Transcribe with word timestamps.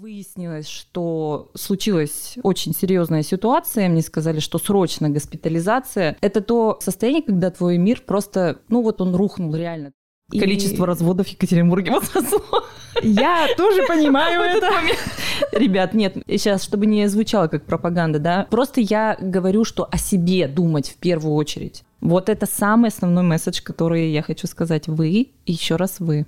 Выяснилось, 0.00 0.66
что 0.66 1.50
случилась 1.54 2.38
очень 2.42 2.74
серьезная 2.74 3.22
ситуация. 3.22 3.86
Мне 3.90 4.00
сказали, 4.00 4.40
что 4.40 4.56
срочно 4.58 5.10
госпитализация. 5.10 6.16
Это 6.22 6.40
то 6.40 6.78
состояние, 6.80 7.22
когда 7.22 7.50
твой 7.50 7.76
мир 7.76 8.02
просто, 8.06 8.62
ну 8.70 8.80
вот 8.80 9.02
он 9.02 9.14
рухнул 9.14 9.54
реально. 9.54 9.92
И... 10.32 10.40
Количество 10.40 10.86
разводов 10.86 11.26
в 11.26 11.30
Екатеринбурге 11.32 11.90
возросло. 11.90 12.64
Я 13.02 13.48
тоже 13.58 13.82
понимаю 13.86 14.40
это. 14.56 14.70
Ребят, 15.52 15.92
нет, 15.92 16.16
сейчас, 16.26 16.64
чтобы 16.64 16.86
не 16.86 17.06
звучало 17.06 17.48
как 17.48 17.66
пропаганда, 17.66 18.18
да, 18.18 18.46
просто 18.50 18.80
я 18.80 19.18
говорю, 19.20 19.64
что 19.64 19.86
о 19.92 19.98
себе 19.98 20.48
думать 20.48 20.88
в 20.88 20.96
первую 20.96 21.34
очередь. 21.34 21.84
Вот 22.00 22.30
это 22.30 22.46
самый 22.46 22.88
основной 22.88 23.24
месседж, 23.24 23.60
который 23.62 24.10
я 24.12 24.22
хочу 24.22 24.46
сказать. 24.46 24.88
Вы 24.88 25.32
еще 25.44 25.76
раз 25.76 25.96
вы. 25.98 26.26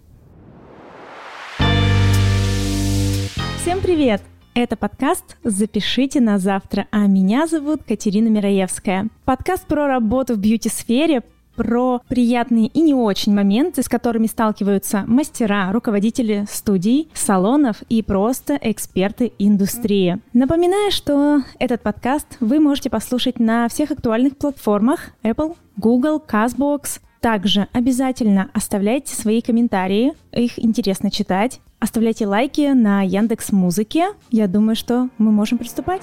Всем 3.63 3.81
привет! 3.81 4.21
Это 4.55 4.75
подкаст 4.75 5.37
«Запишите 5.45 6.21
на 6.21 6.41
завтра», 6.41 6.89
а 6.91 7.07
меня 7.07 7.47
зовут 7.47 7.83
Катерина 7.87 8.27
Мираевская. 8.27 9.07
Подкаст 9.25 9.69
про 9.69 9.87
работу 9.87 10.35
в 10.35 10.39
бьюти-сфере, 10.39 11.23
про 11.55 12.01
приятные 12.09 12.67
и 12.67 12.81
не 12.81 12.93
очень 12.93 13.33
моменты, 13.33 13.85
с 13.85 13.89
которыми 13.89 14.27
сталкиваются 14.27 15.05
мастера, 15.07 15.71
руководители 15.71 16.45
студий, 16.51 17.09
салонов 17.15 17.83
и 17.89 18.03
просто 18.03 18.59
эксперты 18.61 19.33
индустрии. 19.39 20.19
Напоминаю, 20.33 20.91
что 20.91 21.43
этот 21.61 21.83
подкаст 21.83 22.39
вы 22.41 22.59
можете 22.59 22.91
послушать 22.91 23.39
на 23.39 23.69
всех 23.69 23.93
актуальных 23.93 24.37
платформах 24.39 25.11
Apple, 25.23 25.57
Google, 25.77 26.21
CastBox, 26.27 26.99
также 27.21 27.69
обязательно 27.73 28.51
оставляйте 28.55 29.15
свои 29.15 29.41
комментарии, 29.41 30.15
их 30.33 30.59
интересно 30.59 31.13
читать. 31.13 31.61
Оставляйте 31.83 32.29
лайки 32.29 32.73
на 32.75 33.03
Яндекс 33.03 33.51
Музыке. 33.51 34.11
Я 34.31 34.47
думаю, 34.47 34.77
что 34.77 35.09
мы 35.19 35.33
можем 35.33 35.59
приступать. 35.59 36.03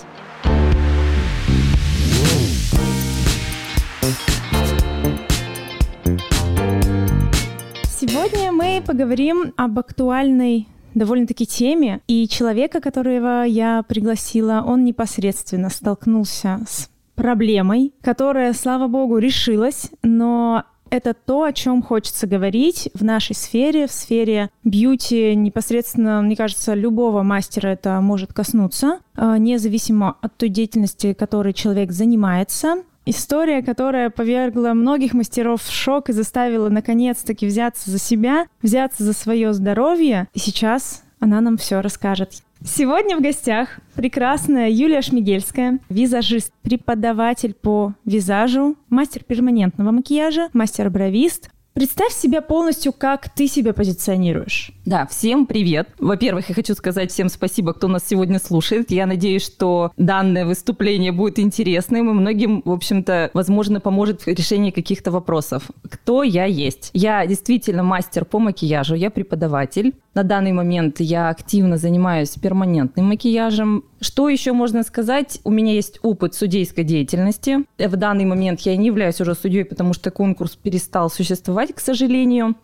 Сегодня 7.86 8.52
мы 8.52 8.83
поговорим 8.86 9.53
об 9.55 9.80
актуальной 9.80 10.67
довольно-таки 10.95 11.45
теме, 11.45 12.02
и 12.08 12.27
человека, 12.27 12.81
которого 12.81 13.43
я 13.43 13.81
пригласила, 13.83 14.61
он 14.67 14.83
непосредственно 14.83 15.69
столкнулся 15.69 16.59
с 16.67 16.89
проблемой, 17.16 17.93
которая, 18.02 18.52
слава 18.52 18.89
богу, 18.89 19.17
решилась, 19.17 19.91
но 20.03 20.66
это 20.90 21.14
то, 21.14 21.44
о 21.44 21.54
чем 21.54 21.82
хочется 21.82 22.28
говорить 22.28 22.90
в 22.94 23.04
нашей 23.04 23.36
сфере, 23.36 23.88
в 23.88 23.92
сфере 23.92 24.50
бьюти 24.64 25.36
непосредственно, 25.36 26.22
мне 26.22 26.36
кажется, 26.36 26.73
любого 26.73 27.23
мастера 27.23 27.68
это 27.70 28.00
может 28.02 28.34
коснуться, 28.34 29.00
а, 29.16 29.38
независимо 29.38 30.17
от 30.22 30.36
той 30.38 30.50
деятельности, 30.50 31.14
которой 31.14 31.54
человек 31.54 31.92
занимается. 31.92 32.84
История, 33.06 33.64
которая 33.64 34.10
повергла 34.10 34.73
многих 34.73 35.14
мастеров 35.14 35.64
в 35.64 35.72
шок 35.72 36.10
и 36.10 36.14
заставила 36.14 36.70
наконец-таки 36.70 37.48
взяться 37.48 37.90
за 37.90 37.98
себя, 37.98 38.45
взяться 38.62 39.04
за 39.04 39.14
свое 39.14 39.54
здоровье. 39.54 40.28
И 40.34 40.40
сейчас 40.40 41.04
она 41.20 41.42
нам 41.42 41.58
все 41.58 41.82
расскажет. 41.82 42.44
Сегодня 42.63 43.15
в 43.15 43.21
гостях 43.21 43.79
прекрасная 43.95 44.69
Юлия 44.69 45.02
Шмигельская, 45.02 45.79
визажист, 45.88 46.52
преподаватель 46.61 47.53
по 47.53 47.93
визажу, 48.03 48.75
мастер 48.89 49.23
перманентного 49.23 49.91
макияжа, 49.91 50.49
мастер-бровист, 50.52 51.52
Представь 51.73 52.14
себя 52.14 52.42
полностью, 52.42 52.92
как 52.92 53.30
ты 53.30 53.48
себя 53.48 53.73
позиционируешь. 53.73 54.72
Да, 54.86 55.06
всем 55.06 55.45
привет. 55.45 55.89
Во-первых, 56.00 56.50
я 56.50 56.56
хочу 56.56 56.73
сказать 56.73 57.11
всем 57.11 57.30
спасибо, 57.30 57.73
кто 57.73 57.88
нас 57.88 58.03
сегодня 58.08 58.39
слушает. 58.39 58.92
Я 58.92 59.06
надеюсь, 59.06 59.45
что 59.45 59.92
данное 59.95 60.45
выступление 60.45 61.11
будет 61.11 61.39
интересным 61.39 62.09
и 62.09 62.14
многим, 62.14 62.64
в 62.66 62.72
общем-то, 62.72 63.30
возможно, 63.34 63.80
поможет 63.80 64.23
в 64.23 64.28
решении 64.28 64.72
каких-то 64.72 65.11
вопросов. 65.11 65.70
Кто 65.89 66.23
я 66.23 66.45
есть? 66.45 66.89
Я 66.93 67.26
действительно 67.27 67.83
мастер 67.83 68.26
по 68.26 68.39
макияжу, 68.39 68.95
я 68.95 69.10
преподаватель. 69.10 69.93
На 70.16 70.23
данный 70.23 70.52
момент 70.52 70.99
я 70.99 71.30
активно 71.30 71.77
занимаюсь 71.77 72.32
перманентным 72.32 73.05
макияжем. 73.05 73.86
Что 74.02 74.30
еще 74.30 74.54
можно 74.54 74.83
сказать? 74.83 75.39
У 75.43 75.52
меня 75.52 75.73
есть 75.73 75.99
опыт 76.02 76.33
судейской 76.33 76.83
деятельности. 76.83 77.65
В 77.77 77.95
данный 77.95 78.26
момент 78.26 78.61
я 78.61 78.76
не 78.77 78.87
являюсь 78.87 79.20
уже 79.20 79.36
судьей, 79.36 79.65
потому 79.65 79.93
что 79.93 80.11
конкурс 80.11 80.55
перестал 80.55 81.10
существовать, 81.10 81.73
к 81.73 81.80
сожалению. 81.80 82.55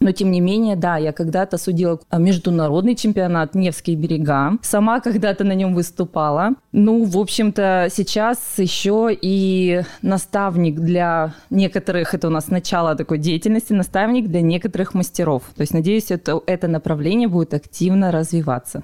Но 0.00 0.12
тем 0.12 0.30
не 0.30 0.40
менее, 0.40 0.76
да, 0.76 0.96
я 0.96 1.12
когда-то 1.12 1.58
судила 1.58 2.00
международный 2.10 2.94
чемпионат 2.94 3.54
Невские 3.54 3.96
берега. 3.96 4.52
Сама 4.62 5.00
когда-то 5.02 5.44
на 5.44 5.52
нем 5.52 5.74
выступала. 5.74 6.54
Ну, 6.72 7.04
в 7.04 7.18
общем-то, 7.18 7.88
сейчас 7.92 8.38
еще 8.56 9.10
и 9.12 9.82
наставник 10.00 10.80
для 10.80 11.34
некоторых, 11.50 12.14
это 12.14 12.28
у 12.28 12.30
нас 12.30 12.48
начало 12.48 12.96
такой 12.96 13.18
деятельности, 13.18 13.74
наставник 13.74 14.28
для 14.28 14.40
некоторых 14.40 14.94
мастеров. 14.94 15.42
То 15.54 15.60
есть, 15.60 15.74
надеюсь, 15.74 16.10
это, 16.10 16.40
это 16.46 16.66
направление 16.66 17.28
будет 17.28 17.52
активно 17.52 18.10
развиваться. 18.10 18.82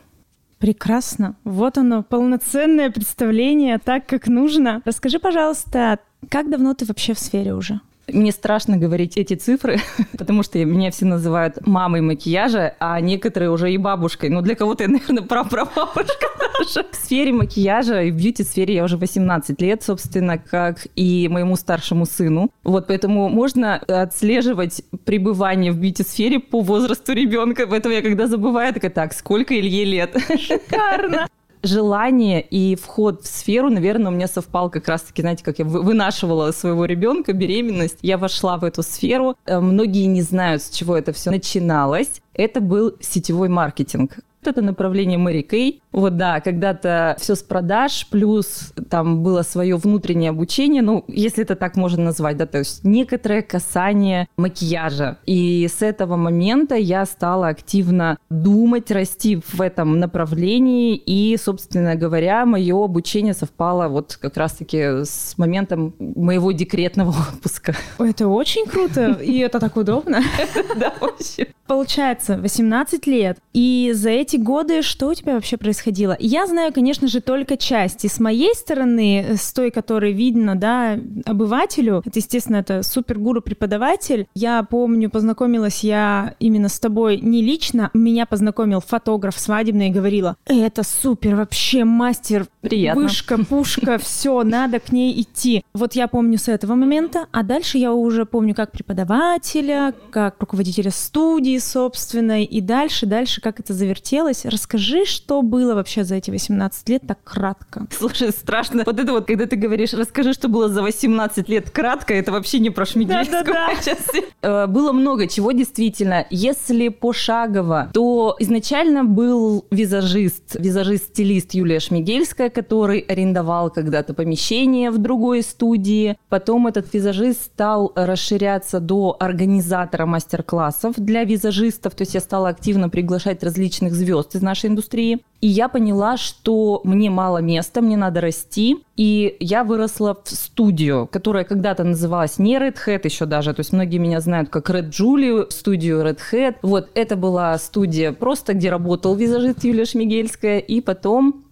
Прекрасно. 0.58 1.36
Вот 1.44 1.76
оно, 1.76 2.02
полноценное 2.02 2.90
представление, 2.90 3.78
так 3.78 4.06
как 4.06 4.26
нужно. 4.28 4.80
Расскажи, 4.84 5.18
пожалуйста, 5.18 5.98
как 6.30 6.50
давно 6.50 6.74
ты 6.74 6.86
вообще 6.86 7.12
в 7.14 7.18
сфере 7.18 7.54
уже? 7.54 7.80
Мне 8.12 8.30
страшно 8.30 8.76
говорить 8.76 9.16
эти 9.16 9.34
цифры, 9.34 9.80
потому 10.18 10.44
что 10.44 10.64
меня 10.64 10.92
все 10.92 11.06
называют 11.06 11.66
мамой 11.66 12.02
макияжа, 12.02 12.74
а 12.78 13.00
некоторые 13.00 13.50
уже 13.50 13.72
и 13.72 13.78
бабушкой. 13.78 14.30
Ну, 14.30 14.42
для 14.42 14.54
кого-то 14.54 14.84
я, 14.84 14.88
наверное, 14.88 15.24
прапрабабушка 15.24 16.26
даже. 16.38 16.86
В 16.92 16.94
сфере 16.94 17.32
макияжа 17.32 18.02
и 18.02 18.12
в 18.12 18.16
бьюти-сфере 18.16 18.74
я 18.74 18.84
уже 18.84 18.96
18 18.96 19.60
лет, 19.60 19.82
собственно, 19.82 20.38
как 20.38 20.86
и 20.94 21.28
моему 21.28 21.56
старшему 21.56 22.06
сыну. 22.06 22.50
Вот, 22.62 22.86
поэтому 22.86 23.28
можно 23.28 23.76
отслеживать 23.76 24.82
пребывание 25.04 25.72
в 25.72 25.78
бьюти-сфере 25.78 26.38
по 26.38 26.60
возрасту 26.60 27.12
ребенка. 27.12 27.66
Поэтому 27.66 27.94
я 27.94 28.02
когда 28.02 28.28
забываю, 28.28 28.72
такая, 28.72 28.92
так, 28.92 29.14
сколько 29.14 29.58
Илье 29.58 29.84
лет? 29.84 30.16
Шикарно 30.38 31.26
желание 31.66 32.40
и 32.40 32.76
вход 32.76 33.22
в 33.22 33.26
сферу, 33.26 33.70
наверное, 33.70 34.10
у 34.10 34.14
меня 34.14 34.28
совпал 34.28 34.70
как 34.70 34.88
раз-таки, 34.88 35.22
знаете, 35.22 35.44
как 35.44 35.58
я 35.58 35.64
вынашивала 35.64 36.52
своего 36.52 36.84
ребенка, 36.84 37.32
беременность. 37.32 37.98
Я 38.02 38.18
вошла 38.18 38.56
в 38.56 38.64
эту 38.64 38.82
сферу. 38.82 39.36
Э, 39.46 39.60
многие 39.60 40.06
не 40.06 40.22
знают, 40.22 40.62
с 40.62 40.70
чего 40.70 40.96
это 40.96 41.12
все 41.12 41.30
начиналось. 41.30 42.22
Это 42.34 42.60
был 42.60 42.94
сетевой 43.00 43.48
маркетинг 43.48 44.18
это 44.46 44.62
направление 44.62 45.18
Мэри 45.18 45.42
Кей. 45.42 45.82
Вот 45.96 46.16
да, 46.16 46.40
когда-то 46.40 47.16
все 47.18 47.34
с 47.34 47.42
продаж, 47.42 48.06
плюс 48.10 48.72
там 48.90 49.22
было 49.22 49.42
свое 49.42 49.76
внутреннее 49.76 50.30
обучение, 50.30 50.82
ну, 50.82 51.04
если 51.08 51.42
это 51.42 51.56
так 51.56 51.76
можно 51.76 52.04
назвать, 52.04 52.36
да, 52.36 52.46
то 52.46 52.58
есть 52.58 52.84
некоторое 52.84 53.42
касание 53.42 54.28
макияжа. 54.36 55.18
И 55.26 55.66
с 55.66 55.82
этого 55.82 56.16
момента 56.16 56.76
я 56.76 57.04
стала 57.06 57.48
активно 57.48 58.18
думать, 58.30 58.90
расти 58.90 59.40
в 59.42 59.60
этом 59.60 59.98
направлении, 59.98 60.96
и, 60.96 61.36
собственно 61.38 61.96
говоря, 61.96 62.46
мое 62.46 62.84
обучение 62.84 63.34
совпало 63.34 63.88
вот 63.88 64.16
как 64.20 64.36
раз-таки 64.36 65.04
с 65.04 65.34
моментом 65.38 65.94
моего 65.98 66.52
декретного 66.52 67.10
отпуска. 67.32 67.74
Это 67.98 68.28
очень 68.28 68.66
круто, 68.66 69.12
и 69.12 69.38
это 69.38 69.58
так 69.58 69.76
удобно. 69.76 70.22
Да, 70.76 70.92
вообще. 71.00 71.48
Получается, 71.66 72.36
18 72.36 73.06
лет, 73.06 73.38
и 73.54 73.92
за 73.94 74.10
эти 74.10 74.36
эти 74.36 74.42
годы 74.42 74.82
что 74.82 75.08
у 75.08 75.14
тебя 75.14 75.34
вообще 75.34 75.56
происходило? 75.56 75.85
Я 76.18 76.46
знаю, 76.46 76.72
конечно 76.72 77.08
же, 77.08 77.20
только 77.20 77.56
части. 77.56 78.06
С 78.06 78.20
моей 78.20 78.54
стороны, 78.54 79.36
с 79.36 79.52
той, 79.52 79.70
которой 79.70 80.12
видно, 80.12 80.56
да, 80.56 80.98
обывателю, 81.24 82.02
это, 82.04 82.18
естественно, 82.18 82.56
это 82.56 82.82
супер-гуру-преподаватель. 82.82 84.26
Я 84.34 84.62
помню, 84.62 85.10
познакомилась 85.10 85.84
я 85.84 86.34
именно 86.40 86.68
с 86.68 86.78
тобой 86.78 87.18
не 87.18 87.42
лично, 87.42 87.90
меня 87.94 88.26
познакомил 88.26 88.80
фотограф 88.80 89.38
свадебный 89.38 89.88
и 89.88 89.92
говорила, 89.92 90.36
это 90.46 90.82
супер, 90.82 91.36
вообще 91.36 91.84
мастер, 91.84 92.46
Приятно. 92.60 93.02
вышка, 93.02 93.38
пушка, 93.44 93.98
все, 94.02 94.42
надо 94.42 94.80
к 94.80 94.92
ней 94.92 95.20
идти. 95.20 95.64
Вот 95.74 95.94
я 95.94 96.08
помню 96.08 96.38
с 96.38 96.48
этого 96.48 96.74
момента, 96.74 97.26
а 97.32 97.42
дальше 97.42 97.78
я 97.78 97.92
уже 97.92 98.26
помню 98.26 98.54
как 98.54 98.72
преподавателя, 98.72 99.94
как 100.10 100.36
руководителя 100.40 100.90
студии 100.90 101.58
собственной, 101.58 102.44
и 102.44 102.60
дальше, 102.60 103.06
дальше 103.06 103.40
как 103.40 103.60
это 103.60 103.72
завертелось. 103.72 104.44
Расскажи, 104.44 105.04
что 105.04 105.42
было 105.42 105.74
вообще 105.76 106.04
за 106.04 106.16
эти 106.16 106.30
18 106.30 106.88
лет 106.88 107.02
так 107.06 107.22
кратко. 107.22 107.86
Слушай, 107.96 108.30
страшно. 108.30 108.82
Вот 108.84 108.98
это 108.98 109.12
вот, 109.12 109.26
когда 109.26 109.46
ты 109.46 109.56
говоришь, 109.56 109.92
расскажи, 109.92 110.32
что 110.32 110.48
было 110.48 110.68
за 110.68 110.82
18 110.82 111.48
лет 111.48 111.70
кратко, 111.70 112.12
это 112.12 112.32
вообще 112.32 112.58
не 112.58 112.70
про 112.70 112.84
Шмигельскую 112.84 113.44
да, 113.44 113.68
да, 113.84 113.96
да. 114.42 114.66
Было 114.66 114.92
много 114.92 115.26
чего 115.28 115.52
действительно. 115.52 116.26
Если 116.30 116.88
пошагово, 116.88 117.90
то 117.92 118.36
изначально 118.38 119.04
был 119.04 119.64
визажист, 119.70 120.56
визажист-стилист 120.56 121.54
Юлия 121.54 121.80
Шмигельская, 121.80 122.50
который 122.50 123.00
арендовал 123.00 123.70
когда-то 123.70 124.14
помещение 124.14 124.90
в 124.90 124.98
другой 124.98 125.42
студии. 125.42 126.16
Потом 126.28 126.66
этот 126.66 126.92
визажист 126.92 127.44
стал 127.44 127.92
расширяться 127.94 128.80
до 128.80 129.16
организатора 129.18 130.06
мастер-классов 130.06 130.94
для 130.96 131.24
визажистов. 131.24 131.94
То 131.94 132.02
есть 132.02 132.14
я 132.14 132.20
стала 132.20 132.48
активно 132.48 132.88
приглашать 132.88 133.42
различных 133.42 133.94
звезд 133.94 134.34
из 134.34 134.42
нашей 134.42 134.70
индустрии. 134.70 135.22
И 135.40 135.46
я 135.48 135.68
поняла, 135.68 136.16
что 136.16 136.80
мне 136.84 137.10
мало 137.10 137.38
места, 137.38 137.80
мне 137.80 137.96
надо 137.96 138.20
расти. 138.20 138.78
И 138.96 139.36
я 139.40 139.64
выросла 139.64 140.16
в 140.22 140.28
студию, 140.28 141.06
которая 141.10 141.44
когда-то 141.44 141.84
называлась 141.84 142.38
не 142.38 142.56
Red 142.56 142.76
Hat 142.86 143.00
еще 143.04 143.26
даже. 143.26 143.52
То 143.54 143.60
есть 143.60 143.72
многие 143.72 143.98
меня 143.98 144.20
знают 144.20 144.48
как 144.48 144.70
Red 144.70 144.90
Julie, 144.90 145.50
студию 145.50 146.02
Red 146.02 146.18
Hat. 146.32 146.56
Вот 146.62 146.88
это 146.94 147.16
была 147.16 147.56
студия 147.58 148.12
просто, 148.12 148.54
где 148.54 148.70
работал 148.70 149.14
визажист 149.14 149.64
Юлия 149.64 149.84
Шмигельская. 149.84 150.58
И 150.58 150.80
потом 150.80 151.45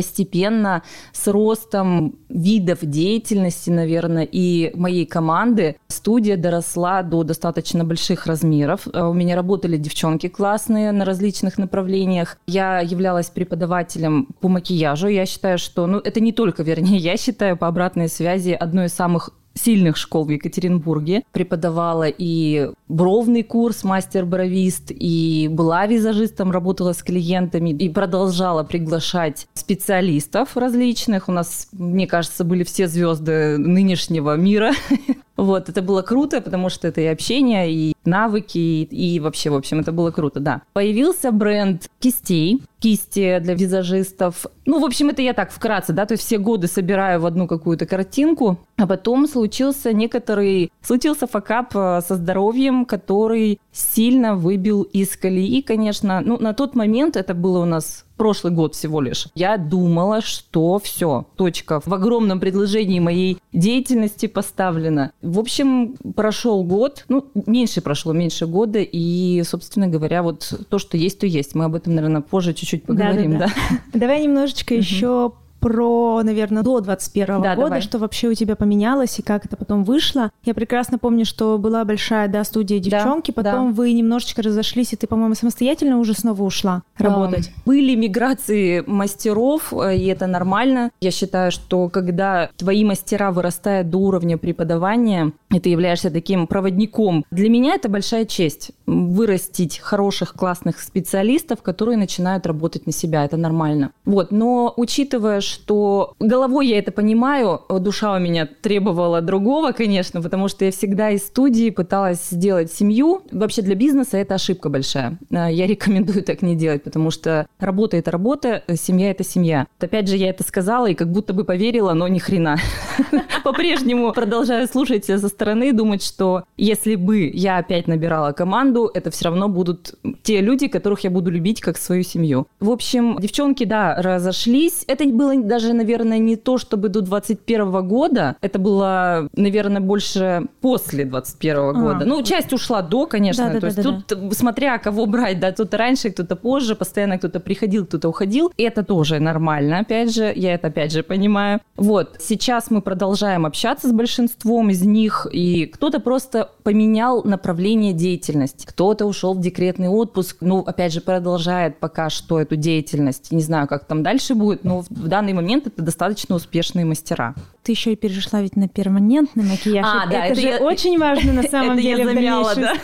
постепенно 0.00 0.82
с 1.12 1.28
ростом 1.28 2.14
видов 2.30 2.78
деятельности, 2.80 3.68
наверное, 3.68 4.26
и 4.30 4.72
моей 4.74 5.04
команды 5.04 5.76
студия 5.88 6.38
доросла 6.38 7.02
до 7.02 7.22
достаточно 7.22 7.84
больших 7.84 8.26
размеров. 8.26 8.88
Э, 8.94 9.02
у 9.02 9.12
меня 9.12 9.36
работали 9.36 9.76
девчонки 9.76 10.28
классные 10.28 10.92
на 10.92 11.04
различных 11.04 11.58
направлениях. 11.58 12.38
Я 12.46 12.80
являлась 12.80 13.28
преподавателем 13.28 14.28
по 14.40 14.48
макияжу. 14.48 15.08
Я 15.08 15.26
считаю, 15.26 15.58
что, 15.58 15.86
ну, 15.86 15.98
это 15.98 16.20
не 16.20 16.32
только, 16.32 16.62
вернее, 16.62 16.96
я 17.12 17.18
считаю 17.18 17.58
по 17.58 17.68
обратной 17.68 18.08
связи 18.08 18.52
одной 18.52 18.86
из 18.86 18.94
самых 18.94 19.28
сильных 19.54 19.96
школ 19.96 20.24
в 20.24 20.30
Екатеринбурге. 20.30 21.22
Преподавала 21.32 22.06
и 22.08 22.70
бровный 22.88 23.42
курс 23.42 23.84
мастер-бровист, 23.84 24.90
и 24.90 25.48
была 25.50 25.86
визажистом, 25.86 26.50
работала 26.50 26.92
с 26.92 27.02
клиентами, 27.02 27.70
и 27.70 27.88
продолжала 27.88 28.62
приглашать 28.62 29.46
специалистов 29.54 30.56
различных. 30.56 31.28
У 31.28 31.32
нас, 31.32 31.68
мне 31.72 32.06
кажется, 32.06 32.44
были 32.44 32.64
все 32.64 32.88
звезды 32.88 33.58
нынешнего 33.58 34.36
мира. 34.36 34.72
Вот, 35.36 35.68
это 35.68 35.80
было 35.80 36.02
круто, 36.02 36.40
потому 36.40 36.68
что 36.68 36.88
это 36.88 37.00
и 37.00 37.06
общение, 37.06 37.72
и 37.72 37.94
навыки, 38.04 38.58
и, 38.58 39.14
и 39.16 39.20
вообще, 39.20 39.50
в 39.50 39.54
общем, 39.54 39.80
это 39.80 39.92
было 39.92 40.10
круто, 40.10 40.40
да. 40.40 40.62
Появился 40.72 41.32
бренд 41.32 41.88
кистей, 41.98 42.62
кисти 42.78 43.38
для 43.40 43.54
визажистов. 43.54 44.46
Ну, 44.66 44.80
в 44.80 44.84
общем, 44.84 45.10
это 45.10 45.22
я 45.22 45.32
так 45.32 45.50
вкратце, 45.50 45.92
да, 45.92 46.06
то 46.06 46.12
есть 46.12 46.24
все 46.24 46.38
годы 46.38 46.66
собираю 46.66 47.20
в 47.20 47.26
одну 47.26 47.46
какую-то 47.46 47.86
картинку, 47.86 48.58
а 48.76 48.86
потом 48.86 49.26
случился 49.26 49.92
некоторый, 49.92 50.72
случился 50.82 51.26
факап 51.26 51.74
э, 51.74 52.00
со 52.06 52.16
здоровьем, 52.16 52.84
который 52.84 53.60
сильно 53.72 54.34
выбил 54.34 54.82
из 54.82 55.16
колеи, 55.16 55.62
конечно. 55.62 56.20
Ну, 56.20 56.38
на 56.38 56.54
тот 56.54 56.74
момент 56.74 57.16
это 57.16 57.34
было 57.34 57.60
у 57.60 57.66
нас 57.66 58.04
прошлый 58.20 58.52
год 58.52 58.74
всего 58.74 59.00
лишь, 59.00 59.28
я 59.34 59.56
думала, 59.56 60.20
что 60.20 60.78
все, 60.78 61.26
точка 61.36 61.80
в 61.82 61.94
огромном 61.94 62.38
предложении 62.38 63.00
моей 63.00 63.38
деятельности 63.54 64.26
поставлена. 64.26 65.12
В 65.22 65.38
общем, 65.38 65.94
прошел 66.14 66.62
год, 66.62 67.06
ну, 67.08 67.24
меньше 67.46 67.80
прошло, 67.80 68.12
меньше 68.12 68.46
года, 68.46 68.80
и, 68.82 69.42
собственно 69.42 69.88
говоря, 69.88 70.22
вот 70.22 70.52
то, 70.68 70.78
что 70.78 70.98
есть, 70.98 71.18
то 71.18 71.26
есть. 71.26 71.54
Мы 71.54 71.64
об 71.64 71.74
этом, 71.74 71.94
наверное, 71.94 72.20
позже 72.20 72.52
чуть-чуть 72.52 72.84
поговорим, 72.84 73.38
да? 73.38 73.48
Давай 73.94 74.22
немножечко 74.22 74.74
еще 74.74 75.32
про, 75.60 76.22
наверное, 76.22 76.62
до 76.62 76.80
21 76.80 77.26
да, 77.42 77.54
года, 77.54 77.68
давай. 77.68 77.80
что 77.80 77.98
вообще 77.98 78.28
у 78.28 78.34
тебя 78.34 78.56
поменялось 78.56 79.18
и 79.18 79.22
как 79.22 79.44
это 79.44 79.56
потом 79.56 79.84
вышло. 79.84 80.30
Я 80.44 80.54
прекрасно 80.54 80.98
помню, 80.98 81.24
что 81.24 81.58
была 81.58 81.84
большая, 81.84 82.28
да, 82.28 82.42
студия 82.44 82.78
девчонки, 82.78 83.30
да, 83.30 83.42
потом 83.42 83.68
да. 83.68 83.74
вы 83.74 83.92
немножечко 83.92 84.42
разошлись, 84.42 84.92
и 84.92 84.96
ты, 84.96 85.06
по-моему, 85.06 85.34
самостоятельно 85.34 85.98
уже 85.98 86.14
снова 86.14 86.42
ушла 86.42 86.82
работать. 86.98 87.52
Были 87.66 87.94
миграции 87.94 88.82
мастеров, 88.86 89.72
э, 89.72 89.96
и 89.96 90.06
это 90.06 90.26
нормально. 90.26 90.90
Я 91.00 91.10
считаю, 91.10 91.52
что 91.52 91.88
когда 91.88 92.50
твои 92.56 92.84
мастера 92.84 93.30
вырастают 93.30 93.90
до 93.90 93.98
уровня 93.98 94.38
преподавания, 94.38 95.32
и 95.50 95.58
ты 95.58 95.68
являешься 95.68 96.10
таким 96.10 96.46
проводником, 96.46 97.24
для 97.30 97.48
меня 97.48 97.74
это 97.74 97.88
большая 97.88 98.24
честь 98.24 98.70
вырастить 98.86 99.78
хороших, 99.78 100.34
классных 100.34 100.80
специалистов, 100.80 101.62
которые 101.62 101.96
начинают 101.96 102.46
работать 102.46 102.86
на 102.86 102.92
себя. 102.92 103.24
Это 103.24 103.36
нормально. 103.36 103.92
Вот, 104.04 104.30
но 104.30 104.72
учитывая, 104.76 105.40
что 105.40 106.14
головой 106.18 106.68
я 106.68 106.78
это 106.78 106.92
понимаю, 106.92 107.60
душа 107.68 108.14
у 108.14 108.18
меня 108.18 108.46
требовала 108.46 109.20
другого, 109.20 109.72
конечно, 109.72 110.20
потому 110.22 110.48
что 110.48 110.64
я 110.64 110.70
всегда 110.70 111.10
из 111.10 111.26
студии 111.26 111.70
пыталась 111.70 112.30
сделать 112.30 112.72
семью. 112.72 113.22
Вообще 113.30 113.62
для 113.62 113.74
бизнеса 113.74 114.16
это 114.18 114.34
ошибка 114.34 114.68
большая. 114.68 115.18
А, 115.32 115.50
я 115.50 115.66
рекомендую 115.66 116.22
так 116.22 116.42
не 116.42 116.56
делать, 116.56 116.82
потому 116.82 117.10
что 117.10 117.46
работа– 117.58 117.96
это 117.98 118.10
работа, 118.10 118.62
семья– 118.74 119.10
это 119.12 119.24
семья. 119.24 119.66
Опять 119.78 120.08
же, 120.08 120.16
я 120.16 120.30
это 120.30 120.42
сказала 120.42 120.86
и 120.86 120.94
как 120.94 121.10
будто 121.10 121.32
бы 121.32 121.44
поверила, 121.44 121.92
но 121.92 122.08
ни 122.08 122.18
хрена. 122.18 122.56
По-прежнему 123.44 124.12
продолжаю 124.12 124.66
слушать 124.66 125.04
со 125.04 125.18
стороны, 125.40 125.72
думать, 125.72 126.04
что 126.04 126.44
если 126.58 126.96
бы 126.96 127.30
я 127.32 127.56
опять 127.56 127.88
набирала 127.88 128.32
команду, 128.32 128.90
это 128.92 129.10
все 129.10 129.24
равно 129.24 129.48
будут 129.48 129.94
те 130.22 130.42
люди, 130.42 130.68
которых 130.68 131.00
я 131.00 131.10
буду 131.10 131.30
любить 131.30 131.60
как 131.60 131.78
свою 131.78 132.02
семью. 132.02 132.46
В 132.60 132.70
общем, 132.70 133.16
девчонки, 133.18 133.64
да, 133.64 133.94
разошлись. 133.96 134.84
Это 134.86 135.04
было 135.04 135.34
даже, 135.42 135.72
наверное, 135.72 136.18
не 136.18 136.36
то, 136.36 136.58
чтобы 136.58 136.90
до 136.90 137.00
21 137.00 137.88
года. 137.88 138.36
Это 138.42 138.58
было, 138.58 139.30
наверное, 139.34 139.80
больше 139.80 140.42
после 140.60 141.06
21 141.06 141.56
а, 141.56 141.72
года. 141.72 142.04
Ну, 142.04 142.22
часть 142.22 142.52
ушла 142.52 142.82
до, 142.82 143.06
конечно. 143.06 143.46
Да, 143.46 143.54
да, 143.54 143.60
то 143.60 143.66
есть 143.66 143.76
да, 143.78 143.82
тут, 143.82 144.04
да. 144.08 144.30
смотря 144.32 144.78
кого 144.78 145.06
брать, 145.06 145.40
да, 145.40 145.52
кто-то 145.52 145.78
раньше, 145.78 146.10
кто-то 146.10 146.36
позже, 146.36 146.74
постоянно 146.74 147.16
кто-то 147.16 147.40
приходил, 147.40 147.86
кто-то 147.86 148.10
уходил. 148.10 148.52
Это 148.58 148.84
тоже 148.84 149.20
нормально, 149.20 149.78
опять 149.78 150.14
же. 150.14 150.30
Я 150.36 150.54
это, 150.54 150.66
опять 150.66 150.92
же, 150.92 151.02
понимаю. 151.02 151.60
Вот, 151.76 152.16
сейчас 152.18 152.70
мы 152.70 152.82
продолжаем 152.82 153.46
общаться 153.46 153.88
с 153.88 153.92
большинством 153.92 154.68
из 154.68 154.82
них, 154.82 155.26
и 155.30 155.66
кто-то 155.66 156.00
просто 156.00 156.50
поменял 156.62 157.22
направление 157.24 157.92
деятельности. 157.92 158.66
Кто-то 158.66 159.06
ушел 159.06 159.34
в 159.34 159.40
декретный 159.40 159.88
отпуск, 159.88 160.38
ну, 160.40 160.60
опять 160.60 160.92
же, 160.92 161.00
продолжает 161.00 161.78
пока 161.78 162.10
что 162.10 162.40
эту 162.40 162.56
деятельность. 162.56 163.32
Не 163.32 163.42
знаю, 163.42 163.68
как 163.68 163.86
там 163.86 164.02
дальше 164.02 164.34
будет, 164.34 164.64
но 164.64 164.80
в 164.80 165.08
данный 165.08 165.32
момент 165.32 165.66
это 165.66 165.82
достаточно 165.82 166.34
успешные 166.34 166.84
мастера. 166.84 167.34
Ты 167.62 167.72
еще 167.72 167.92
и 167.92 167.96
перешла 167.96 168.40
ведь 168.42 168.56
на 168.56 168.68
перманентный 168.68 169.44
макияж. 169.44 169.86
А, 169.86 170.02
это, 170.02 170.10
да, 170.10 170.24
это, 170.26 170.32
это 170.32 170.40
же 170.40 170.48
я... 170.48 170.56
очень 170.58 170.98
важно 170.98 171.32
на 171.32 171.42
самом 171.48 171.78
деле 171.78 172.04
замяла, 172.04 172.50
в 172.54 172.54
дальнейшей, 172.54 172.78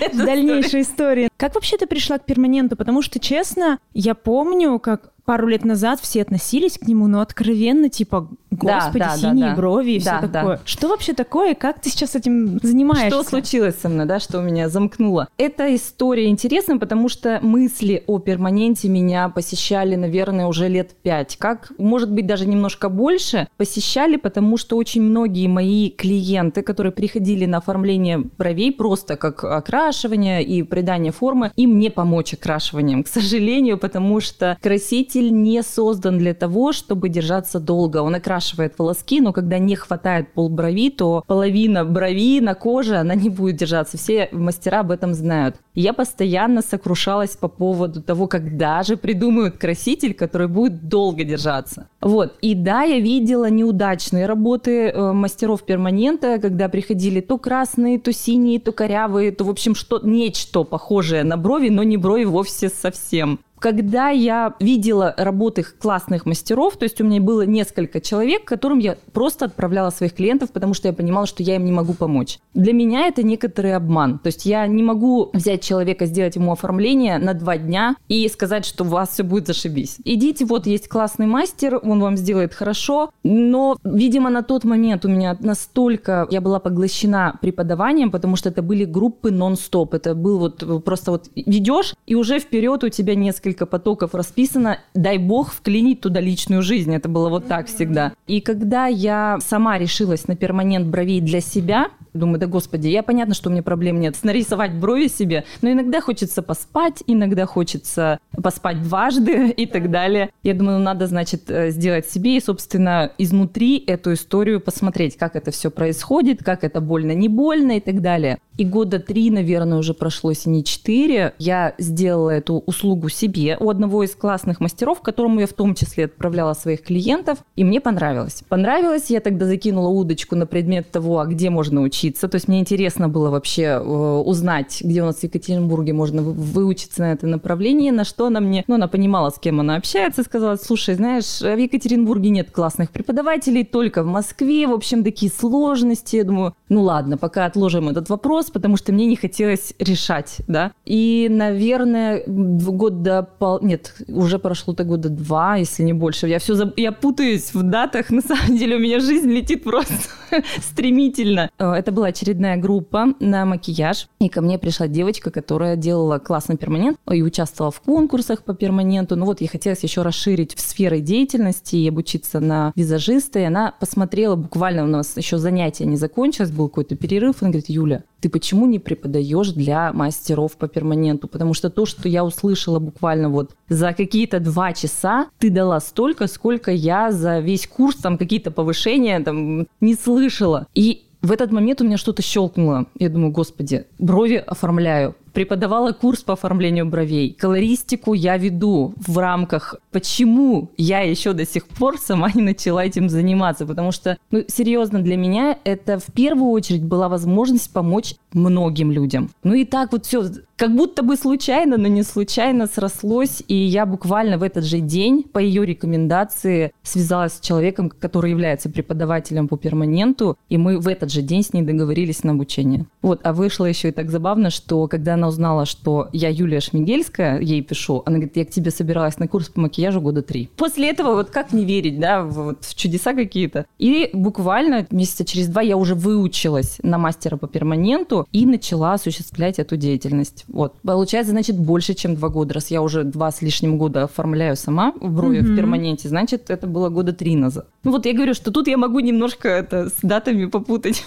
да? 0.00 0.08
в 0.12 0.16
дальнейшей 0.16 0.80
истории. 0.82 1.28
Как 1.36 1.54
вообще 1.54 1.76
ты 1.76 1.86
пришла 1.86 2.18
к 2.18 2.24
перманенту? 2.24 2.76
Потому 2.76 3.02
что, 3.02 3.18
честно, 3.18 3.78
я 3.92 4.14
помню, 4.14 4.78
как 4.78 5.13
пару 5.24 5.46
лет 5.48 5.64
назад 5.64 6.00
все 6.00 6.22
относились 6.22 6.78
к 6.78 6.86
нему, 6.86 7.06
но 7.06 7.20
откровенно, 7.20 7.88
типа, 7.88 8.28
господи, 8.50 8.98
да, 8.98 9.10
да, 9.10 9.16
синие 9.16 9.50
да, 9.50 9.56
брови 9.56 9.92
и 9.92 10.02
да, 10.02 10.18
все 10.18 10.28
такое. 10.28 10.56
Да. 10.56 10.62
Что 10.64 10.88
вообще 10.88 11.12
такое? 11.12 11.54
Как 11.54 11.80
ты 11.80 11.90
сейчас 11.90 12.14
этим 12.14 12.60
занимаешься? 12.62 13.08
Что 13.08 13.22
случилось 13.22 13.76
со 13.80 13.88
мной, 13.88 14.06
да, 14.06 14.20
что 14.20 14.40
меня 14.40 14.68
замкнуло? 14.68 15.28
Эта 15.38 15.74
история 15.74 16.28
интересна, 16.28 16.78
потому 16.78 17.08
что 17.08 17.38
мысли 17.42 18.04
о 18.06 18.18
перманенте 18.18 18.88
меня 18.88 19.28
посещали, 19.28 19.96
наверное, 19.96 20.46
уже 20.46 20.68
лет 20.68 20.94
пять. 21.02 21.36
Как, 21.36 21.72
может 21.78 22.10
быть, 22.12 22.26
даже 22.26 22.46
немножко 22.46 22.88
больше 22.88 23.48
посещали, 23.56 24.16
потому 24.16 24.56
что 24.56 24.76
очень 24.76 25.02
многие 25.02 25.48
мои 25.48 25.90
клиенты, 25.90 26.62
которые 26.62 26.92
приходили 26.92 27.46
на 27.46 27.58
оформление 27.58 28.18
бровей 28.18 28.72
просто 28.72 29.16
как 29.16 29.42
окрашивание 29.44 30.42
и 30.44 30.62
придание 30.62 31.12
формы, 31.12 31.50
им 31.56 31.78
не 31.78 31.90
помочь 31.90 32.34
окрашиванием, 32.34 33.04
к 33.04 33.08
сожалению, 33.08 33.78
потому 33.78 34.20
что 34.20 34.58
красить 34.60 35.13
краситель 35.14 35.32
не 35.32 35.62
создан 35.62 36.18
для 36.18 36.34
того, 36.34 36.72
чтобы 36.72 37.08
держаться 37.08 37.60
долго. 37.60 38.02
Он 38.02 38.14
окрашивает 38.14 38.78
волоски, 38.78 39.20
но 39.20 39.32
когда 39.32 39.58
не 39.58 39.76
хватает 39.76 40.32
полброви, 40.34 40.90
то 40.90 41.22
половина 41.26 41.84
брови 41.84 42.40
на 42.40 42.54
коже, 42.54 42.96
она 42.96 43.14
не 43.14 43.30
будет 43.30 43.56
держаться. 43.56 43.96
Все 43.96 44.28
мастера 44.32 44.80
об 44.80 44.90
этом 44.90 45.14
знают. 45.14 45.56
Я 45.74 45.92
постоянно 45.92 46.62
сокрушалась 46.62 47.36
по 47.36 47.48
поводу 47.48 48.02
того, 48.02 48.26
когда 48.26 48.82
же 48.82 48.96
придумают 48.96 49.58
краситель, 49.58 50.14
который 50.14 50.48
будет 50.48 50.88
долго 50.88 51.24
держаться. 51.24 51.86
Вот. 52.00 52.34
И 52.42 52.54
да, 52.54 52.82
я 52.82 53.00
видела 53.00 53.50
неудачные 53.50 54.26
работы 54.26 54.88
э, 54.88 55.12
мастеров 55.12 55.62
перманента, 55.62 56.38
когда 56.38 56.68
приходили 56.68 57.20
то 57.20 57.38
красные, 57.38 57.98
то 57.98 58.12
синие, 58.12 58.58
то 58.58 58.72
корявые, 58.72 59.30
то, 59.30 59.44
в 59.44 59.50
общем, 59.50 59.74
что 59.74 60.00
нечто 60.02 60.64
похожее 60.64 61.24
на 61.24 61.36
брови, 61.36 61.70
но 61.70 61.82
не 61.82 61.96
брови 61.96 62.24
вовсе 62.24 62.68
совсем 62.68 63.38
когда 63.58 64.10
я 64.10 64.54
видела 64.60 65.14
работы 65.16 65.62
классных 65.62 66.26
мастеров, 66.26 66.76
то 66.76 66.84
есть 66.84 67.00
у 67.00 67.04
меня 67.04 67.20
было 67.20 67.46
несколько 67.46 68.00
человек, 68.00 68.44
которым 68.44 68.78
я 68.78 68.96
просто 69.12 69.46
отправляла 69.46 69.90
своих 69.90 70.14
клиентов, 70.14 70.50
потому 70.52 70.74
что 70.74 70.88
я 70.88 70.94
понимала, 70.94 71.26
что 71.26 71.42
я 71.42 71.56
им 71.56 71.64
не 71.64 71.72
могу 71.72 71.94
помочь. 71.94 72.38
Для 72.52 72.72
меня 72.72 73.06
это 73.06 73.22
некоторый 73.22 73.74
обман. 73.74 74.18
То 74.18 74.26
есть 74.26 74.44
я 74.44 74.66
не 74.66 74.82
могу 74.82 75.30
взять 75.32 75.62
человека, 75.62 76.06
сделать 76.06 76.36
ему 76.36 76.52
оформление 76.52 77.18
на 77.18 77.34
два 77.34 77.56
дня 77.56 77.96
и 78.08 78.28
сказать, 78.28 78.66
что 78.66 78.84
у 78.84 78.88
вас 78.88 79.10
все 79.10 79.22
будет 79.22 79.46
зашибись. 79.46 79.98
Идите, 80.04 80.44
вот 80.44 80.66
есть 80.66 80.88
классный 80.88 81.26
мастер, 81.26 81.80
он 81.82 82.00
вам 82.00 82.16
сделает 82.16 82.52
хорошо. 82.54 83.10
Но, 83.22 83.76
видимо, 83.84 84.30
на 84.30 84.42
тот 84.42 84.64
момент 84.64 85.04
у 85.04 85.08
меня 85.08 85.36
настолько 85.40 86.26
я 86.30 86.40
была 86.40 86.58
поглощена 86.58 87.38
преподаванием, 87.40 88.10
потому 88.10 88.36
что 88.36 88.50
это 88.50 88.62
были 88.62 88.84
группы 88.84 89.30
нон-стоп. 89.30 89.94
Это 89.94 90.14
был 90.14 90.38
вот 90.38 90.84
просто 90.84 91.12
вот 91.12 91.30
ведешь, 91.34 91.94
и 92.06 92.14
уже 92.14 92.38
вперед 92.38 92.84
у 92.84 92.88
тебя 92.88 93.14
несколько 93.14 93.43
несколько 93.44 93.66
потоков 93.66 94.14
расписано, 94.14 94.78
дай 94.94 95.18
бог 95.18 95.52
вклинить 95.52 96.00
туда 96.00 96.20
личную 96.20 96.62
жизнь. 96.62 96.94
Это 96.94 97.08
было 97.08 97.28
вот 97.28 97.46
так 97.46 97.66
всегда. 97.66 98.12
И 98.26 98.40
когда 98.40 98.86
я 98.86 99.38
сама 99.40 99.78
решилась 99.78 100.26
на 100.28 100.36
перманент 100.36 100.86
бровей 100.86 101.20
для 101.20 101.40
себя, 101.40 101.88
Думаю, 102.14 102.38
да 102.38 102.46
господи, 102.46 102.86
я 102.86 103.02
понятно, 103.02 103.34
что 103.34 103.48
у 103.48 103.52
меня 103.52 103.64
проблем 103.64 103.98
нет. 103.98 104.16
Нарисовать 104.22 104.72
брови 104.72 105.08
себе, 105.08 105.44
но 105.62 105.72
иногда 105.72 106.00
хочется 106.00 106.42
поспать, 106.42 107.02
иногда 107.08 107.44
хочется 107.44 108.20
поспать 108.40 108.80
дважды 108.82 109.48
и 109.56 109.66
так 109.66 109.90
далее. 109.90 110.30
Я 110.44 110.54
думаю, 110.54 110.78
ну, 110.78 110.84
надо, 110.84 111.08
значит, 111.08 111.50
э, 111.50 111.70
сделать 111.70 112.08
себе 112.08 112.36
и, 112.36 112.40
собственно, 112.40 113.10
изнутри 113.18 113.78
эту 113.84 114.12
историю 114.12 114.60
посмотреть, 114.60 115.16
как 115.16 115.34
это 115.34 115.50
все 115.50 115.72
происходит, 115.72 116.44
как 116.44 116.62
это 116.62 116.80
больно, 116.80 117.12
не 117.12 117.28
больно 117.28 117.78
и 117.78 117.80
так 117.80 118.00
далее. 118.00 118.38
И 118.56 118.64
года 118.64 119.00
три, 119.00 119.30
наверное, 119.30 119.78
уже 119.78 119.94
прошло, 119.94 120.30
если 120.30 120.48
не 120.48 120.62
четыре, 120.62 121.34
я 121.38 121.74
сделала 121.78 122.30
эту 122.30 122.62
услугу 122.66 123.08
себе 123.08 123.56
у 123.58 123.68
одного 123.68 124.04
из 124.04 124.14
классных 124.14 124.60
мастеров, 124.60 125.00
которому 125.00 125.40
я 125.40 125.46
в 125.46 125.52
том 125.52 125.74
числе 125.74 126.04
отправляла 126.04 126.54
своих 126.54 126.82
клиентов, 126.82 127.38
и 127.56 127.64
мне 127.64 127.80
понравилось. 127.80 128.44
Понравилось, 128.48 129.10
я 129.10 129.20
тогда 129.20 129.46
закинула 129.46 129.88
удочку 129.88 130.36
на 130.36 130.46
предмет 130.46 130.90
того, 130.90 131.18
а 131.18 131.26
где 131.26 131.50
можно 131.50 131.82
учиться. 131.82 132.28
То 132.28 132.36
есть 132.36 132.46
мне 132.46 132.60
интересно 132.60 133.08
было 133.08 133.30
вообще 133.30 133.62
э, 133.62 134.22
узнать, 134.24 134.80
где 134.82 135.02
у 135.02 135.06
нас 135.06 135.16
в 135.16 135.24
Екатеринбурге 135.24 135.92
можно 135.92 136.22
выучиться 136.22 137.02
на 137.02 137.12
это 137.12 137.26
направление, 137.26 137.90
на 137.90 138.04
что 138.04 138.26
она 138.26 138.40
мне, 138.40 138.64
ну, 138.68 138.76
она 138.76 138.86
понимала, 138.86 139.30
с 139.30 139.38
кем 139.38 139.60
она 139.60 139.76
общается, 139.76 140.22
сказала, 140.22 140.56
слушай, 140.56 140.94
знаешь, 140.94 141.40
в 141.40 141.56
Екатеринбурге 141.56 142.30
нет 142.30 142.50
классных 142.52 142.90
преподавателей, 142.90 143.64
только 143.64 144.04
в 144.04 144.06
Москве, 144.06 144.68
в 144.68 144.72
общем, 144.72 145.02
такие 145.02 145.30
сложности. 145.30 146.16
Я 146.16 146.24
думаю, 146.24 146.54
ну 146.68 146.82
ладно, 146.82 147.18
пока 147.18 147.46
отложим 147.46 147.88
этот 147.88 148.08
вопрос, 148.08 148.43
потому 148.50 148.76
что 148.76 148.92
мне 148.92 149.06
не 149.06 149.16
хотелось 149.16 149.74
решать, 149.78 150.38
да. 150.46 150.72
И, 150.84 151.28
наверное, 151.30 152.22
год 152.26 153.02
до 153.02 153.22
пол... 153.22 153.60
Нет, 153.62 153.94
уже 154.08 154.38
прошло-то 154.38 154.84
года 154.84 155.08
два, 155.08 155.56
если 155.56 155.82
не 155.82 155.92
больше. 155.92 156.28
Я 156.28 156.38
все 156.38 156.54
заб... 156.54 156.74
я 156.76 156.92
путаюсь 156.92 157.54
в 157.54 157.62
датах. 157.62 158.10
На 158.14 158.20
самом 158.20 158.56
деле 158.56 158.76
у 158.76 158.78
меня 158.78 159.00
жизнь 159.00 159.30
летит 159.30 159.64
просто 159.64 159.94
стремительно. 160.60 161.50
Э, 161.58 161.72
это 161.72 161.92
была 161.92 162.08
очередная 162.08 162.56
группа 162.56 163.14
на 163.20 163.44
макияж, 163.44 164.08
и 164.20 164.28
ко 164.28 164.40
мне 164.40 164.58
пришла 164.58 164.88
девочка, 164.88 165.30
которая 165.30 165.76
делала 165.76 166.18
классный 166.18 166.56
перманент 166.56 166.98
и 167.10 167.22
участвовала 167.22 167.70
в 167.70 167.80
конкурсах 167.80 168.42
по 168.44 168.54
перманенту. 168.54 169.16
Ну 169.16 169.26
вот, 169.26 169.40
ей 169.40 169.48
хотелось 169.48 169.82
еще 169.82 170.02
расширить 170.02 170.54
в 170.54 170.60
сферы 170.60 171.00
деятельности 171.00 171.76
и 171.76 171.88
обучиться 171.88 172.40
на 172.40 172.72
визажиста, 172.76 173.38
и 173.38 173.44
она 173.44 173.74
посмотрела, 173.78 174.36
буквально 174.36 174.84
у 174.84 174.88
нас 174.88 175.16
еще 175.16 175.38
занятие 175.38 175.86
не 175.86 175.96
закончилось, 175.96 176.50
был 176.50 176.68
какой-то 176.68 176.96
перерыв, 176.96 177.36
она 177.40 177.50
говорит, 177.50 177.68
Юля, 177.68 178.02
ты 178.24 178.30
почему 178.30 178.64
не 178.64 178.78
преподаешь 178.78 179.50
для 179.50 179.92
мастеров 179.92 180.56
по 180.56 180.66
перманенту? 180.66 181.28
Потому 181.28 181.52
что 181.52 181.68
то, 181.68 181.84
что 181.84 182.08
я 182.08 182.24
услышала 182.24 182.78
буквально 182.78 183.28
вот 183.28 183.50
за 183.68 183.92
какие-то 183.92 184.40
два 184.40 184.72
часа, 184.72 185.26
ты 185.38 185.50
дала 185.50 185.78
столько, 185.78 186.26
сколько 186.26 186.70
я 186.70 187.12
за 187.12 187.40
весь 187.40 187.66
курс, 187.66 187.96
там 187.96 188.16
какие-то 188.16 188.50
повышения 188.50 189.20
там 189.20 189.66
не 189.82 189.94
слышала. 189.94 190.66
И 190.74 191.02
в 191.20 191.32
этот 191.32 191.52
момент 191.52 191.82
у 191.82 191.84
меня 191.84 191.98
что-то 191.98 192.22
щелкнуло. 192.22 192.86
Я 192.98 193.10
думаю, 193.10 193.30
господи, 193.30 193.84
брови 193.98 194.36
оформляю, 194.36 195.14
преподавала 195.34 195.92
курс 195.92 196.22
по 196.22 196.32
оформлению 196.32 196.86
бровей. 196.86 197.34
Колористику 197.34 198.14
я 198.14 198.38
веду 198.38 198.94
в 198.96 199.18
рамках, 199.18 199.76
почему 199.90 200.70
я 200.78 201.00
еще 201.00 201.32
до 201.32 201.44
сих 201.44 201.66
пор 201.66 201.98
сама 201.98 202.30
не 202.34 202.40
начала 202.42 202.84
этим 202.84 203.08
заниматься. 203.08 203.66
Потому 203.66 203.92
что, 203.92 204.16
ну, 204.30 204.44
серьезно, 204.46 205.00
для 205.00 205.16
меня 205.16 205.58
это 205.64 205.98
в 205.98 206.12
первую 206.12 206.50
очередь 206.50 206.84
была 206.84 207.08
возможность 207.08 207.72
помочь 207.72 208.14
многим 208.32 208.90
людям. 208.90 209.30
Ну 209.42 209.54
и 209.54 209.64
так 209.64 209.92
вот 209.92 210.06
все, 210.06 210.24
как 210.56 210.74
будто 210.74 211.02
бы 211.02 211.16
случайно, 211.16 211.76
но 211.76 211.88
не 211.88 212.02
случайно 212.02 212.66
срослось. 212.66 213.42
И 213.48 213.54
я 213.54 213.86
буквально 213.86 214.38
в 214.38 214.42
этот 214.42 214.64
же 214.64 214.80
день 214.80 215.24
по 215.24 215.38
ее 215.38 215.66
рекомендации 215.66 216.72
связалась 216.82 217.34
с 217.34 217.40
человеком, 217.40 217.90
который 217.90 218.30
является 218.30 218.70
преподавателем 218.70 219.48
по 219.48 219.56
перманенту. 219.56 220.36
И 220.48 220.56
мы 220.58 220.78
в 220.78 220.88
этот 220.88 221.10
же 221.10 221.22
день 221.22 221.42
с 221.42 221.52
ней 221.52 221.62
договорились 221.62 222.22
на 222.22 222.32
обучение. 222.32 222.86
Вот, 223.02 223.20
а 223.24 223.32
вышло 223.32 223.64
еще 223.64 223.88
и 223.88 223.92
так 223.92 224.10
забавно, 224.10 224.50
что 224.50 224.86
когда 224.86 225.14
она 225.14 225.23
она 225.24 225.28
узнала, 225.28 225.64
что 225.64 226.08
я 226.12 226.28
Юлия 226.28 226.60
Шмигельская, 226.60 227.40
ей 227.40 227.62
пишу, 227.62 228.02
она 228.04 228.16
говорит, 228.16 228.36
я 228.36 228.44
к 228.44 228.50
тебе 228.50 228.70
собиралась 228.70 229.18
на 229.18 229.26
курс 229.26 229.48
по 229.48 229.60
макияжу 229.60 230.00
года 230.00 230.22
три. 230.22 230.50
После 230.56 230.90
этого 230.90 231.14
вот 231.14 231.30
как 231.30 231.52
не 231.52 231.64
верить, 231.64 231.98
да, 231.98 232.22
вот 232.22 232.64
в 232.64 232.74
чудеса 232.74 233.14
какие-то. 233.14 233.64
И 233.78 234.10
буквально 234.12 234.86
месяца 234.90 235.24
через 235.24 235.48
два 235.48 235.62
я 235.62 235.76
уже 235.76 235.94
выучилась 235.94 236.78
на 236.82 236.98
мастера 236.98 237.36
по 237.36 237.48
перманенту 237.48 238.26
и 238.32 238.44
начала 238.44 238.92
осуществлять 238.94 239.58
эту 239.58 239.76
деятельность. 239.76 240.44
Вот. 240.48 240.74
Получается, 240.82 241.32
значит, 241.32 241.58
больше, 241.58 241.94
чем 241.94 242.16
два 242.16 242.28
года. 242.28 242.54
Раз 242.54 242.70
я 242.70 242.82
уже 242.82 243.04
два 243.04 243.30
с 243.30 243.40
лишним 243.40 243.78
года 243.78 244.04
оформляю 244.04 244.56
сама 244.56 244.92
в 245.00 245.10
брови 245.10 245.38
mm-hmm. 245.38 245.52
в 245.52 245.56
перманенте, 245.56 246.08
значит, 246.08 246.50
это 246.50 246.66
было 246.66 246.90
года 246.90 247.12
три 247.12 247.34
назад. 247.36 247.66
Ну 247.82 247.92
вот 247.92 248.04
я 248.06 248.12
говорю, 248.12 248.34
что 248.34 248.50
тут 248.50 248.68
я 248.68 248.76
могу 248.76 249.00
немножко 249.00 249.48
это 249.48 249.88
с 249.88 249.96
датами 250.02 250.46
попутать. 250.46 251.04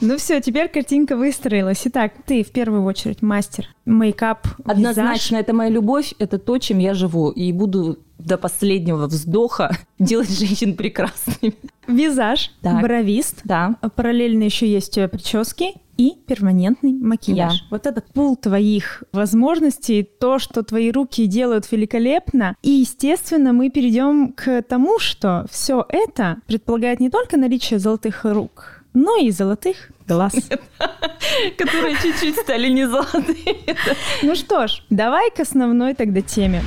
Ну 0.00 0.16
все, 0.16 0.40
теперь 0.40 0.68
картинка 0.68 1.16
выстроилась. 1.16 1.82
Итак, 1.84 2.12
ты 2.26 2.42
в 2.42 2.50
первую 2.50 2.84
очередь 2.84 3.22
мастер 3.22 3.59
мастер. 3.60 3.74
Мейкап, 3.84 4.46
Однозначно, 4.64 5.36
визаж. 5.36 5.42
это 5.42 5.54
моя 5.54 5.70
любовь, 5.70 6.14
это 6.18 6.38
то, 6.38 6.58
чем 6.58 6.78
я 6.78 6.94
живу. 6.94 7.30
И 7.30 7.52
буду 7.52 7.98
до 8.18 8.36
последнего 8.36 9.06
вздоха 9.06 9.76
делать 9.98 10.30
женщин 10.30 10.76
прекрасными. 10.76 11.54
Визаж, 11.86 12.52
так. 12.62 12.82
бровист. 12.82 13.40
Да. 13.44 13.76
Параллельно 13.96 14.44
еще 14.44 14.70
есть 14.70 14.94
прически 15.10 15.74
и 15.96 16.14
перманентный 16.26 16.92
макияж. 16.92 17.52
Я. 17.52 17.60
Вот 17.70 17.86
этот 17.86 18.06
пул 18.12 18.36
твоих 18.36 19.02
возможностей, 19.12 20.02
то, 20.02 20.38
что 20.38 20.62
твои 20.62 20.90
руки 20.90 21.26
делают 21.26 21.70
великолепно. 21.70 22.54
И, 22.62 22.70
естественно, 22.70 23.52
мы 23.52 23.70
перейдем 23.70 24.32
к 24.32 24.62
тому, 24.62 24.98
что 24.98 25.46
все 25.50 25.84
это 25.88 26.38
предполагает 26.46 27.00
не 27.00 27.10
только 27.10 27.36
наличие 27.36 27.78
золотых 27.78 28.24
рук, 28.24 28.84
но 28.94 29.16
и 29.18 29.30
золотых 29.30 29.90
глаз. 30.10 30.32
Которые 31.56 31.96
чуть-чуть 32.02 32.36
стали 32.36 32.68
не 32.68 32.86
золотые. 32.88 33.76
Ну 34.22 34.34
что 34.34 34.66
ж, 34.66 34.82
давай 34.90 35.30
к 35.30 35.40
основной 35.40 35.94
тогда 35.94 36.20
теме. 36.20 36.62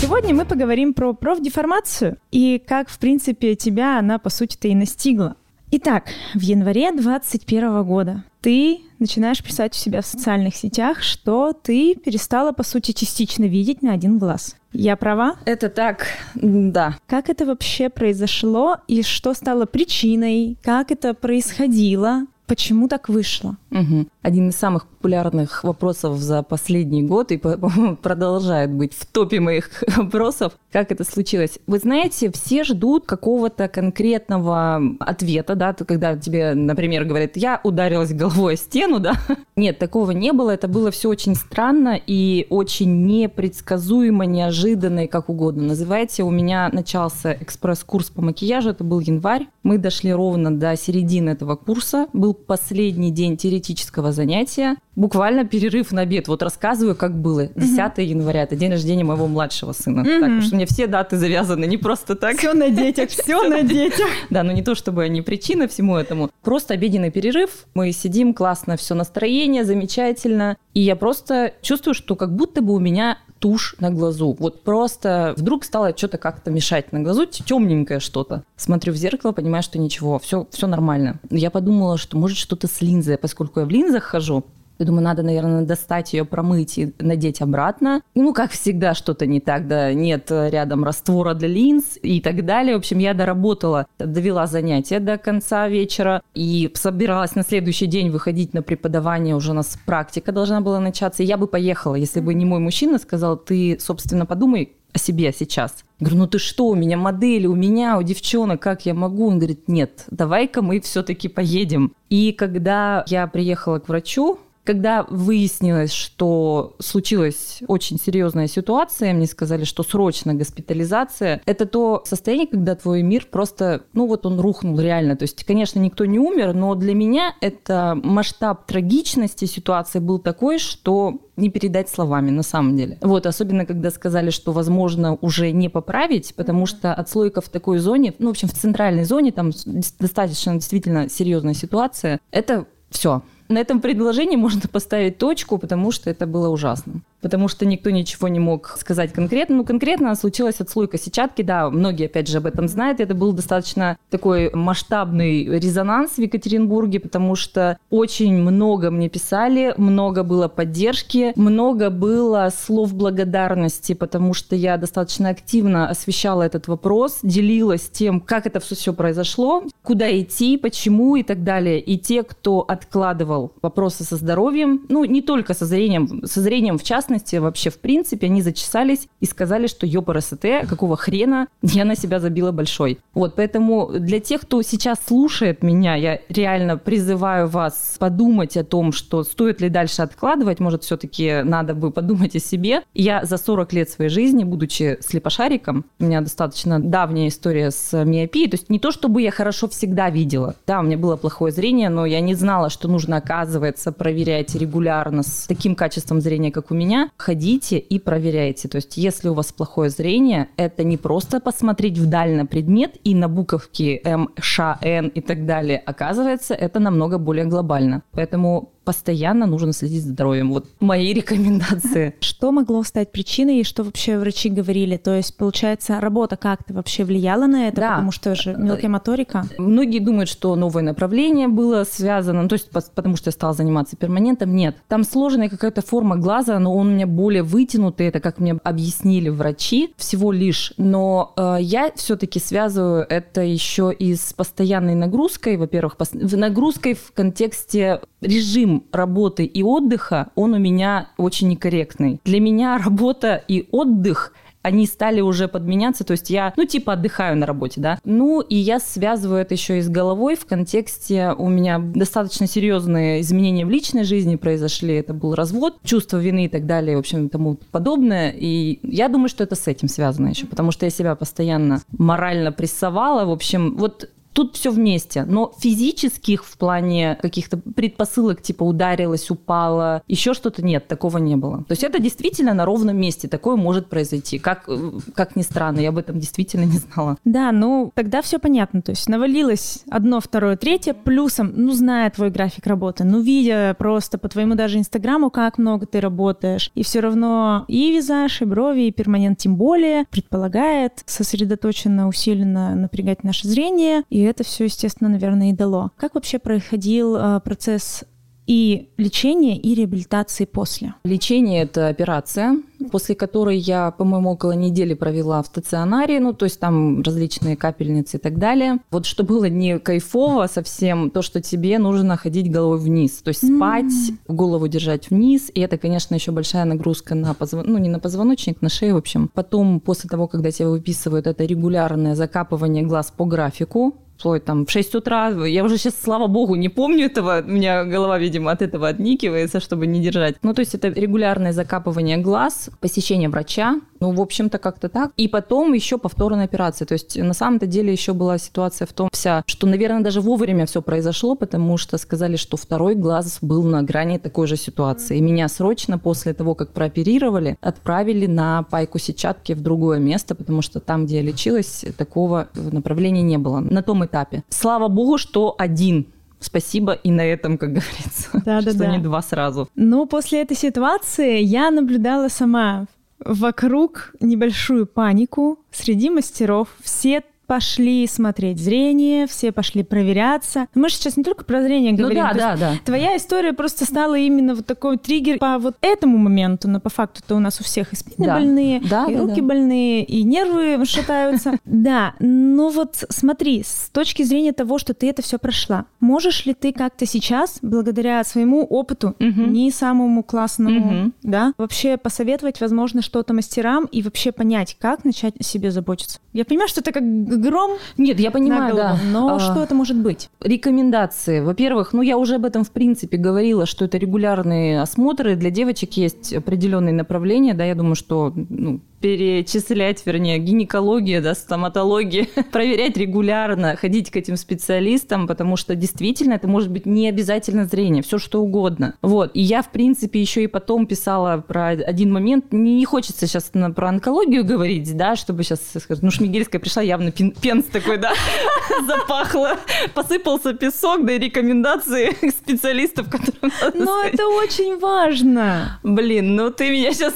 Сегодня 0.00 0.34
мы 0.34 0.44
поговорим 0.44 0.94
про 0.94 1.14
профдеформацию 1.14 2.18
и 2.30 2.62
как, 2.64 2.88
в 2.88 2.98
принципе, 2.98 3.54
тебя 3.54 3.98
она, 3.98 4.18
по 4.18 4.30
сути-то, 4.30 4.68
и 4.68 4.74
настигла. 4.74 5.36
Итак, 5.74 6.10
в 6.34 6.40
январе 6.40 6.92
2021 6.92 7.82
года 7.82 8.24
ты 8.42 8.80
начинаешь 8.98 9.42
писать 9.42 9.72
у 9.74 9.78
себя 9.78 10.02
в 10.02 10.06
социальных 10.06 10.54
сетях, 10.54 11.02
что 11.02 11.54
ты 11.54 11.94
перестала, 11.94 12.52
по 12.52 12.62
сути, 12.62 12.92
частично 12.92 13.44
видеть 13.44 13.80
на 13.80 13.94
один 13.94 14.18
глаз. 14.18 14.54
Я 14.72 14.96
права? 14.96 15.36
Это 15.46 15.70
так, 15.70 16.08
да. 16.34 16.98
Как 17.06 17.30
это 17.30 17.46
вообще 17.46 17.88
произошло 17.88 18.76
и 18.86 19.02
что 19.02 19.32
стало 19.32 19.64
причиной? 19.64 20.58
Как 20.62 20.90
это 20.90 21.14
происходило? 21.14 22.26
Почему 22.52 22.86
так 22.86 23.08
вышло? 23.08 23.56
Угу. 23.70 24.08
Один 24.20 24.50
из 24.50 24.56
самых 24.56 24.86
популярных 24.86 25.64
вопросов 25.64 26.18
за 26.18 26.42
последний 26.42 27.02
год 27.02 27.32
и 27.32 27.38
продолжает 28.02 28.70
быть 28.70 28.92
в 28.92 29.06
топе 29.06 29.40
моих 29.40 29.70
вопросов, 29.96 30.52
как 30.70 30.92
это 30.92 31.02
случилось. 31.04 31.58
Вы 31.66 31.78
знаете, 31.78 32.30
все 32.30 32.62
ждут 32.64 33.06
какого-то 33.06 33.68
конкретного 33.68 34.82
ответа, 35.00 35.54
да, 35.54 35.72
когда 35.72 36.14
тебе, 36.14 36.52
например, 36.52 37.06
говорят, 37.06 37.38
я 37.38 37.58
ударилась 37.64 38.12
головой 38.12 38.54
о 38.54 38.56
стену, 38.58 39.00
да. 39.00 39.14
Нет, 39.56 39.78
такого 39.78 40.10
не 40.10 40.32
было, 40.32 40.50
это 40.50 40.68
было 40.68 40.90
все 40.90 41.08
очень 41.08 41.34
странно 41.34 41.98
и 42.06 42.46
очень 42.50 43.06
непредсказуемо, 43.06 44.26
неожиданно 44.26 45.04
и 45.04 45.08
как 45.08 45.30
угодно. 45.30 45.62
Называйте, 45.62 46.22
у 46.22 46.30
меня 46.30 46.68
начался 46.70 47.32
экспресс-курс 47.32 48.10
по 48.10 48.20
макияжу, 48.20 48.68
это 48.68 48.84
был 48.84 49.00
январь. 49.00 49.46
Мы 49.62 49.78
дошли 49.78 50.12
ровно 50.12 50.54
до 50.54 50.76
середины 50.76 51.30
этого 51.30 51.56
курса, 51.56 52.08
был 52.12 52.34
последний 52.46 53.10
день 53.10 53.36
теоретического 53.36 54.12
занятия. 54.12 54.76
Буквально 54.94 55.44
перерыв 55.44 55.92
на 55.92 56.02
обед. 56.02 56.28
Вот 56.28 56.42
рассказываю, 56.42 56.94
как 56.94 57.18
было. 57.18 57.46
10 57.46 57.78
угу. 57.78 58.00
января, 58.00 58.42
это 58.42 58.56
день 58.56 58.70
рождения 58.70 59.04
моего 59.04 59.26
младшего 59.26 59.72
сына. 59.72 60.02
Угу. 60.02 60.20
Так, 60.20 60.42
что 60.42 60.54
у 60.54 60.56
меня 60.56 60.66
все 60.66 60.86
даты 60.86 61.16
завязаны, 61.16 61.64
не 61.66 61.78
просто 61.78 62.14
так. 62.14 62.36
Все 62.36 62.52
на 62.52 62.70
детях, 62.70 63.08
все 63.10 63.48
на 63.48 63.62
детях. 63.62 64.08
Да, 64.30 64.42
но 64.42 64.52
не 64.52 64.62
то, 64.62 64.74
чтобы 64.74 65.02
они 65.04 65.22
причина 65.22 65.68
всему 65.68 65.96
этому. 65.96 66.30
Просто 66.42 66.74
обеденный 66.74 67.10
перерыв, 67.10 67.66
мы 67.74 67.92
сидим, 67.92 68.34
классно, 68.34 68.76
все 68.76 68.94
настроение, 68.94 69.64
замечательно. 69.64 70.56
И 70.74 70.80
я 70.80 70.96
просто 70.96 71.52
чувствую, 71.62 71.94
что 71.94 72.16
как 72.16 72.34
будто 72.34 72.62
бы 72.62 72.74
у 72.74 72.78
меня 72.78 73.18
тушь 73.42 73.74
на 73.80 73.90
глазу. 73.90 74.36
Вот 74.38 74.62
просто 74.62 75.34
вдруг 75.36 75.64
стало 75.64 75.94
что-то 75.96 76.16
как-то 76.16 76.52
мешать 76.52 76.92
на 76.92 77.00
глазу, 77.00 77.26
темненькое 77.26 77.98
что-то. 77.98 78.44
Смотрю 78.56 78.92
в 78.92 78.96
зеркало, 78.96 79.32
понимаю, 79.32 79.64
что 79.64 79.80
ничего, 79.80 80.20
все, 80.20 80.46
все 80.50 80.68
нормально. 80.68 81.18
Я 81.28 81.50
подумала, 81.50 81.98
что 81.98 82.16
может 82.16 82.38
что-то 82.38 82.68
с 82.68 82.80
линзой, 82.80 83.18
поскольку 83.18 83.58
я 83.58 83.66
в 83.66 83.70
линзах 83.70 84.04
хожу, 84.04 84.44
я 84.82 84.86
думаю, 84.86 85.04
надо, 85.04 85.22
наверное, 85.22 85.62
достать 85.62 86.12
ее, 86.12 86.24
промыть 86.24 86.78
и 86.78 86.92
надеть 86.98 87.40
обратно. 87.40 88.02
Ну, 88.14 88.32
как 88.32 88.50
всегда, 88.50 88.94
что-то 88.94 89.26
не 89.26 89.40
так, 89.40 89.68
да, 89.68 89.92
нет 89.92 90.30
рядом 90.30 90.84
раствора 90.84 91.34
для 91.34 91.48
линз 91.48 91.98
и 92.02 92.20
так 92.20 92.44
далее. 92.44 92.74
В 92.74 92.78
общем, 92.78 92.98
я 92.98 93.14
доработала, 93.14 93.86
довела 93.98 94.46
занятия 94.46 94.98
до 94.98 95.18
конца 95.18 95.68
вечера 95.68 96.22
и 96.34 96.70
собиралась 96.74 97.34
на 97.34 97.42
следующий 97.42 97.86
день 97.86 98.10
выходить 98.10 98.54
на 98.54 98.62
преподавание, 98.62 99.36
уже 99.36 99.52
у 99.52 99.54
нас 99.54 99.78
практика 99.86 100.32
должна 100.32 100.60
была 100.60 100.80
начаться. 100.80 101.22
Я 101.22 101.36
бы 101.36 101.46
поехала, 101.46 101.94
если 101.94 102.20
бы 102.20 102.34
не 102.34 102.44
мой 102.44 102.60
мужчина 102.60 102.98
сказал, 102.98 103.36
ты, 103.36 103.78
собственно, 103.80 104.26
подумай, 104.26 104.72
о 104.92 104.98
себе 104.98 105.32
сейчас. 105.32 105.84
Говорю, 106.00 106.18
ну 106.18 106.26
ты 106.26 106.38
что, 106.38 106.68
у 106.68 106.74
меня 106.74 106.96
модели, 106.96 107.46
у 107.46 107.54
меня, 107.54 107.98
у 107.98 108.02
девчонок, 108.02 108.60
как 108.60 108.86
я 108.86 108.94
могу? 108.94 109.28
Он 109.28 109.38
говорит, 109.38 109.68
нет, 109.68 110.04
давай-ка 110.10 110.62
мы 110.62 110.80
все-таки 110.80 111.28
поедем. 111.28 111.94
И 112.10 112.32
когда 112.32 113.04
я 113.08 113.26
приехала 113.26 113.78
к 113.78 113.88
врачу, 113.88 114.38
когда 114.64 115.04
выяснилось, 115.08 115.92
что 115.92 116.76
случилась 116.78 117.62
очень 117.66 117.98
серьезная 117.98 118.46
ситуация, 118.46 119.12
мне 119.12 119.26
сказали, 119.26 119.64
что 119.64 119.82
срочно 119.82 120.34
госпитализация, 120.34 121.42
это 121.46 121.66
то 121.66 122.02
состояние, 122.06 122.46
когда 122.46 122.74
твой 122.74 123.02
мир 123.02 123.26
просто, 123.30 123.82
ну 123.92 124.06
вот 124.06 124.24
он 124.26 124.38
рухнул 124.38 124.78
реально. 124.78 125.16
То 125.16 125.24
есть, 125.24 125.44
конечно, 125.44 125.80
никто 125.80 126.04
не 126.04 126.18
умер, 126.18 126.54
но 126.54 126.74
для 126.74 126.94
меня 126.94 127.34
это 127.40 127.98
масштаб 128.02 128.66
трагичности 128.66 129.46
ситуации 129.46 129.98
был 129.98 130.18
такой, 130.18 130.58
что 130.58 131.20
не 131.36 131.48
передать 131.48 131.88
словами 131.88 132.30
на 132.30 132.42
самом 132.42 132.76
деле. 132.76 132.98
Вот, 133.00 133.26
особенно 133.26 133.66
когда 133.66 133.90
сказали, 133.90 134.30
что, 134.30 134.52
возможно, 134.52 135.16
уже 135.20 135.50
не 135.50 135.68
поправить, 135.68 136.34
потому 136.36 136.66
что 136.66 136.94
отслойка 136.94 137.40
в 137.40 137.48
такой 137.48 137.78
зоне, 137.78 138.14
ну, 138.18 138.28
в 138.28 138.30
общем, 138.30 138.48
в 138.48 138.52
центральной 138.52 139.04
зоне, 139.04 139.32
там 139.32 139.50
достаточно 139.98 140.54
действительно 140.54 141.08
серьезная 141.08 141.54
ситуация, 141.54 142.20
это 142.30 142.66
все. 142.90 143.22
На 143.52 143.58
этом 143.58 143.82
предложении 143.82 144.36
можно 144.36 144.62
поставить 144.66 145.18
точку, 145.18 145.58
потому 145.58 145.92
что 145.92 146.08
это 146.08 146.26
было 146.26 146.48
ужасно 146.48 147.02
потому 147.22 147.48
что 147.48 147.64
никто 147.64 147.90
ничего 147.90 148.28
не 148.28 148.40
мог 148.40 148.76
сказать 148.78 149.12
конкретно. 149.12 149.56
Ну, 149.56 149.64
конкретно 149.64 150.14
случилась 150.14 150.60
отслойка 150.60 150.98
сетчатки, 150.98 151.42
да, 151.42 151.70
многие, 151.70 152.06
опять 152.06 152.28
же, 152.28 152.38
об 152.38 152.46
этом 152.46 152.68
знают. 152.68 153.00
Это 153.00 153.14
был 153.14 153.32
достаточно 153.32 153.96
такой 154.10 154.50
масштабный 154.52 155.44
резонанс 155.44 156.12
в 156.12 156.18
Екатеринбурге, 156.18 157.00
потому 157.00 157.36
что 157.36 157.78
очень 157.90 158.34
много 158.34 158.90
мне 158.90 159.08
писали, 159.08 159.72
много 159.76 160.24
было 160.24 160.48
поддержки, 160.48 161.32
много 161.36 161.90
было 161.90 162.50
слов 162.54 162.92
благодарности, 162.92 163.94
потому 163.94 164.34
что 164.34 164.56
я 164.56 164.76
достаточно 164.76 165.28
активно 165.28 165.88
освещала 165.88 166.42
этот 166.42 166.66
вопрос, 166.66 167.20
делилась 167.22 167.88
тем, 167.88 168.20
как 168.20 168.46
это 168.46 168.58
все 168.60 168.92
произошло, 168.92 169.62
куда 169.82 170.10
идти, 170.18 170.56
почему 170.56 171.16
и 171.16 171.22
так 171.22 171.44
далее. 171.44 171.80
И 171.80 171.98
те, 171.98 172.24
кто 172.24 172.60
откладывал 172.60 173.52
вопросы 173.62 174.02
со 174.02 174.16
здоровьем, 174.16 174.86
ну, 174.88 175.04
не 175.04 175.22
только 175.22 175.54
со 175.54 175.66
зрением, 175.66 176.26
со 176.26 176.40
зрением 176.40 176.78
в 176.78 176.82
частности, 176.82 177.11
частности, 177.12 177.36
вообще 177.36 177.70
в 177.70 177.78
принципе, 177.78 178.26
они 178.26 178.42
зачесались 178.42 179.08
и 179.20 179.26
сказали, 179.26 179.66
что 179.66 179.86
ёпарасоте, 179.86 180.66
какого 180.66 180.96
хрена 180.96 181.48
я 181.62 181.84
на 181.84 181.94
себя 181.94 182.20
забила 182.20 182.52
большой. 182.52 182.98
Вот, 183.14 183.34
поэтому 183.36 183.90
для 183.92 184.20
тех, 184.20 184.42
кто 184.42 184.62
сейчас 184.62 184.98
слушает 185.06 185.62
меня, 185.62 185.94
я 185.94 186.20
реально 186.28 186.78
призываю 186.78 187.48
вас 187.48 187.96
подумать 187.98 188.56
о 188.56 188.64
том, 188.64 188.92
что 188.92 189.24
стоит 189.24 189.60
ли 189.60 189.68
дальше 189.68 190.02
откладывать, 190.02 190.60
может, 190.60 190.84
все-таки 190.84 191.42
надо 191.44 191.74
бы 191.74 191.90
подумать 191.90 192.36
о 192.36 192.40
себе. 192.40 192.82
Я 192.94 193.24
за 193.24 193.36
40 193.36 193.72
лет 193.74 193.90
своей 193.90 194.10
жизни, 194.10 194.44
будучи 194.44 194.98
слепошариком, 195.00 195.84
у 195.98 196.04
меня 196.04 196.20
достаточно 196.20 196.80
давняя 196.80 197.28
история 197.28 197.70
с 197.70 198.04
миопией, 198.04 198.48
то 198.48 198.56
есть 198.56 198.70
не 198.70 198.78
то, 198.78 198.90
чтобы 198.90 199.22
я 199.22 199.30
хорошо 199.30 199.68
всегда 199.68 200.10
видела, 200.10 200.54
да, 200.66 200.80
у 200.80 200.82
меня 200.82 200.96
было 200.96 201.16
плохое 201.16 201.52
зрение, 201.52 201.90
но 201.90 202.06
я 202.06 202.20
не 202.20 202.34
знала, 202.34 202.70
что 202.70 202.88
нужно, 202.88 203.18
оказывается, 203.18 203.92
проверять 203.92 204.54
регулярно 204.54 205.22
с 205.22 205.46
таким 205.46 205.74
качеством 205.74 206.20
зрения, 206.20 206.50
как 206.50 206.70
у 206.70 206.74
меня, 206.74 207.01
ходите 207.16 207.78
и 207.78 207.98
проверяйте. 207.98 208.68
То 208.68 208.76
есть, 208.76 208.96
если 208.96 209.28
у 209.28 209.34
вас 209.34 209.52
плохое 209.52 209.90
зрение, 209.90 210.48
это 210.56 210.84
не 210.84 210.96
просто 210.96 211.40
посмотреть 211.40 211.98
вдаль 211.98 212.32
на 212.32 212.46
предмет 212.46 212.96
и 213.04 213.14
на 213.14 213.28
буковки 213.28 214.00
М, 214.04 214.30
Ш, 214.40 214.78
Н 214.82 215.08
и 215.08 215.20
так 215.20 215.46
далее. 215.46 215.78
Оказывается, 215.78 216.54
это 216.54 216.80
намного 216.80 217.18
более 217.18 217.44
глобально. 217.44 218.02
Поэтому 218.12 218.72
постоянно 218.84 219.46
нужно 219.46 219.72
следить 219.72 220.04
за 220.04 220.10
здоровьем. 220.10 220.50
Вот 220.50 220.66
мои 220.80 221.12
рекомендации. 221.14 222.14
Что 222.20 222.52
могло 222.52 222.82
стать 222.82 223.12
причиной 223.12 223.60
и 223.60 223.64
что 223.64 223.84
вообще 223.84 224.18
врачи 224.18 224.48
говорили? 224.48 224.96
То 224.96 225.14
есть, 225.14 225.36
получается, 225.36 226.00
работа 226.00 226.36
как-то 226.36 226.74
вообще 226.74 227.04
влияла 227.04 227.46
на 227.46 227.68
это, 227.68 227.80
да. 227.80 227.90
потому 227.90 228.12
что 228.12 228.34
же 228.34 228.54
мелкая 228.54 228.88
моторика? 228.88 229.44
Многие 229.58 229.98
думают, 229.98 230.28
что 230.28 230.54
новое 230.56 230.82
направление 230.82 231.48
было 231.48 231.84
связано, 231.84 232.42
ну, 232.42 232.48
то 232.48 232.54
есть 232.54 232.70
потому 232.70 233.16
что 233.16 233.28
я 233.28 233.32
стала 233.32 233.52
заниматься 233.52 233.96
перманентом. 233.96 234.54
Нет, 234.54 234.76
там 234.88 235.04
сложная 235.04 235.48
какая-то 235.48 235.82
форма 235.82 236.16
глаза, 236.16 236.58
но 236.58 236.74
он 236.74 236.88
у 236.88 236.90
меня 236.90 237.06
более 237.06 237.42
вытянутый, 237.42 238.08
это 238.08 238.20
как 238.20 238.38
мне 238.38 238.56
объяснили 238.62 239.28
врачи, 239.28 239.94
всего 239.96 240.32
лишь. 240.32 240.72
Но 240.76 241.32
э, 241.36 241.56
я 241.60 241.92
все-таки 241.94 242.38
связываю 242.38 243.06
это 243.08 243.42
еще 243.42 243.92
и 243.92 244.14
с 244.14 244.32
постоянной 244.32 244.94
нагрузкой, 244.94 245.56
во-первых, 245.56 245.96
пос... 245.96 246.10
нагрузкой 246.12 246.94
в 246.94 247.12
контексте 247.12 248.00
режима 248.22 248.82
работы 248.92 249.44
и 249.44 249.62
отдыха, 249.62 250.30
он 250.34 250.54
у 250.54 250.58
меня 250.58 251.08
очень 251.16 251.48
некорректный. 251.48 252.20
Для 252.24 252.40
меня 252.40 252.78
работа 252.84 253.42
и 253.48 253.68
отдых 253.70 254.32
они 254.62 254.86
стали 254.86 255.20
уже 255.20 255.48
подменяться, 255.48 256.04
то 256.04 256.12
есть 256.12 256.30
я, 256.30 256.52
ну, 256.56 256.64
типа 256.64 256.94
отдыхаю 256.94 257.36
на 257.36 257.46
работе, 257.46 257.80
да. 257.80 257.98
Ну, 258.04 258.40
и 258.40 258.54
я 258.54 258.78
связываю 258.78 259.40
это 259.40 259.54
еще 259.54 259.78
и 259.78 259.82
с 259.82 259.88
головой 259.88 260.36
в 260.36 260.46
контексте 260.46 261.34
у 261.36 261.48
меня 261.48 261.78
достаточно 261.78 262.46
серьезные 262.46 263.20
изменения 263.20 263.66
в 263.66 263.70
личной 263.70 264.04
жизни 264.04 264.36
произошли, 264.36 264.94
это 264.94 265.12
был 265.14 265.34
развод, 265.34 265.78
чувство 265.84 266.18
вины 266.18 266.46
и 266.46 266.48
так 266.48 266.66
далее, 266.66 266.96
в 266.96 267.00
общем, 267.00 267.28
тому 267.28 267.58
подобное, 267.70 268.30
и 268.30 268.78
я 268.82 269.08
думаю, 269.08 269.28
что 269.28 269.44
это 269.44 269.56
с 269.56 269.66
этим 269.66 269.88
связано 269.88 270.28
еще, 270.28 270.46
потому 270.46 270.70
что 270.70 270.86
я 270.86 270.90
себя 270.90 271.14
постоянно 271.16 271.82
морально 271.90 272.52
прессовала, 272.52 273.24
в 273.24 273.30
общем, 273.30 273.76
вот 273.76 274.08
Тут 274.32 274.56
все 274.56 274.70
вместе, 274.70 275.24
но 275.24 275.52
физических 275.58 276.44
в 276.44 276.56
плане 276.56 277.18
каких-то 277.20 277.58
предпосылок, 277.58 278.42
типа 278.42 278.62
ударилась, 278.62 279.30
упала, 279.30 280.02
еще 280.08 280.34
что-то 280.34 280.62
нет, 280.62 280.88
такого 280.88 281.18
не 281.18 281.36
было. 281.36 281.58
То 281.64 281.72
есть 281.72 281.84
это 281.84 281.98
действительно 282.00 282.54
на 282.54 282.64
ровном 282.64 282.96
месте, 282.96 283.28
такое 283.28 283.56
может 283.56 283.88
произойти. 283.88 284.38
Как, 284.38 284.68
как 285.14 285.36
ни 285.36 285.42
странно, 285.42 285.80
я 285.80 285.90
об 285.90 285.98
этом 285.98 286.18
действительно 286.18 286.64
не 286.64 286.78
знала. 286.78 287.18
Да, 287.24 287.52
ну 287.52 287.92
тогда 287.94 288.22
все 288.22 288.38
понятно. 288.38 288.82
То 288.82 288.90
есть 288.90 289.08
навалилось 289.08 289.82
одно, 289.90 290.20
второе, 290.20 290.56
третье, 290.56 290.94
плюсом, 290.94 291.52
ну 291.54 291.72
зная 291.72 292.10
твой 292.10 292.30
график 292.30 292.66
работы, 292.66 293.04
ну 293.04 293.20
видя 293.20 293.74
просто 293.78 294.18
по 294.18 294.28
твоему 294.28 294.54
даже 294.54 294.78
инстаграму, 294.78 295.30
как 295.30 295.58
много 295.58 295.86
ты 295.86 296.00
работаешь, 296.00 296.70
и 296.74 296.82
все 296.82 297.00
равно 297.00 297.64
и 297.68 297.92
визаж, 297.92 298.42
и 298.42 298.44
брови, 298.44 298.82
и 298.82 298.92
перманент 298.92 299.38
тем 299.38 299.56
более 299.56 300.04
предполагает 300.10 301.02
сосредоточенно, 301.06 302.08
усиленно 302.08 302.74
напрягать 302.74 303.24
наше 303.24 303.48
зрение, 303.48 304.04
и 304.08 304.21
это 304.24 304.44
все, 304.44 304.64
естественно, 304.64 305.10
наверное, 305.10 305.50
и 305.50 305.52
дало. 305.52 305.90
Как 305.96 306.14
вообще 306.14 306.38
проходил 306.38 307.16
э, 307.16 307.40
процесс 307.40 308.04
и 308.46 308.90
лечения, 308.96 309.56
и 309.56 309.74
реабилитации 309.74 310.44
после? 310.44 310.94
Лечение– 311.04 311.62
это 311.64 311.88
операция, 311.88 312.56
после 312.90 313.14
которой 313.14 313.56
я, 313.56 313.90
по-моему, 313.90 314.30
около 314.30 314.52
недели 314.52 314.94
провела 314.94 315.42
в 315.42 315.46
стационаре, 315.46 316.20
ну, 316.20 316.32
то 316.32 316.44
есть 316.44 316.60
там 316.60 317.02
различные 317.02 317.56
капельницы 317.56 318.16
и 318.16 318.20
так 318.20 318.38
далее. 318.38 318.78
Вот 318.90 319.06
что 319.06 319.24
было 319.24 319.46
не 319.46 319.78
кайфово 319.78 320.46
совсем, 320.46 321.10
то, 321.10 321.22
что 321.22 321.40
тебе 321.40 321.78
нужно 321.78 322.16
ходить 322.16 322.50
головой 322.50 322.78
вниз, 322.78 323.22
то 323.22 323.28
есть 323.28 323.40
спать, 323.46 323.84
mm. 323.84 324.34
голову 324.34 324.68
держать 324.68 325.10
вниз, 325.10 325.50
и 325.54 325.60
это, 325.60 325.78
конечно, 325.78 326.14
еще 326.14 326.32
большая 326.32 326.64
нагрузка 326.64 327.14
на 327.14 327.34
позвоночник, 327.34 327.72
ну, 327.72 327.78
не 327.78 327.88
на 327.88 327.98
позвоночник, 327.98 328.62
на 328.62 328.68
шею, 328.68 328.94
в 328.94 328.98
общем. 328.98 329.30
Потом, 329.34 329.80
после 329.80 330.08
того, 330.08 330.28
когда 330.28 330.50
тебя 330.50 330.68
выписывают, 330.68 331.26
это 331.26 331.44
регулярное 331.44 332.14
закапывание 332.14 332.82
глаз 332.82 333.12
по 333.16 333.24
графику, 333.24 333.94
вплоть 334.22 334.44
там 334.44 334.64
в 334.66 334.70
6 334.70 334.94
утра. 334.94 335.28
Я 335.46 335.64
уже 335.64 335.78
сейчас, 335.78 335.94
слава 336.00 336.28
богу, 336.28 336.54
не 336.54 336.68
помню 336.68 337.06
этого. 337.06 337.42
У 337.44 337.50
меня 337.50 337.84
голова, 337.84 338.18
видимо, 338.18 338.52
от 338.52 338.62
этого 338.62 338.88
отникивается, 338.88 339.60
чтобы 339.60 339.86
не 339.86 340.00
держать. 340.00 340.36
Ну, 340.42 340.54
то 340.54 340.60
есть 340.60 340.74
это 340.74 340.88
регулярное 340.88 341.52
закапывание 341.52 342.18
глаз, 342.18 342.70
посещение 342.78 343.28
врача. 343.28 343.80
Ну, 344.00 344.12
в 344.12 344.20
общем-то, 344.20 344.58
как-то 344.58 344.88
так. 344.88 345.12
И 345.16 345.28
потом 345.28 345.72
еще 345.72 345.96
повторная 345.98 346.44
операция. 346.44 346.86
То 346.86 346.94
есть 346.94 347.16
на 347.16 347.34
самом-то 347.34 347.66
деле 347.66 347.92
еще 347.92 348.12
была 348.12 348.38
ситуация 348.38 348.86
в 348.86 348.92
том 348.92 349.08
вся, 349.12 349.44
что, 349.46 349.66
наверное, 349.66 350.02
даже 350.02 350.20
вовремя 350.20 350.66
все 350.66 350.82
произошло, 350.82 351.34
потому 351.34 351.76
что 351.76 351.98
сказали, 351.98 352.36
что 352.36 352.56
второй 352.56 352.94
глаз 352.94 353.38
был 353.40 353.62
на 353.62 353.82
грани 353.82 354.18
такой 354.18 354.46
же 354.46 354.56
ситуации. 354.56 355.18
И 355.18 355.20
меня 355.20 355.48
срочно 355.48 355.98
после 355.98 356.34
того, 356.34 356.54
как 356.54 356.72
прооперировали, 356.72 357.56
отправили 357.60 358.26
на 358.26 358.64
пайку 358.64 358.98
сетчатки 358.98 359.52
в 359.52 359.60
другое 359.60 359.98
место, 359.98 360.34
потому 360.34 360.62
что 360.62 360.80
там, 360.80 361.06
где 361.06 361.16
я 361.16 361.22
лечилась, 361.22 361.84
такого 361.96 362.48
направления 362.54 363.22
не 363.22 363.38
было. 363.38 363.60
На 363.60 363.82
том 363.82 364.04
этапе. 364.04 364.42
Слава 364.48 364.88
богу, 364.88 365.18
что 365.18 365.54
один 365.58 366.06
Спасибо 366.42 366.92
и 366.92 367.10
на 367.10 367.22
этом, 367.22 367.56
как 367.56 367.70
говорится, 367.70 368.28
да, 368.44 368.60
что 368.60 368.76
да, 368.76 368.86
не 368.86 368.98
два 368.98 369.22
сразу. 369.22 369.68
Ну, 369.74 370.06
после 370.06 370.42
этой 370.42 370.56
ситуации 370.56 371.40
я 371.40 371.70
наблюдала 371.70 372.28
сама 372.28 372.86
вокруг 373.24 374.14
небольшую 374.20 374.86
панику 374.86 375.60
среди 375.70 376.10
мастеров. 376.10 376.68
Все 376.82 377.22
пошли 377.46 378.06
смотреть 378.06 378.58
зрение, 378.58 379.26
все 379.26 379.52
пошли 379.52 379.82
проверяться. 379.82 380.66
Мы 380.74 380.88
же 380.88 380.96
сейчас 380.96 381.16
не 381.16 381.24
только 381.24 381.44
про 381.44 381.62
зрение 381.62 381.92
говорим. 381.92 382.22
Ну 382.22 382.28
да, 382.34 382.34
да, 382.34 382.56
да. 382.56 382.72
Твоя 382.84 383.16
история 383.16 383.52
просто 383.52 383.84
стала 383.84 384.16
именно 384.16 384.54
вот 384.54 384.66
такой 384.66 384.96
триггер 384.98 385.38
по 385.38 385.58
вот 385.58 385.76
этому 385.80 386.18
моменту, 386.18 386.68
но 386.68 386.80
по 386.80 386.88
факту-то 386.88 387.34
у 387.36 387.38
нас 387.40 387.60
у 387.60 387.64
всех 387.64 387.92
и 387.92 387.96
спины 387.96 388.26
Да. 388.26 388.34
больные, 388.34 388.80
Да, 388.80 389.06
и 389.06 389.14
да, 389.14 389.20
руки 389.20 389.40
да. 389.40 389.46
больные, 389.46 390.04
и 390.04 390.22
нервы 390.22 390.84
шатаются. 390.86 391.52
Да, 391.64 392.14
но 392.20 392.68
вот 392.68 393.04
смотри, 393.08 393.62
с 393.64 393.88
точки 393.92 394.22
зрения 394.22 394.52
того, 394.52 394.78
что 394.78 394.94
ты 394.94 395.08
это 395.08 395.22
все 395.22 395.38
прошла, 395.38 395.86
можешь 396.00 396.46
ли 396.46 396.54
ты 396.54 396.72
как-то 396.72 397.06
сейчас, 397.06 397.58
благодаря 397.62 398.22
своему 398.24 398.62
опыту, 398.64 399.14
не 399.18 399.70
самому 399.70 400.22
классному, 400.22 401.12
да, 401.22 401.52
вообще 401.58 401.96
посоветовать, 401.96 402.60
возможно, 402.60 403.02
что-то 403.02 403.34
мастерам 403.34 403.86
и 403.86 404.02
вообще 404.02 404.32
понять, 404.32 404.76
как 404.80 405.04
начать 405.04 405.34
о 405.38 405.42
себе 405.42 405.70
заботиться? 405.70 406.18
Я 406.32 406.44
понимаю, 406.44 406.68
что 406.68 406.80
это 406.80 406.92
как 406.92 407.02
гром 407.38 407.72
Нет, 407.96 408.20
я 408.20 408.30
понимаю, 408.30 408.74
голову, 408.74 408.96
да. 408.96 408.98
но 409.10 409.34
А, 409.34 409.38
что 409.38 409.62
это 409.62 409.74
может 409.74 409.96
быть? 409.96 410.28
Рекомендации. 410.40 411.40
Во-первых, 411.40 411.92
ну 411.92 412.02
я 412.02 412.16
уже 412.16 412.36
об 412.36 412.44
этом 412.44 412.64
в 412.64 412.70
принципе 412.70 413.16
говорила, 413.16 413.66
что 413.66 413.84
это 413.84 413.98
регулярные 413.98 414.80
осмотры. 414.80 415.36
Для 415.36 415.50
девочек 415.50 415.92
есть 415.94 416.32
определенные 416.32 416.94
направления, 416.94 417.54
да, 417.54 417.64
я 417.64 417.74
думаю, 417.74 417.94
что 417.94 418.32
ну, 418.34 418.80
перечислять, 419.02 420.02
вернее, 420.06 420.38
гинекология, 420.38 421.20
да, 421.20 421.34
стоматология, 421.34 422.28
проверять 422.52 422.96
регулярно, 422.96 423.76
ходить 423.76 424.10
к 424.10 424.16
этим 424.16 424.36
специалистам, 424.36 425.26
потому 425.26 425.56
что 425.56 425.74
действительно 425.74 426.34
это 426.34 426.48
может 426.48 426.70
быть 426.70 426.86
не 426.86 427.08
обязательно 427.08 427.66
зрение, 427.66 428.02
все 428.02 428.18
что 428.18 428.40
угодно. 428.40 428.94
Вот. 429.02 429.32
И 429.34 429.40
я, 429.40 429.62
в 429.62 429.72
принципе, 429.72 430.20
еще 430.20 430.44
и 430.44 430.46
потом 430.46 430.86
писала 430.86 431.38
про 431.38 431.68
один 431.68 432.12
момент. 432.12 432.52
Не, 432.52 432.84
хочется 432.84 433.26
сейчас 433.26 433.50
про 433.74 433.88
онкологию 433.88 434.44
говорить, 434.44 434.96
да, 434.96 435.16
чтобы 435.16 435.42
сейчас 435.42 435.60
сказать, 435.78 436.02
ну, 436.02 436.10
Шмигельская 436.10 436.60
пришла, 436.60 436.82
явно 436.82 437.10
пен- 437.10 437.34
пенс 437.38 437.64
такой, 437.66 437.98
да, 437.98 438.12
запахло, 438.86 439.58
посыпался 439.94 440.54
песок, 440.54 441.04
да 441.04 441.14
и 441.14 441.18
рекомендации 441.18 442.16
специалистов, 442.30 443.10
которым 443.10 443.52
надо 443.60 443.78
Но 443.78 444.02
это 444.02 444.28
очень 444.28 444.78
важно. 444.78 445.80
Блин, 445.82 446.36
ну 446.36 446.50
ты 446.50 446.70
меня 446.70 446.92
сейчас 446.92 447.14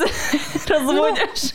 разводишь. 0.67 1.55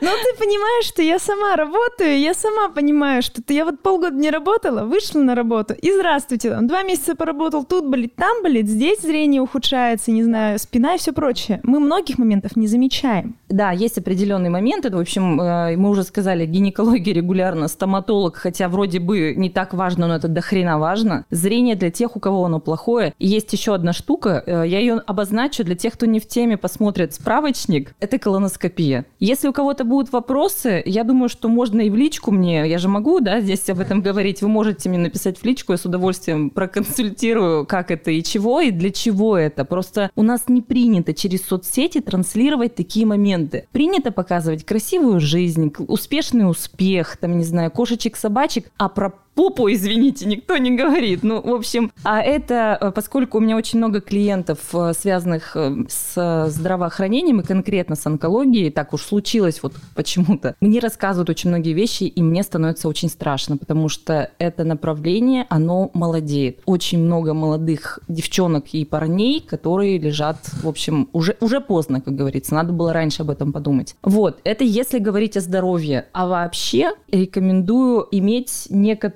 Но 0.00 0.10
ты 0.10 0.38
понимаешь, 0.38 0.86
что 0.86 1.02
я 1.02 1.18
сама 1.18 1.56
работаю, 1.56 2.18
я 2.18 2.34
сама 2.34 2.68
понимаю, 2.68 3.22
что 3.22 3.42
ты, 3.42 3.54
я 3.54 3.64
вот 3.64 3.80
полгода 3.80 4.16
не 4.16 4.30
работала, 4.30 4.84
вышла 4.84 5.20
на 5.20 5.34
работу, 5.34 5.74
и 5.74 5.92
здравствуйте, 5.92 6.50
там, 6.50 6.66
два 6.66 6.82
месяца 6.82 7.14
поработал, 7.14 7.64
тут 7.64 7.86
болит, 7.86 8.14
там 8.16 8.42
болит, 8.42 8.68
здесь 8.68 9.00
зрение 9.00 9.40
ухудшается, 9.40 10.10
не 10.10 10.22
знаю, 10.22 10.58
спина 10.58 10.94
и 10.94 10.98
все 10.98 11.12
прочее. 11.12 11.60
Мы 11.62 11.80
многих 11.80 12.18
моментов 12.18 12.56
не 12.56 12.66
замечаем. 12.66 13.36
Да, 13.48 13.70
есть 13.70 13.98
определенные 13.98 14.50
моменты. 14.50 14.90
В 14.90 14.98
общем, 14.98 15.40
э, 15.40 15.76
мы 15.76 15.90
уже 15.90 16.04
сказали, 16.04 16.46
гинекология 16.46 17.14
регулярно, 17.14 17.68
стоматолог, 17.68 18.36
хотя 18.36 18.68
вроде 18.68 18.98
бы 18.98 19.34
не 19.36 19.50
так 19.50 19.74
важно, 19.74 20.06
но 20.06 20.16
это 20.16 20.28
до 20.28 20.40
хрена 20.40 20.78
важно. 20.78 21.26
Зрение 21.30 21.76
для 21.76 21.90
тех, 21.90 22.16
у 22.16 22.20
кого 22.20 22.44
оно 22.44 22.60
плохое. 22.60 23.14
И 23.18 23.28
есть 23.28 23.52
еще 23.52 23.74
одна 23.74 23.92
штука, 23.92 24.42
э, 24.46 24.64
я 24.66 24.78
ее 24.78 24.94
обозначу 25.06 25.64
для 25.64 25.74
тех, 25.74 25.92
кто 25.94 26.06
не 26.06 26.18
в 26.18 26.26
теме, 26.26 26.56
посмотрит 26.56 27.14
справочник. 27.14 27.94
Это 28.00 28.18
колоноскопия. 28.18 29.04
Если 29.20 29.48
у 29.48 29.52
кого-то 29.62 29.84
будут 29.84 30.12
вопросы, 30.12 30.82
я 30.84 31.04
думаю, 31.04 31.28
что 31.28 31.48
можно 31.48 31.82
и 31.82 31.88
в 31.88 31.94
личку 31.94 32.32
мне, 32.32 32.68
я 32.68 32.78
же 32.78 32.88
могу, 32.88 33.20
да, 33.20 33.40
здесь 33.40 33.70
об 33.70 33.78
этом 33.78 34.02
говорить, 34.02 34.42
вы 34.42 34.48
можете 34.48 34.88
мне 34.88 34.98
написать 34.98 35.38
в 35.38 35.44
личку, 35.44 35.70
я 35.70 35.78
с 35.78 35.84
удовольствием 35.84 36.50
проконсультирую, 36.50 37.64
как 37.64 37.92
это 37.92 38.10
и 38.10 38.24
чего, 38.24 38.60
и 38.60 38.72
для 38.72 38.90
чего 38.90 39.38
это. 39.38 39.64
Просто 39.64 40.10
у 40.16 40.24
нас 40.24 40.48
не 40.48 40.62
принято 40.62 41.14
через 41.14 41.44
соцсети 41.44 42.00
транслировать 42.00 42.74
такие 42.74 43.06
моменты. 43.06 43.68
Принято 43.70 44.10
показывать 44.10 44.66
красивую 44.66 45.20
жизнь, 45.20 45.72
успешный 45.86 46.50
успех, 46.50 47.16
там, 47.18 47.38
не 47.38 47.44
знаю, 47.44 47.70
кошечек, 47.70 48.16
собачек, 48.16 48.72
а 48.78 48.88
про 48.88 49.12
попу, 49.34 49.70
извините, 49.70 50.26
никто 50.26 50.56
не 50.56 50.76
говорит. 50.76 51.22
Ну, 51.22 51.40
в 51.40 51.54
общем, 51.54 51.92
а 52.04 52.20
это, 52.20 52.76
э, 52.80 52.90
поскольку 52.92 53.38
у 53.38 53.40
меня 53.40 53.56
очень 53.56 53.78
много 53.78 54.00
клиентов, 54.00 54.58
э, 54.74 54.92
связанных 54.94 55.56
э, 55.56 55.84
с 55.88 56.48
здравоохранением 56.48 57.40
и 57.40 57.44
конкретно 57.44 57.96
с 57.96 58.06
онкологией, 58.06 58.70
так 58.70 58.92
уж 58.92 59.02
случилось 59.02 59.62
вот 59.62 59.74
почему-то, 59.94 60.54
мне 60.60 60.80
рассказывают 60.80 61.30
очень 61.30 61.50
многие 61.50 61.72
вещи, 61.72 62.04
и 62.04 62.22
мне 62.22 62.42
становится 62.42 62.88
очень 62.88 63.08
страшно, 63.08 63.56
потому 63.56 63.88
что 63.88 64.30
это 64.38 64.64
направление, 64.64 65.46
оно 65.48 65.90
молодеет. 65.94 66.60
Очень 66.66 67.00
много 67.00 67.34
молодых 67.34 68.00
девчонок 68.08 68.66
и 68.72 68.84
парней, 68.84 69.40
которые 69.40 69.98
лежат, 69.98 70.38
в 70.62 70.68
общем, 70.68 71.08
уже, 71.12 71.36
уже 71.40 71.60
поздно, 71.60 72.00
как 72.00 72.14
говорится, 72.14 72.54
надо 72.54 72.72
было 72.72 72.92
раньше 72.92 73.22
об 73.22 73.30
этом 73.30 73.52
подумать. 73.52 73.96
Вот, 74.02 74.40
это 74.44 74.64
если 74.64 74.98
говорить 74.98 75.36
о 75.36 75.40
здоровье. 75.40 76.06
А 76.12 76.26
вообще 76.26 76.92
рекомендую 77.10 78.06
иметь 78.10 78.66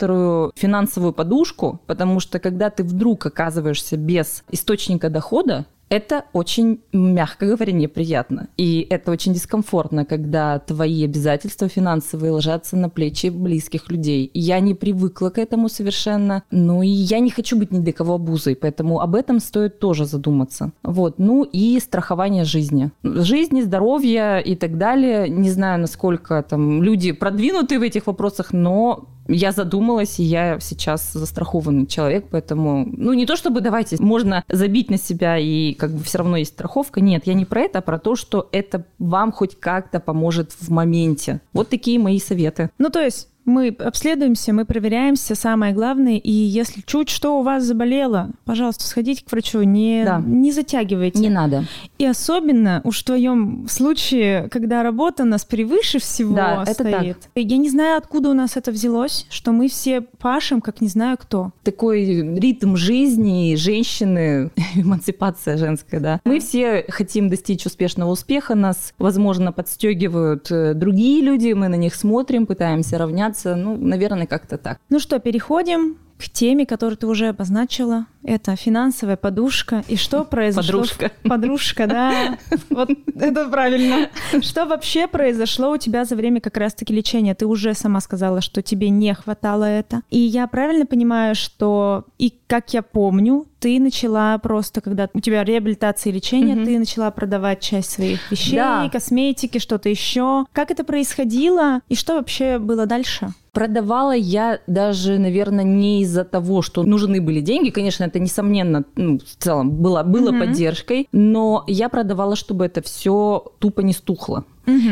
некоторую 0.06 0.52
финансовую 0.54 1.12
подушку, 1.12 1.80
потому 1.86 2.20
что 2.20 2.38
когда 2.38 2.70
ты 2.70 2.84
вдруг 2.84 3.26
оказываешься 3.26 3.96
без 3.96 4.44
источника 4.50 5.10
дохода, 5.10 5.66
это 5.88 6.24
очень, 6.32 6.80
мягко 6.92 7.46
говоря, 7.46 7.72
неприятно. 7.72 8.48
И 8.56 8.84
это 8.90 9.12
очень 9.12 9.32
дискомфортно, 9.32 10.04
когда 10.04 10.58
твои 10.58 11.04
обязательства 11.04 11.68
финансовые 11.68 12.32
ложатся 12.32 12.76
на 12.76 12.88
плечи 12.88 13.28
близких 13.28 13.88
людей. 13.88 14.30
Я 14.34 14.58
не 14.58 14.74
привыкла 14.74 15.30
к 15.30 15.38
этому 15.38 15.68
совершенно. 15.68 16.42
Ну 16.50 16.82
и 16.82 16.88
я 16.88 17.20
не 17.20 17.30
хочу 17.30 17.56
быть 17.56 17.70
ни 17.70 17.78
для 17.78 17.92
кого 17.92 18.14
обузой, 18.14 18.56
поэтому 18.56 19.00
об 19.00 19.14
этом 19.14 19.38
стоит 19.38 19.78
тоже 19.78 20.06
задуматься. 20.06 20.72
Вот. 20.82 21.18
Ну 21.18 21.44
и 21.44 21.78
страхование 21.78 22.44
жизни. 22.44 22.90
Жизни, 23.04 23.62
здоровья 23.62 24.38
и 24.38 24.56
так 24.56 24.78
далее. 24.78 25.28
Не 25.28 25.50
знаю, 25.50 25.80
насколько 25.80 26.42
там 26.42 26.82
люди 26.82 27.12
продвинуты 27.12 27.78
в 27.78 27.82
этих 27.82 28.08
вопросах, 28.08 28.52
но 28.52 29.06
я 29.28 29.52
задумалась, 29.52 30.18
и 30.18 30.24
я 30.24 30.58
сейчас 30.60 31.12
застрахованный 31.12 31.86
человек, 31.86 32.26
поэтому, 32.30 32.86
ну, 32.86 33.12
не 33.12 33.26
то 33.26 33.36
чтобы 33.36 33.60
давайте, 33.60 33.96
можно 34.00 34.44
забить 34.48 34.90
на 34.90 34.98
себя, 34.98 35.38
и 35.38 35.74
как 35.74 35.92
бы 35.92 36.02
все 36.02 36.18
равно 36.18 36.36
есть 36.36 36.52
страховка. 36.52 37.00
Нет, 37.00 37.26
я 37.26 37.34
не 37.34 37.44
про 37.44 37.62
это, 37.62 37.78
а 37.78 37.82
про 37.82 37.98
то, 37.98 38.16
что 38.16 38.48
это 38.52 38.84
вам 38.98 39.32
хоть 39.32 39.58
как-то 39.58 40.00
поможет 40.00 40.52
в 40.52 40.68
моменте. 40.70 41.40
Вот 41.52 41.68
такие 41.68 41.98
мои 41.98 42.18
советы. 42.18 42.70
Ну, 42.78 42.90
то 42.90 43.00
есть 43.00 43.28
мы 43.46 43.68
обследуемся, 43.68 44.52
мы 44.52 44.64
проверяемся, 44.64 45.34
самое 45.34 45.72
главное, 45.72 46.18
и 46.18 46.30
если 46.30 46.82
чуть 46.82 47.08
что 47.08 47.38
у 47.38 47.42
вас 47.42 47.64
заболело, 47.64 48.30
пожалуйста, 48.44 48.84
сходите 48.84 49.24
к 49.24 49.30
врачу, 49.30 49.62
не, 49.62 50.02
Да. 50.04 50.20
не 50.24 50.52
затягивайте. 50.52 51.20
Не 51.20 51.30
надо. 51.30 51.64
И 51.98 52.04
особенно 52.04 52.80
уж 52.84 53.00
в 53.00 53.04
твоем 53.04 53.66
случае, 53.68 54.48
когда 54.50 54.82
работа 54.82 55.24
нас 55.24 55.44
превыше 55.44 55.98
всего 55.98 56.34
Да, 56.34 56.64
это 56.66 56.74
стоит. 56.74 57.28
Я 57.34 57.56
не 57.56 57.70
знаю, 57.70 57.98
откуда 57.98 58.30
у 58.30 58.34
нас 58.34 58.56
это 58.56 58.72
взялось, 58.72 59.26
что 59.30 59.52
мы 59.52 59.68
все 59.68 60.00
пашем, 60.00 60.60
как 60.60 60.80
не 60.80 60.88
знаю 60.88 61.16
кто. 61.18 61.52
Такой 61.62 62.04
ритм 62.38 62.76
жизни, 62.76 63.54
женщины, 63.56 64.50
эмансипация 64.74 65.56
женская, 65.56 66.00
да. 66.00 66.20
Мы 66.24 66.40
все 66.40 66.84
хотим 66.88 67.28
достичь 67.28 67.64
успешного 67.66 68.10
успеха, 68.10 68.54
нас, 68.54 68.92
возможно, 68.98 69.52
подстегивают 69.52 70.50
э, 70.50 70.74
другие 70.74 71.22
люди, 71.22 71.52
мы 71.52 71.68
на 71.68 71.76
них 71.76 71.94
смотрим, 71.94 72.46
пытаемся 72.46 72.98
равняться, 72.98 73.35
ну, 73.44 73.76
наверное, 73.76 74.26
как-то 74.26 74.58
так. 74.58 74.78
Ну 74.88 74.98
что, 74.98 75.18
переходим 75.18 75.96
к 76.18 76.30
теме, 76.30 76.66
которую 76.66 76.96
ты 76.96 77.06
уже 77.06 77.28
обозначила. 77.28 78.06
Это 78.22 78.56
финансовая 78.56 79.16
подушка. 79.16 79.84
И 79.88 79.96
что 79.96 80.24
произошло? 80.30 80.80
Подружка. 80.80 81.12
Подружка, 81.28 81.86
да. 81.86 82.38
Вот 82.70 82.90
это 83.14 83.48
правильно. 83.48 84.08
Что 84.40 84.64
вообще 84.66 85.06
произошло 85.06 85.70
у 85.70 85.76
тебя 85.76 86.04
за 86.04 86.16
время 86.16 86.40
как 86.40 86.56
раз-таки 86.56 86.94
лечения? 86.94 87.34
Ты 87.34 87.46
уже 87.46 87.74
сама 87.74 88.00
сказала, 88.00 88.40
что 88.40 88.62
тебе 88.62 88.88
не 88.90 89.12
хватало 89.14 89.64
это. 89.64 90.02
И 90.10 90.18
я 90.18 90.46
правильно 90.46 90.86
понимаю, 90.86 91.34
что 91.34 92.04
и 92.18 92.32
как 92.46 92.72
я 92.72 92.82
помню, 92.82 93.46
ты 93.66 93.80
начала 93.80 94.38
просто, 94.38 94.80
когда 94.80 95.08
у 95.12 95.18
тебя 95.18 95.42
реабилитация 95.42 96.12
и 96.12 96.14
лечение, 96.14 96.54
Мгм. 96.54 96.64
ты 96.66 96.78
начала 96.78 97.10
продавать 97.10 97.58
часть 97.58 97.90
своих 97.90 98.30
вещей, 98.30 98.54
Да. 98.54 98.88
косметики, 98.92 99.58
что-то 99.58 99.88
еще. 99.88 100.44
Как 100.52 100.70
это 100.70 100.84
происходило 100.84 101.80
и 101.88 101.96
что 101.96 102.14
вообще 102.14 102.60
было 102.60 102.86
дальше? 102.86 103.30
Продавала 103.50 104.14
я 104.14 104.60
даже, 104.68 105.18
наверное, 105.18 105.64
не 105.64 106.02
из-за 106.02 106.24
того, 106.24 106.62
что 106.62 106.84
нужны 106.84 107.20
были 107.20 107.40
деньги. 107.40 107.70
Конечно, 107.70 108.04
это 108.04 108.20
несомненно, 108.20 108.84
ну, 108.96 109.18
в 109.18 109.42
целом 109.42 109.70
было, 109.70 110.02
было 110.04 110.30
Мгм. 110.30 110.40
поддержкой, 110.40 111.08
но 111.10 111.64
я 111.66 111.88
продавала, 111.88 112.36
чтобы 112.36 112.66
это 112.66 112.82
все 112.82 113.42
тупо 113.58 113.80
не 113.80 113.94
стухло. 113.94 114.44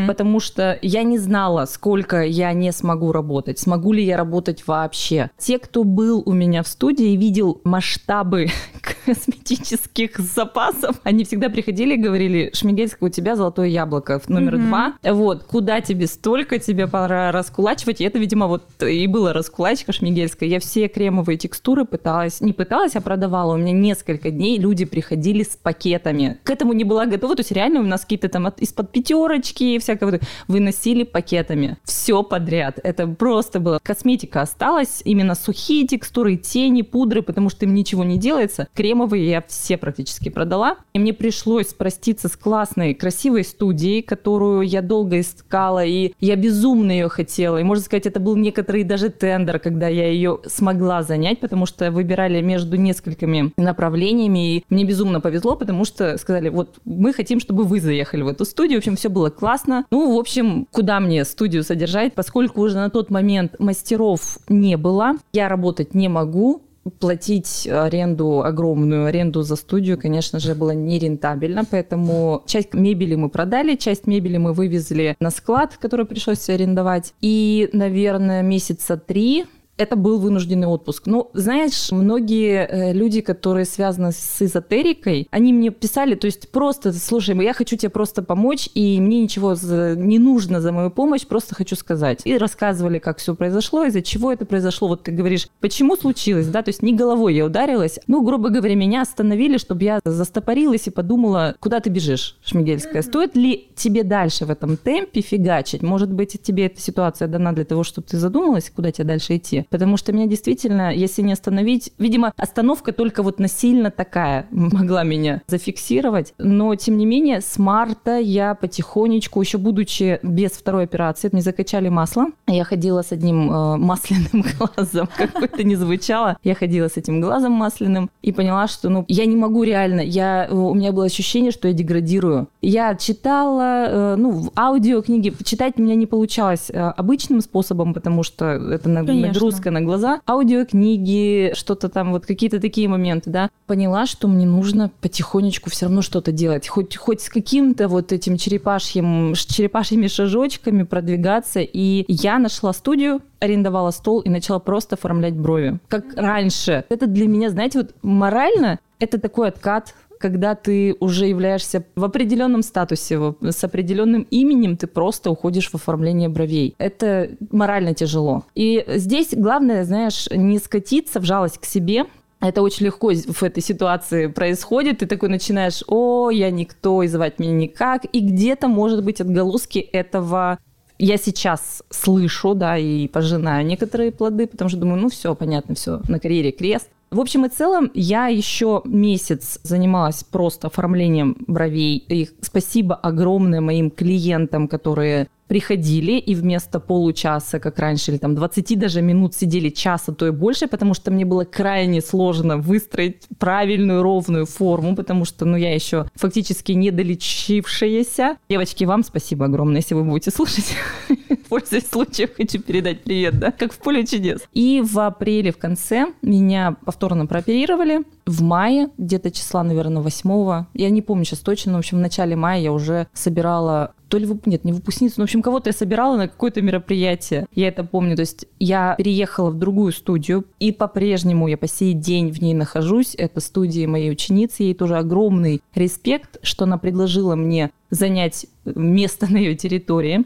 Потому 0.06 0.40
что 0.40 0.78
я 0.82 1.02
не 1.02 1.18
знала, 1.18 1.66
сколько 1.66 2.22
я 2.22 2.52
не 2.52 2.72
смогу 2.72 3.12
работать, 3.12 3.58
смогу 3.58 3.92
ли 3.92 4.04
я 4.04 4.16
работать 4.16 4.66
вообще. 4.66 5.30
Те, 5.38 5.58
кто 5.58 5.84
был 5.84 6.22
у 6.24 6.32
меня 6.32 6.62
в 6.62 6.68
студии, 6.68 7.16
видел 7.16 7.60
масштабы 7.64 8.48
косметических 9.06 10.18
запасов. 10.18 11.00
Они 11.02 11.24
всегда 11.24 11.48
приходили 11.48 11.94
и 11.94 11.98
говорили, 11.98 12.50
Шмигельская, 12.54 13.08
у 13.08 13.12
тебя 13.12 13.37
золотое 13.37 13.68
яблоко 13.68 14.20
номер 14.28 14.54
mm-hmm. 14.54 14.68
два. 14.68 14.94
Вот, 15.02 15.44
куда 15.44 15.80
тебе 15.80 16.06
столько, 16.06 16.58
тебе 16.58 16.87
пора 16.87 17.32
раскулачивать. 17.32 18.00
И 18.00 18.04
это, 18.04 18.18
видимо, 18.18 18.46
вот 18.46 18.64
и 18.82 19.06
было 19.06 19.32
раскулачка 19.32 19.92
Шмигельская. 19.92 20.48
Я 20.48 20.60
все 20.60 20.88
кремовые 20.88 21.37
текстуры 21.37 21.84
пыталась, 21.84 22.40
не 22.40 22.52
пыталась, 22.52 22.96
а 22.96 23.00
продавала. 23.00 23.54
У 23.54 23.56
меня 23.56 23.72
несколько 23.72 24.30
дней 24.30 24.58
люди 24.58 24.84
приходили 24.84 25.42
с 25.42 25.56
пакетами. 25.56 26.38
К 26.44 26.50
этому 26.50 26.72
не 26.72 26.84
была 26.84 27.06
готова. 27.06 27.37
То 27.37 27.40
есть 27.40 27.52
реально 27.52 27.80
у 27.80 27.84
нас 27.84 28.02
какие-то 28.02 28.28
там 28.28 28.48
из-под 28.48 28.92
пятерочки, 28.92 29.63
всякого 29.81 30.18
выносили 30.48 31.05
пакетами. 31.05 31.79
Все 31.85 32.22
подряд. 32.22 32.79
Это 32.83 33.07
просто 33.07 33.61
было. 33.61 33.79
Косметика 33.83 34.42
осталась, 34.42 35.03
именно 35.05 35.35
сухие 35.35 35.87
текстуры, 35.87 36.37
тени, 36.37 36.83
пудры, 36.83 37.22
потому 37.22 37.50
что 37.50 37.64
им 37.64 37.74
ничего 37.74 38.05
не 38.05 38.18
делается. 38.18 38.68
Кремовые 38.74 39.29
я 39.29 39.42
все 39.46 39.77
практически 39.77 40.29
продала. 40.29 40.77
И 40.92 40.98
мне 40.98 41.12
пришлось 41.12 41.72
проститься 41.74 42.29
с 42.29 42.37
классной, 42.37 42.94
красивой 42.94 43.44
студией, 43.44 44.03
которую 44.03 44.62
я 44.62 44.83
долго 44.83 45.20
искала, 45.20 45.85
и 45.85 46.12
я 46.20 46.37
безумно 46.37 46.92
ее 46.92 47.09
хотела. 47.09 47.59
И, 47.59 47.62
можно 47.64 47.85
сказать, 47.85 48.07
это 48.07 48.20
был 48.20 48.37
некоторый 48.37 48.85
даже 48.85 49.09
тендер, 49.09 49.59
когда 49.59 49.88
я 49.88 50.09
ее 50.09 50.40
смогла 50.46 51.03
занять, 51.03 51.40
потому 51.40 51.66
что 51.66 51.90
выбирали 51.90 52.40
между 52.40 52.77
несколькими 52.77 53.53
направлениями, 53.57 54.57
и 54.57 54.64
мне 54.68 54.85
безумно 54.85 55.20
повезло, 55.20 55.57
потому 55.57 55.85
что 55.85 56.16
сказали, 56.18 56.48
вот 56.48 56.79
мы 56.85 57.12
хотим, 57.12 57.40
чтобы 57.40 57.64
вы 57.64 57.81
заехали 57.81 58.22
в 58.22 58.29
эту 58.29 58.44
студию. 58.44 58.79
В 58.79 58.83
общем, 58.83 58.96
все 58.96 59.09
было 59.09 59.31
классно. 59.31 59.54
Ну, 59.90 60.14
в 60.14 60.19
общем, 60.19 60.67
куда 60.71 61.01
мне 61.01 61.25
студию 61.25 61.62
содержать, 61.64 62.14
поскольку 62.14 62.61
уже 62.61 62.77
на 62.77 62.90
тот 62.90 63.11
момент 63.11 63.59
мастеров 63.59 64.38
не 64.49 64.77
было, 64.77 65.14
я 65.33 65.49
работать 65.49 65.95
не 65.95 66.09
могу, 66.09 66.62
платить 66.99 67.67
аренду, 67.67 68.43
огромную 68.43 69.07
аренду 69.07 69.43
за 69.43 69.57
студию, 69.57 69.99
конечно 69.99 70.38
же, 70.38 70.55
было 70.55 70.73
нерентабельно, 70.73 71.64
поэтому 71.64 72.43
часть 72.47 72.75
мебели 72.75 73.14
мы 73.14 73.29
продали, 73.29 73.77
часть 73.77 74.07
мебели 74.07 74.37
мы 74.37 74.53
вывезли 74.53 75.17
на 75.21 75.31
склад, 75.31 75.77
который 75.79 76.07
пришлось 76.07 76.49
арендовать. 76.49 77.14
И, 77.21 77.69
наверное, 77.73 78.43
месяца 78.43 78.97
три 78.97 79.47
это 79.76 79.96
был 79.96 80.18
вынужденный 80.18 80.66
отпуск. 80.66 81.06
Ну, 81.06 81.30
знаешь, 81.34 81.90
многие 81.90 82.66
э, 82.66 82.92
люди, 82.92 83.20
которые 83.20 83.64
связаны 83.64 84.12
с 84.12 84.42
эзотерикой, 84.42 85.28
они 85.30 85.52
мне 85.52 85.70
писали, 85.70 86.14
то 86.14 86.26
есть 86.26 86.50
просто, 86.50 86.92
слушай, 86.92 87.34
я 87.44 87.52
хочу 87.52 87.76
тебе 87.76 87.90
просто 87.90 88.22
помочь, 88.22 88.68
и 88.74 89.00
мне 89.00 89.22
ничего 89.22 89.54
не 89.96 90.18
нужно 90.18 90.60
за 90.60 90.72
мою 90.72 90.90
помощь, 90.90 91.26
просто 91.26 91.54
хочу 91.54 91.76
сказать. 91.76 92.20
И 92.24 92.37
рассказывали, 92.38 92.98
как 92.98 93.18
все 93.18 93.34
произошло, 93.34 93.84
из-за 93.84 94.02
чего 94.02 94.32
это 94.32 94.46
произошло. 94.46 94.88
Вот 94.88 95.02
ты 95.02 95.12
говоришь, 95.12 95.48
почему 95.60 95.96
случилось, 95.96 96.46
да, 96.46 96.62
то 96.62 96.68
есть 96.68 96.82
не 96.82 96.94
головой 96.94 97.34
я 97.34 97.44
ударилась. 97.44 97.98
Ну, 98.06 98.22
грубо 98.22 98.50
говоря, 98.50 98.74
меня 98.74 99.02
остановили, 99.02 99.58
чтобы 99.58 99.82
я 99.84 100.00
застопорилась 100.04 100.87
и 100.87 100.90
подумала, 100.90 101.56
куда 101.58 101.80
ты 101.80 101.90
бежишь, 101.90 102.37
Шмигельская? 102.44 103.02
Стоит 103.02 103.37
ли 103.37 103.68
тебе 103.74 104.04
дальше 104.04 104.44
в 104.46 104.50
этом 104.50 104.76
темпе 104.76 105.20
фигачить? 105.20 105.82
Может 105.82 106.12
быть, 106.12 106.40
тебе 106.42 106.66
эта 106.66 106.80
ситуация 106.80 107.28
дана 107.28 107.52
для 107.52 107.64
того, 107.64 107.82
чтобы 107.82 108.06
ты 108.06 108.18
задумалась, 108.18 108.70
куда 108.74 108.92
тебе 108.92 109.04
дальше 109.04 109.37
идти? 109.37 109.63
Потому 109.70 109.96
что 109.96 110.12
меня 110.12 110.27
действительно, 110.27 110.94
если 110.94 111.22
не 111.22 111.33
остановить, 111.33 111.92
видимо, 111.98 112.33
остановка 112.37 112.92
только 112.92 113.22
вот 113.22 113.38
насильно 113.38 113.90
такая 113.90 114.46
могла 114.50 115.05
меня 115.05 115.42
зафиксировать. 115.46 116.35
Но, 116.38 116.74
тем 116.74 116.96
не 116.96 117.07
менее, 117.07 117.40
с 117.40 117.59
марта 117.59 118.18
я 118.18 118.55
потихонечку, 118.55 119.40
еще 119.40 119.59
будучи 119.59 120.18
без 120.22 120.53
второй 120.53 120.85
операции, 120.85 121.29
мне 121.33 121.42
закачали 121.42 121.88
масло. 121.88 122.27
Я 122.46 122.64
ходила 122.64 123.03
с 123.03 123.12
одним 123.12 123.50
э, 123.50 123.77
масляным 123.77 124.44
глазом, 124.59 125.09
как 125.16 125.33
бы 125.35 125.44
это 125.46 125.64
ни 125.64 125.74
звучало. 125.74 126.37
Я 126.42 126.55
ходила 126.55 126.88
с 126.88 126.96
этим 126.96 127.20
глазом 127.20 127.53
масляным 127.53 128.11
и 128.22 128.33
поняла, 128.33 128.68
что 128.68 128.88
ну, 128.88 129.05
я 129.09 129.27
не 129.27 129.37
могу 129.37 129.62
реально. 129.62 130.00
Я, 130.00 130.48
у 130.50 130.74
меня 130.74 130.92
было 130.92 131.07
ощущение, 131.07 131.53
что 131.53 131.68
я 131.68 131.74
деградирую. 131.74 132.48
Я 132.62 132.94
читала, 132.94 133.87
э, 133.87 134.16
ну, 134.16 134.50
аудиокниги. 134.57 135.35
Читать 135.44 135.74
у 135.77 135.83
меня 135.83 135.94
не 135.94 136.07
получалось 136.07 136.70
э, 136.70 136.79
обычным 136.79 137.40
способом, 137.40 137.94
потому 137.94 138.22
что 138.22 138.44
это 138.46 138.88
нагрузка 138.88 139.54
нагрузка 139.55 139.71
на 139.71 139.81
глаза, 139.81 140.21
аудиокниги, 140.29 141.53
что-то 141.55 141.88
там, 141.88 142.12
вот 142.12 142.27
какие-то 142.27 142.61
такие 142.61 142.88
моменты, 142.88 143.31
да. 143.31 143.51
Поняла, 143.67 144.07
что 144.07 144.29
мне 144.29 144.47
нужно 144.47 144.90
потихонечку 145.01 145.71
все 145.71 145.87
равно 145.87 146.03
что-то 146.03 146.33
делать, 146.33 146.69
хоть, 146.69 146.97
хоть 146.97 147.21
с 147.21 147.29
каким-то 147.29 147.88
вот 147.88 148.12
этим 148.12 148.37
черепашьим, 148.37 149.35
черепашьими 149.35 150.07
шажочками 150.07 150.83
продвигаться. 150.83 151.61
И 151.61 152.05
я 152.09 152.38
нашла 152.38 152.73
студию, 152.73 153.21
арендовала 153.40 153.90
стол 153.90 154.21
и 154.21 154.29
начала 154.29 154.59
просто 154.59 154.97
оформлять 154.97 155.35
брови. 155.35 155.79
Как 155.88 156.05
раньше. 156.17 156.85
Это 156.88 157.07
для 157.07 157.27
меня, 157.29 157.51
знаете, 157.51 157.79
вот 157.79 157.95
морально 158.03 158.79
это 159.01 159.19
такой 159.21 159.49
откат 159.49 159.95
когда 160.24 160.54
ты 160.54 160.96
уже 161.00 161.26
являешься 161.26 161.84
в 161.96 162.02
определенном 162.02 162.62
статусе, 162.62 163.34
с 163.42 163.62
определенным 163.62 164.26
именем, 164.30 164.78
ты 164.78 164.87
просто 164.87 165.30
уходишь 165.30 165.68
в 165.68 165.74
оформление 165.74 166.30
бровей. 166.30 166.74
Это 166.78 167.28
морально 167.50 167.92
тяжело. 167.92 168.44
И 168.54 168.82
здесь 168.88 169.34
главное, 169.34 169.84
знаешь, 169.84 170.26
не 170.30 170.58
скатиться 170.58 171.20
в 171.20 171.24
жалость 171.24 171.58
к 171.58 171.66
себе, 171.66 172.06
это 172.40 172.62
очень 172.62 172.87
легко 172.87 173.12
в 173.12 173.42
этой 173.42 173.62
ситуации 173.62 174.28
происходит. 174.28 175.00
Ты 175.00 175.06
такой 175.06 175.28
начинаешь, 175.28 175.84
о, 175.88 176.30
я 176.30 176.50
никто, 176.50 177.02
и 177.02 177.08
звать 177.08 177.38
меня 177.38 177.52
никак. 177.52 178.06
И 178.10 178.20
где-то, 178.20 178.66
может 178.66 179.04
быть, 179.04 179.20
отголоски 179.20 179.78
этого 179.78 180.58
я 180.98 181.18
сейчас 181.18 181.82
слышу, 181.90 182.54
да, 182.54 182.78
и 182.78 183.08
пожинаю 183.08 183.66
некоторые 183.66 184.10
плоды, 184.10 184.46
потому 184.46 184.70
что 184.70 184.78
думаю, 184.78 185.02
ну 185.02 185.10
все, 185.10 185.34
понятно, 185.34 185.74
все, 185.74 186.00
на 186.08 186.18
карьере 186.18 186.50
крест. 186.50 186.88
В 187.14 187.20
общем 187.20 187.46
и 187.46 187.48
целом, 187.48 187.92
я 187.94 188.27
еще 188.27 188.83
месяц 188.85 189.61
занималась 189.62 190.24
просто 190.24 190.66
оформлением 190.66 191.37
бровей. 191.46 191.98
И 192.09 192.29
спасибо 192.40 192.96
огромное 192.96 193.61
моим 193.61 193.92
клиентам, 193.92 194.66
которые 194.66 195.29
приходили 195.55 196.14
и 196.14 196.35
вместо 196.35 196.81
получаса, 196.81 197.61
как 197.61 197.79
раньше, 197.79 198.11
или 198.11 198.19
там 198.19 198.35
20 198.35 198.77
даже 198.77 199.03
минут 199.03 199.37
сидели 199.37 199.69
часа, 199.69 200.12
то 200.12 200.27
и 200.27 200.33
больше, 200.33 200.67
потому 200.67 200.95
что 200.95 201.12
мне 201.12 201.25
было 201.25 201.45
крайне 201.45 202.01
сложно 202.01 202.57
выстроить 202.57 203.29
правильную 203.38 204.03
ровную 204.03 204.47
форму, 204.47 204.97
потому 204.97 205.25
что, 205.25 205.45
ну, 205.45 205.57
я 205.57 205.73
еще 205.73 206.07
фактически 206.17 206.73
не 206.73 206.90
долечившаяся. 206.90 208.37
Девочки, 208.49 208.83
вам 208.83 209.05
спасибо 209.05 209.45
огромное, 209.45 209.77
если 209.77 209.95
вы 209.95 210.03
будете 210.03 210.33
слушать. 210.33 210.75
Пользуясь 211.49 211.88
случаем, 211.88 212.31
хочу 212.37 212.61
передать 212.61 213.05
привет, 213.05 213.38
да, 213.38 213.53
как 213.53 213.73
в 213.73 213.79
поле 213.79 214.05
чудес. 214.05 214.40
И 214.55 214.83
в 214.85 214.99
апреле 214.99 215.53
в 215.53 215.59
конце 215.59 216.09
меня 216.21 216.75
повторно 216.85 217.27
прооперировали. 217.27 218.01
В 218.27 218.43
мае, 218.43 218.88
где-то 218.99 219.31
числа, 219.31 219.62
наверное, 219.62 220.03
8 220.03 220.64
я 220.75 220.90
не 220.90 221.01
помню 221.01 221.25
сейчас 221.25 221.38
точно, 221.38 221.73
но, 221.73 221.79
в 221.79 221.81
общем, 221.81 221.99
в 221.99 222.01
начале 222.01 222.35
мая 222.35 222.61
я 222.61 222.73
уже 222.73 223.07
собирала 223.12 223.95
то 224.14 224.18
ли, 224.18 224.29
нет, 224.46 224.64
не 224.64 224.72
выпускницу, 224.72 225.14
но, 225.16 225.22
в 225.22 225.24
общем, 225.24 225.42
кого-то 225.42 225.70
я 225.70 225.72
собирала 225.72 226.16
на 226.16 226.29
какое-то 226.29 226.62
мероприятие. 226.62 227.48
Я 227.53 227.66
это 227.66 227.83
помню. 227.83 228.14
То 228.14 228.20
есть 228.20 228.46
я 228.61 228.94
переехала 228.96 229.50
в 229.50 229.59
другую 229.59 229.90
студию, 229.90 230.44
и 230.61 230.70
по-прежнему 230.70 231.48
я 231.48 231.59
по 231.59 231.66
сей 231.66 231.94
день 231.94 232.31
в 232.31 232.40
ней 232.40 232.55
нахожусь. 232.55 233.16
Это 233.16 233.40
студия 233.40 233.88
моей 233.88 234.12
ученицы. 234.12 234.62
Ей 234.62 234.74
тоже 234.74 234.98
огромный 234.98 235.62
респект, 235.74 236.37
что 236.42 236.62
она 236.62 236.79
предложила 236.79 237.35
мне 237.35 237.72
занять 237.90 238.46
место 238.64 239.27
на 239.33 239.38
ее 239.38 239.57
территории. 239.57 240.24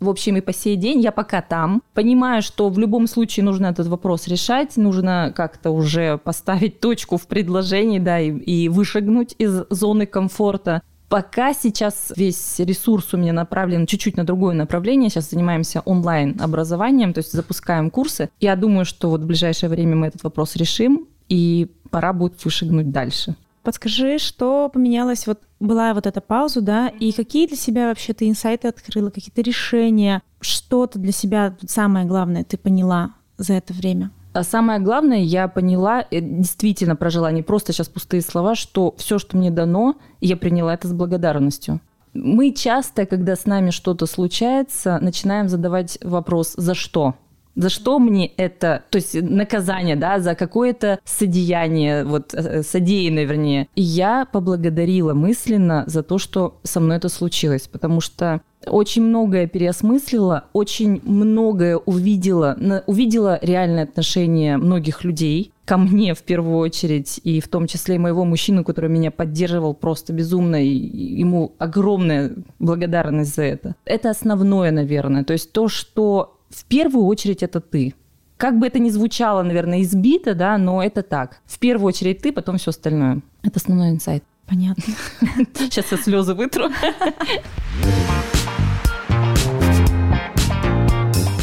В 0.00 0.10
общем, 0.10 0.36
и 0.36 0.42
по 0.42 0.52
сей 0.52 0.76
день 0.76 1.00
я 1.00 1.10
пока 1.10 1.40
там. 1.40 1.80
Понимаю, 1.94 2.42
что 2.42 2.68
в 2.68 2.78
любом 2.78 3.06
случае 3.06 3.44
нужно 3.44 3.68
этот 3.68 3.86
вопрос 3.86 4.28
решать, 4.28 4.76
нужно 4.76 5.32
как-то 5.34 5.70
уже 5.70 6.18
поставить 6.18 6.78
точку 6.80 7.16
в 7.16 7.26
предложении, 7.26 8.00
да, 8.00 8.20
и, 8.20 8.30
и 8.30 8.68
вышагнуть 8.68 9.34
из 9.38 9.62
зоны 9.70 10.04
комфорта. 10.04 10.82
Пока 11.14 11.54
сейчас 11.54 12.12
весь 12.16 12.58
ресурс 12.58 13.14
у 13.14 13.16
меня 13.16 13.32
направлен 13.32 13.86
чуть-чуть 13.86 14.16
на 14.16 14.24
другое 14.24 14.52
направление. 14.52 15.10
Сейчас 15.10 15.30
занимаемся 15.30 15.80
онлайн-образованием, 15.84 17.12
то 17.12 17.18
есть 17.18 17.30
запускаем 17.30 17.88
курсы. 17.90 18.30
Я 18.40 18.56
думаю, 18.56 18.84
что 18.84 19.10
вот 19.10 19.20
в 19.20 19.24
ближайшее 19.24 19.70
время 19.70 19.94
мы 19.94 20.08
этот 20.08 20.24
вопрос 20.24 20.56
решим, 20.56 21.06
и 21.28 21.70
пора 21.90 22.12
будет 22.12 22.44
вышагнуть 22.44 22.90
дальше. 22.90 23.36
Подскажи, 23.62 24.18
что 24.18 24.68
поменялось? 24.68 25.28
Вот 25.28 25.38
была 25.60 25.94
вот 25.94 26.08
эта 26.08 26.20
пауза, 26.20 26.62
да, 26.62 26.88
и 26.88 27.12
какие 27.12 27.46
для 27.46 27.56
себя 27.56 27.86
вообще 27.90 28.12
ты 28.12 28.28
инсайты 28.28 28.66
открыла, 28.66 29.10
какие-то 29.10 29.40
решения, 29.40 30.20
что-то 30.40 30.98
для 30.98 31.12
себя 31.12 31.56
самое 31.64 32.06
главное 32.06 32.42
ты 32.42 32.56
поняла 32.56 33.14
за 33.38 33.52
это 33.52 33.72
время? 33.72 34.10
А 34.34 34.42
самое 34.42 34.80
главное, 34.80 35.20
я 35.20 35.46
поняла, 35.46 36.04
э, 36.10 36.20
действительно 36.20 36.96
прожила 36.96 37.30
не 37.30 37.42
просто 37.42 37.72
сейчас 37.72 37.88
пустые 37.88 38.20
слова, 38.20 38.56
что 38.56 38.92
все, 38.98 39.20
что 39.20 39.36
мне 39.36 39.52
дано, 39.52 39.94
я 40.20 40.36
приняла 40.36 40.74
это 40.74 40.88
с 40.88 40.92
благодарностью. 40.92 41.80
Мы 42.14 42.52
часто, 42.52 43.06
когда 43.06 43.36
с 43.36 43.46
нами 43.46 43.70
что-то 43.70 44.06
случается, 44.06 44.98
начинаем 45.00 45.48
задавать 45.48 45.98
вопрос 46.02 46.54
«за 46.56 46.74
что?». 46.74 47.14
За 47.54 47.68
что 47.68 47.98
мне 47.98 48.26
это, 48.36 48.82
то 48.90 48.96
есть 48.96 49.14
наказание, 49.14 49.96
да, 49.96 50.18
за 50.18 50.34
какое-то 50.34 50.98
содеяние, 51.04 52.04
вот 52.04 52.34
э, 52.34 52.62
содеянное, 52.62 53.24
вернее. 53.24 53.68
И 53.74 53.82
я 53.82 54.26
поблагодарила 54.30 55.14
мысленно 55.14 55.84
за 55.86 56.02
то, 56.02 56.18
что 56.18 56.58
со 56.64 56.80
мной 56.80 56.96
это 56.96 57.08
случилось, 57.08 57.68
потому 57.68 58.00
что 58.00 58.40
очень 58.66 59.02
многое 59.02 59.46
переосмыслила, 59.46 60.44
очень 60.52 61.00
многое 61.04 61.76
увидела, 61.76 62.56
увидела 62.86 63.38
реальное 63.42 63.84
отношение 63.84 64.56
многих 64.56 65.04
людей, 65.04 65.52
ко 65.64 65.78
мне 65.78 66.14
в 66.14 66.22
первую 66.22 66.58
очередь, 66.58 67.20
и 67.24 67.40
в 67.40 67.48
том 67.48 67.66
числе 67.66 67.96
и 67.96 67.98
моего 67.98 68.24
мужчину, 68.24 68.64
который 68.64 68.90
меня 68.90 69.10
поддерживал 69.10 69.74
просто 69.74 70.12
безумно, 70.12 70.62
и 70.62 70.68
ему 70.68 71.52
огромная 71.58 72.32
благодарность 72.58 73.34
за 73.34 73.44
это. 73.44 73.74
Это 73.84 74.10
основное, 74.10 74.70
наверное. 74.70 75.24
То 75.24 75.32
есть 75.32 75.52
то, 75.52 75.68
что 75.68 76.33
в 76.54 76.64
первую 76.66 77.06
очередь 77.06 77.42
это 77.42 77.60
ты. 77.60 77.94
Как 78.36 78.58
бы 78.58 78.66
это 78.66 78.78
ни 78.78 78.90
звучало, 78.90 79.42
наверное, 79.42 79.82
избито, 79.82 80.34
да, 80.34 80.56
но 80.58 80.82
это 80.82 81.02
так. 81.02 81.40
В 81.46 81.58
первую 81.58 81.88
очередь 81.88 82.22
ты, 82.22 82.32
потом 82.32 82.58
все 82.58 82.70
остальное. 82.70 83.22
Это 83.42 83.58
основной 83.58 83.90
инсайт. 83.90 84.24
Понятно. 84.46 84.84
Сейчас 85.54 85.90
я 85.90 85.98
слезы 85.98 86.34
вытру. 86.34 86.68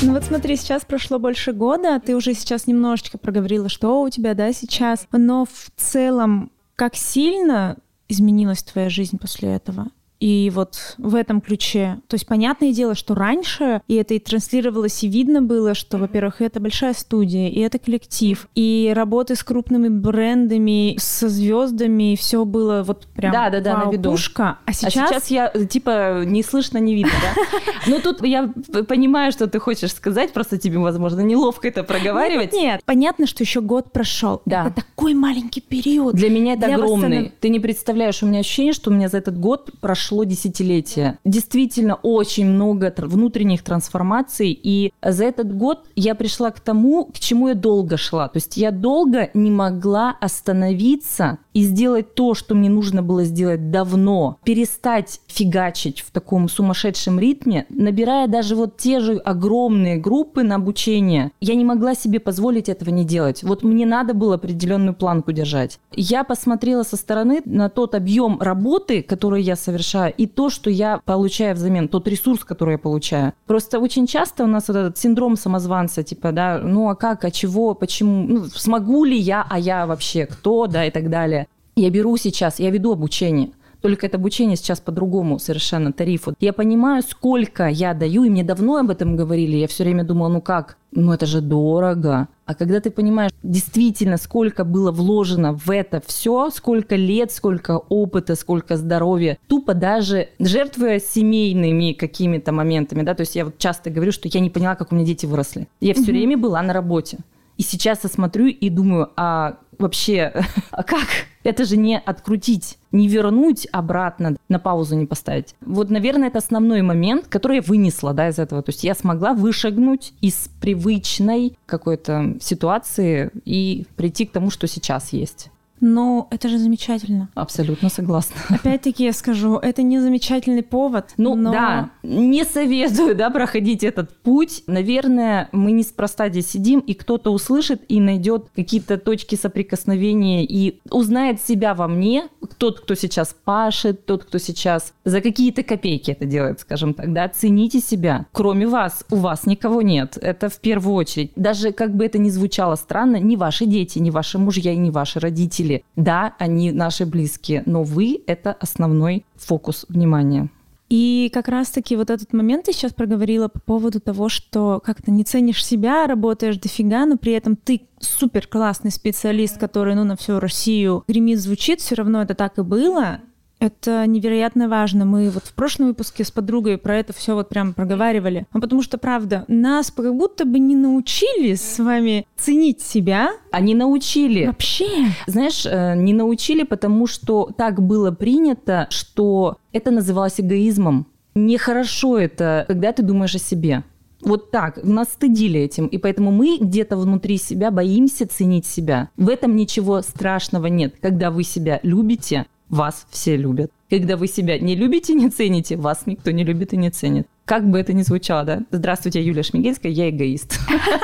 Ну 0.03 0.13
вот 0.13 0.23
смотри, 0.23 0.55
сейчас 0.55 0.83
прошло 0.83 1.19
больше 1.19 1.53
года, 1.53 1.99
ты 2.03 2.15
уже 2.15 2.33
сейчас 2.33 2.65
немножечко 2.65 3.19
проговорила, 3.19 3.69
что 3.69 4.01
у 4.01 4.09
тебя, 4.09 4.33
да, 4.33 4.51
сейчас, 4.51 5.07
но 5.11 5.45
в 5.45 5.71
целом, 5.79 6.51
как 6.75 6.95
сильно 6.95 7.77
изменилась 8.09 8.63
твоя 8.63 8.89
жизнь 8.89 9.19
после 9.19 9.53
этого? 9.53 9.89
И 10.21 10.51
вот 10.53 10.95
в 10.99 11.15
этом 11.15 11.41
ключе, 11.41 11.99
то 12.07 12.13
есть 12.13 12.27
понятное 12.27 12.71
дело, 12.71 12.93
что 12.93 13.15
раньше, 13.15 13.81
и 13.87 13.95
это 13.95 14.13
и 14.13 14.19
транслировалось, 14.19 15.03
и 15.03 15.07
видно 15.07 15.41
было, 15.41 15.73
что, 15.73 15.97
во-первых, 15.97 16.41
это 16.41 16.59
большая 16.59 16.93
студия, 16.93 17.49
и 17.49 17.59
это 17.59 17.79
коллектив, 17.79 18.47
и 18.53 18.93
работы 18.95 19.35
с 19.35 19.43
крупными 19.43 19.87
брендами, 19.89 20.95
со 20.99 21.27
звездами, 21.27 22.15
все 22.15 22.45
было 22.45 22.83
вот 22.83 23.07
прям 23.07 23.33
да, 23.33 23.49
да, 23.49 23.61
да, 23.61 23.85
на 23.85 23.91
виду. 23.91 24.11
Пушка. 24.11 24.59
А 24.65 24.73
сейчас... 24.73 24.95
а 24.95 25.07
сейчас 25.07 25.31
я 25.31 25.49
типа 25.49 26.23
не 26.23 26.43
слышно, 26.43 26.77
не 26.77 26.93
видно, 26.93 27.13
да? 27.21 27.41
Ну 27.87 27.99
тут 27.99 28.23
я 28.23 28.53
понимаю, 28.87 29.31
что 29.31 29.47
ты 29.47 29.57
хочешь 29.57 29.91
сказать, 29.91 30.33
просто 30.33 30.59
тебе, 30.59 30.77
возможно, 30.77 31.21
неловко 31.21 31.67
это 31.67 31.83
проговаривать. 31.83 32.53
Нет, 32.53 32.61
нет. 32.61 32.81
понятно, 32.85 33.25
что 33.25 33.43
еще 33.43 33.61
год 33.61 33.91
прошел. 33.91 34.43
Да. 34.45 34.67
Это 34.67 34.83
такой 34.83 35.15
маленький 35.15 35.61
период. 35.61 36.13
Для 36.13 36.29
меня 36.29 36.53
это 36.53 36.67
огромный. 36.67 37.33
Ты 37.39 37.49
не 37.49 37.59
представляешь, 37.59 38.21
у 38.21 38.27
меня 38.27 38.41
ощущение, 38.41 38.73
что 38.73 38.91
у 38.91 38.93
меня 38.93 39.09
за 39.09 39.17
этот 39.17 39.39
год 39.39 39.71
прошел 39.81 40.10
прошло 40.11 40.25
десятилетие. 40.25 41.19
Действительно, 41.23 41.95
очень 41.95 42.45
много 42.45 42.93
внутренних 42.97 43.63
трансформаций, 43.63 44.51
и 44.51 44.91
за 45.01 45.23
этот 45.23 45.55
год 45.55 45.85
я 45.95 46.15
пришла 46.15 46.51
к 46.51 46.59
тому, 46.59 47.05
к 47.05 47.17
чему 47.17 47.47
я 47.47 47.55
долго 47.55 47.95
шла. 47.95 48.27
То 48.27 48.37
есть 48.37 48.57
я 48.57 48.71
долго 48.71 49.29
не 49.33 49.51
могла 49.51 50.17
остановиться 50.19 51.37
и 51.53 51.63
сделать 51.63 52.15
то, 52.15 52.33
что 52.33 52.55
мне 52.55 52.69
нужно 52.69 53.03
было 53.03 53.23
сделать 53.23 53.71
давно, 53.71 54.37
перестать 54.43 55.21
фигачить 55.27 56.01
в 56.01 56.11
таком 56.11 56.49
сумасшедшем 56.49 57.19
ритме, 57.19 57.65
набирая 57.69 58.27
даже 58.27 58.55
вот 58.55 58.77
те 58.77 58.99
же 58.99 59.17
огромные 59.17 59.97
группы 59.97 60.43
на 60.43 60.55
обучение. 60.55 61.31
Я 61.39 61.55
не 61.55 61.65
могла 61.65 61.95
себе 61.95 62.19
позволить 62.19 62.69
этого 62.69 62.89
не 62.89 63.05
делать. 63.05 63.43
Вот 63.43 63.63
мне 63.63 63.85
надо 63.85 64.13
было 64.13 64.35
определенную 64.35 64.93
планку 64.93 65.31
держать. 65.31 65.79
Я 65.91 66.23
посмотрела 66.23 66.83
со 66.83 66.95
стороны 66.97 67.41
на 67.45 67.69
тот 67.69 67.95
объем 67.95 68.39
работы, 68.41 69.03
который 69.03 69.41
я 69.41 69.55
совершаю, 69.55 70.13
и 70.15 70.27
то, 70.27 70.49
что 70.49 70.69
я 70.69 70.99
получаю 71.05 71.55
взамен, 71.55 71.87
тот 71.87 72.07
ресурс, 72.07 72.43
который 72.43 72.73
я 72.73 72.77
получаю. 72.77 73.33
Просто 73.45 73.79
очень 73.79 74.07
часто 74.07 74.43
у 74.43 74.47
нас 74.47 74.67
вот 74.67 74.77
этот 74.77 74.97
синдром 74.97 75.35
самозванца, 75.35 76.03
типа, 76.03 76.31
да, 76.31 76.59
ну 76.63 76.89
а 76.89 76.95
как, 76.95 77.25
а 77.25 77.31
чего, 77.31 77.73
почему, 77.73 78.25
ну, 78.27 78.45
смогу 78.45 79.03
ли 79.03 79.17
я, 79.17 79.45
а 79.49 79.59
я 79.59 79.85
вообще 79.85 80.25
кто, 80.25 80.67
да, 80.67 80.85
и 80.85 80.91
так 80.91 81.09
далее. 81.09 81.47
Я 81.75 81.89
беру 81.89 82.17
сейчас, 82.17 82.59
я 82.59 82.69
веду 82.69 82.91
обучение. 82.91 83.51
Только 83.81 84.05
это 84.05 84.17
обучение 84.17 84.57
сейчас 84.57 84.79
по-другому 84.79 85.39
совершенно 85.39 85.91
тарифу. 85.91 86.35
Я 86.39 86.53
понимаю, 86.53 87.01
сколько 87.01 87.67
я 87.67 87.93
даю, 87.95 88.23
и 88.23 88.29
мне 88.29 88.43
давно 88.43 88.77
об 88.77 88.91
этом 88.91 89.15
говорили. 89.15 89.57
Я 89.57 89.67
все 89.67 89.83
время 89.83 90.03
думала, 90.03 90.29
ну 90.29 90.41
как, 90.41 90.77
ну 90.91 91.11
это 91.11 91.25
же 91.25 91.41
дорого. 91.41 92.27
А 92.45 92.53
когда 92.53 92.79
ты 92.79 92.91
понимаешь 92.91 93.31
действительно, 93.41 94.17
сколько 94.17 94.65
было 94.65 94.91
вложено 94.91 95.53
в 95.53 95.71
это 95.71 96.01
все, 96.05 96.51
сколько 96.51 96.95
лет, 96.95 97.31
сколько 97.31 97.77
опыта, 97.77 98.35
сколько 98.35 98.77
здоровья, 98.77 99.39
тупо 99.47 99.73
даже 99.73 100.29
жертвуя 100.37 100.99
семейными 100.99 101.93
какими-то 101.93 102.51
моментами, 102.51 103.01
да, 103.01 103.15
то 103.15 103.21
есть 103.21 103.35
я 103.35 103.45
вот 103.45 103.57
часто 103.57 103.89
говорю, 103.89 104.11
что 104.11 104.27
я 104.27 104.41
не 104.41 104.49
поняла, 104.49 104.75
как 104.75 104.91
у 104.91 104.95
меня 104.95 105.05
дети 105.05 105.25
выросли. 105.25 105.67
Я 105.79 105.93
все 105.93 106.11
время 106.11 106.37
была 106.37 106.61
на 106.61 106.73
работе. 106.73 107.19
И 107.61 107.63
сейчас 107.63 107.99
я 108.01 108.09
смотрю 108.09 108.47
и 108.47 108.69
думаю, 108.71 109.11
а 109.15 109.59
вообще, 109.77 110.33
а 110.71 110.81
как? 110.81 111.05
Это 111.43 111.63
же 111.63 111.77
не 111.77 111.99
открутить, 111.99 112.79
не 112.91 113.07
вернуть 113.07 113.67
обратно, 113.71 114.35
на 114.49 114.57
паузу 114.57 114.95
не 114.95 115.05
поставить. 115.05 115.53
Вот, 115.61 115.91
наверное, 115.91 116.29
это 116.29 116.39
основной 116.39 116.81
момент, 116.81 117.27
который 117.27 117.57
я 117.57 117.61
вынесла 117.61 118.15
да, 118.15 118.29
из 118.29 118.39
этого. 118.39 118.63
То 118.63 118.71
есть 118.71 118.83
я 118.83 118.95
смогла 118.95 119.35
вышагнуть 119.35 120.13
из 120.21 120.49
привычной 120.59 121.55
какой-то 121.67 122.37
ситуации 122.41 123.29
и 123.45 123.85
прийти 123.95 124.25
к 124.25 124.31
тому, 124.31 124.49
что 124.49 124.65
сейчас 124.65 125.13
есть. 125.13 125.51
Но 125.81 126.27
это 126.29 126.47
же 126.47 126.59
замечательно. 126.59 127.29
Абсолютно 127.33 127.89
согласна. 127.89 128.35
Опять-таки 128.49 129.03
я 129.03 129.13
скажу, 129.13 129.57
это 129.57 129.81
не 129.81 129.99
замечательный 129.99 130.61
повод. 130.61 131.13
Ну 131.17 131.35
но... 131.35 131.51
да, 131.51 131.89
не 132.03 132.45
советую, 132.45 133.15
да, 133.15 133.31
проходить 133.31 133.83
этот 133.83 134.15
путь. 134.19 134.63
Наверное, 134.67 135.49
мы 135.51 135.71
неспроста 135.71 136.29
здесь 136.29 136.47
сидим, 136.47 136.79
и 136.79 136.93
кто-то 136.93 137.31
услышит 137.31 137.81
и 137.87 137.99
найдет 137.99 138.47
какие-то 138.55 138.97
точки 138.97 139.35
соприкосновения 139.35 140.45
и 140.45 140.79
узнает 140.89 141.41
себя 141.41 141.73
во 141.73 141.87
мне, 141.87 142.27
тот, 142.57 142.81
кто 142.81 142.93
сейчас 142.93 143.35
пашет, 143.43 144.05
тот, 144.05 144.25
кто 144.25 144.37
сейчас 144.37 144.93
за 145.03 145.19
какие-то 145.21 145.63
копейки 145.63 146.11
это 146.11 146.25
делает, 146.25 146.59
скажем 146.59 146.93
так, 146.93 147.11
да, 147.11 147.27
цените 147.27 147.79
себя. 147.79 148.27
Кроме 148.31 148.67
вас, 148.67 149.03
у 149.09 149.15
вас 149.15 149.47
никого 149.47 149.81
нет. 149.81 150.17
Это 150.21 150.49
в 150.49 150.59
первую 150.59 150.93
очередь. 150.93 151.31
Даже 151.35 151.71
как 151.71 151.95
бы 151.95 152.05
это 152.05 152.19
ни 152.19 152.29
звучало 152.29 152.75
странно, 152.75 153.15
ни 153.15 153.35
ваши 153.35 153.65
дети, 153.65 153.97
ни 153.97 154.11
ваши 154.11 154.37
мужья 154.37 154.73
и 154.73 154.77
ни 154.77 154.91
ваши 154.91 155.19
родители 155.19 155.70
родители. 155.71 155.85
Да, 155.95 156.35
они 156.39 156.71
наши 156.71 157.05
близкие, 157.05 157.63
но 157.65 157.83
вы— 157.83 158.21
это 158.27 158.53
основной 158.53 159.25
фокус 159.35 159.85
внимания. 159.89 160.49
И 160.89 161.31
как 161.33 161.47
раз-таки 161.47 161.95
вот 161.95 162.09
этот 162.09 162.33
момент 162.33 162.65
ты 162.65 162.73
сейчас 162.73 162.91
проговорила 162.91 163.47
по 163.47 163.61
поводу 163.61 164.01
того, 164.01 164.27
что 164.27 164.81
как-то 164.83 165.09
не 165.09 165.23
ценишь 165.23 165.65
себя, 165.65 166.05
работаешь 166.05 166.57
дофига, 166.57 167.05
но 167.05 167.15
при 167.15 167.31
этом 167.31 167.55
ты 167.55 167.83
супер 167.99 168.45
классный 168.45 168.91
специалист, 168.91 169.57
который, 169.57 169.95
ну, 169.95 170.03
на 170.03 170.17
всю 170.17 170.41
Россию 170.41 171.05
гремит, 171.07 171.39
звучит, 171.39 171.79
все 171.79 171.95
равно 171.95 172.21
это 172.21 172.35
так 172.35 172.57
и 172.57 172.63
было, 172.63 173.21
это 173.61 174.07
невероятно 174.07 174.67
важно. 174.67 175.05
Мы 175.05 175.29
вот 175.29 175.43
в 175.43 175.53
прошлом 175.53 175.87
выпуске 175.87 176.23
с 176.23 176.31
подругой 176.31 176.79
про 176.79 176.97
это 176.97 177.13
все 177.13 177.35
вот 177.35 177.47
прям 177.47 177.73
проговаривали. 177.73 178.47
Ну, 178.53 178.59
потому 178.59 178.81
что, 178.81 178.97
правда, 178.97 179.45
нас 179.47 179.91
как 179.91 180.13
будто 180.15 180.45
бы 180.45 180.57
не 180.57 180.75
научили 180.75 181.53
с 181.53 181.77
вами 181.77 182.25
ценить 182.35 182.81
себя. 182.81 183.29
Они 183.51 183.75
научили. 183.75 184.47
Вообще. 184.47 185.05
Знаешь, 185.27 185.65
э, 185.67 185.93
не 185.95 186.13
научили, 186.13 186.63
потому 186.63 187.05
что 187.05 187.51
так 187.55 187.81
было 187.83 188.09
принято, 188.09 188.87
что 188.89 189.57
это 189.71 189.91
называлось 189.91 190.39
эгоизмом. 190.39 191.05
Нехорошо 191.35 192.17
это, 192.17 192.65
когда 192.67 192.91
ты 192.91 193.03
думаешь 193.03 193.35
о 193.35 193.39
себе. 193.39 193.83
Вот 194.23 194.51
так, 194.51 194.83
нас 194.83 195.09
стыдили 195.09 195.59
этим, 195.59 195.87
и 195.87 195.97
поэтому 195.97 196.31
мы 196.31 196.57
где-то 196.59 196.95
внутри 196.97 197.37
себя 197.37 197.71
боимся 197.71 198.27
ценить 198.27 198.65
себя. 198.65 199.09
В 199.17 199.29
этом 199.29 199.55
ничего 199.55 200.01
страшного 200.01 200.67
нет. 200.67 200.95
Когда 201.01 201.31
вы 201.31 201.43
себя 201.43 201.79
любите, 201.83 202.45
вас 202.71 203.05
все 203.11 203.35
любят. 203.35 203.71
Когда 203.89 204.17
вы 204.17 204.27
себя 204.27 204.57
не 204.57 204.75
любите, 204.75 205.13
не 205.13 205.29
цените, 205.29 205.75
вас 205.75 206.03
никто 206.05 206.31
не 206.31 206.43
любит 206.43 206.73
и 206.73 206.77
не 206.77 206.89
ценит. 206.89 207.27
Как 207.45 207.69
бы 207.69 207.77
это 207.77 207.91
ни 207.91 208.01
звучало, 208.01 208.45
да? 208.45 208.61
Здравствуйте, 208.71 209.21
Юлия 209.21 209.43
Шмигельская, 209.43 209.91
я 209.91 210.09
эгоист. 210.09 210.57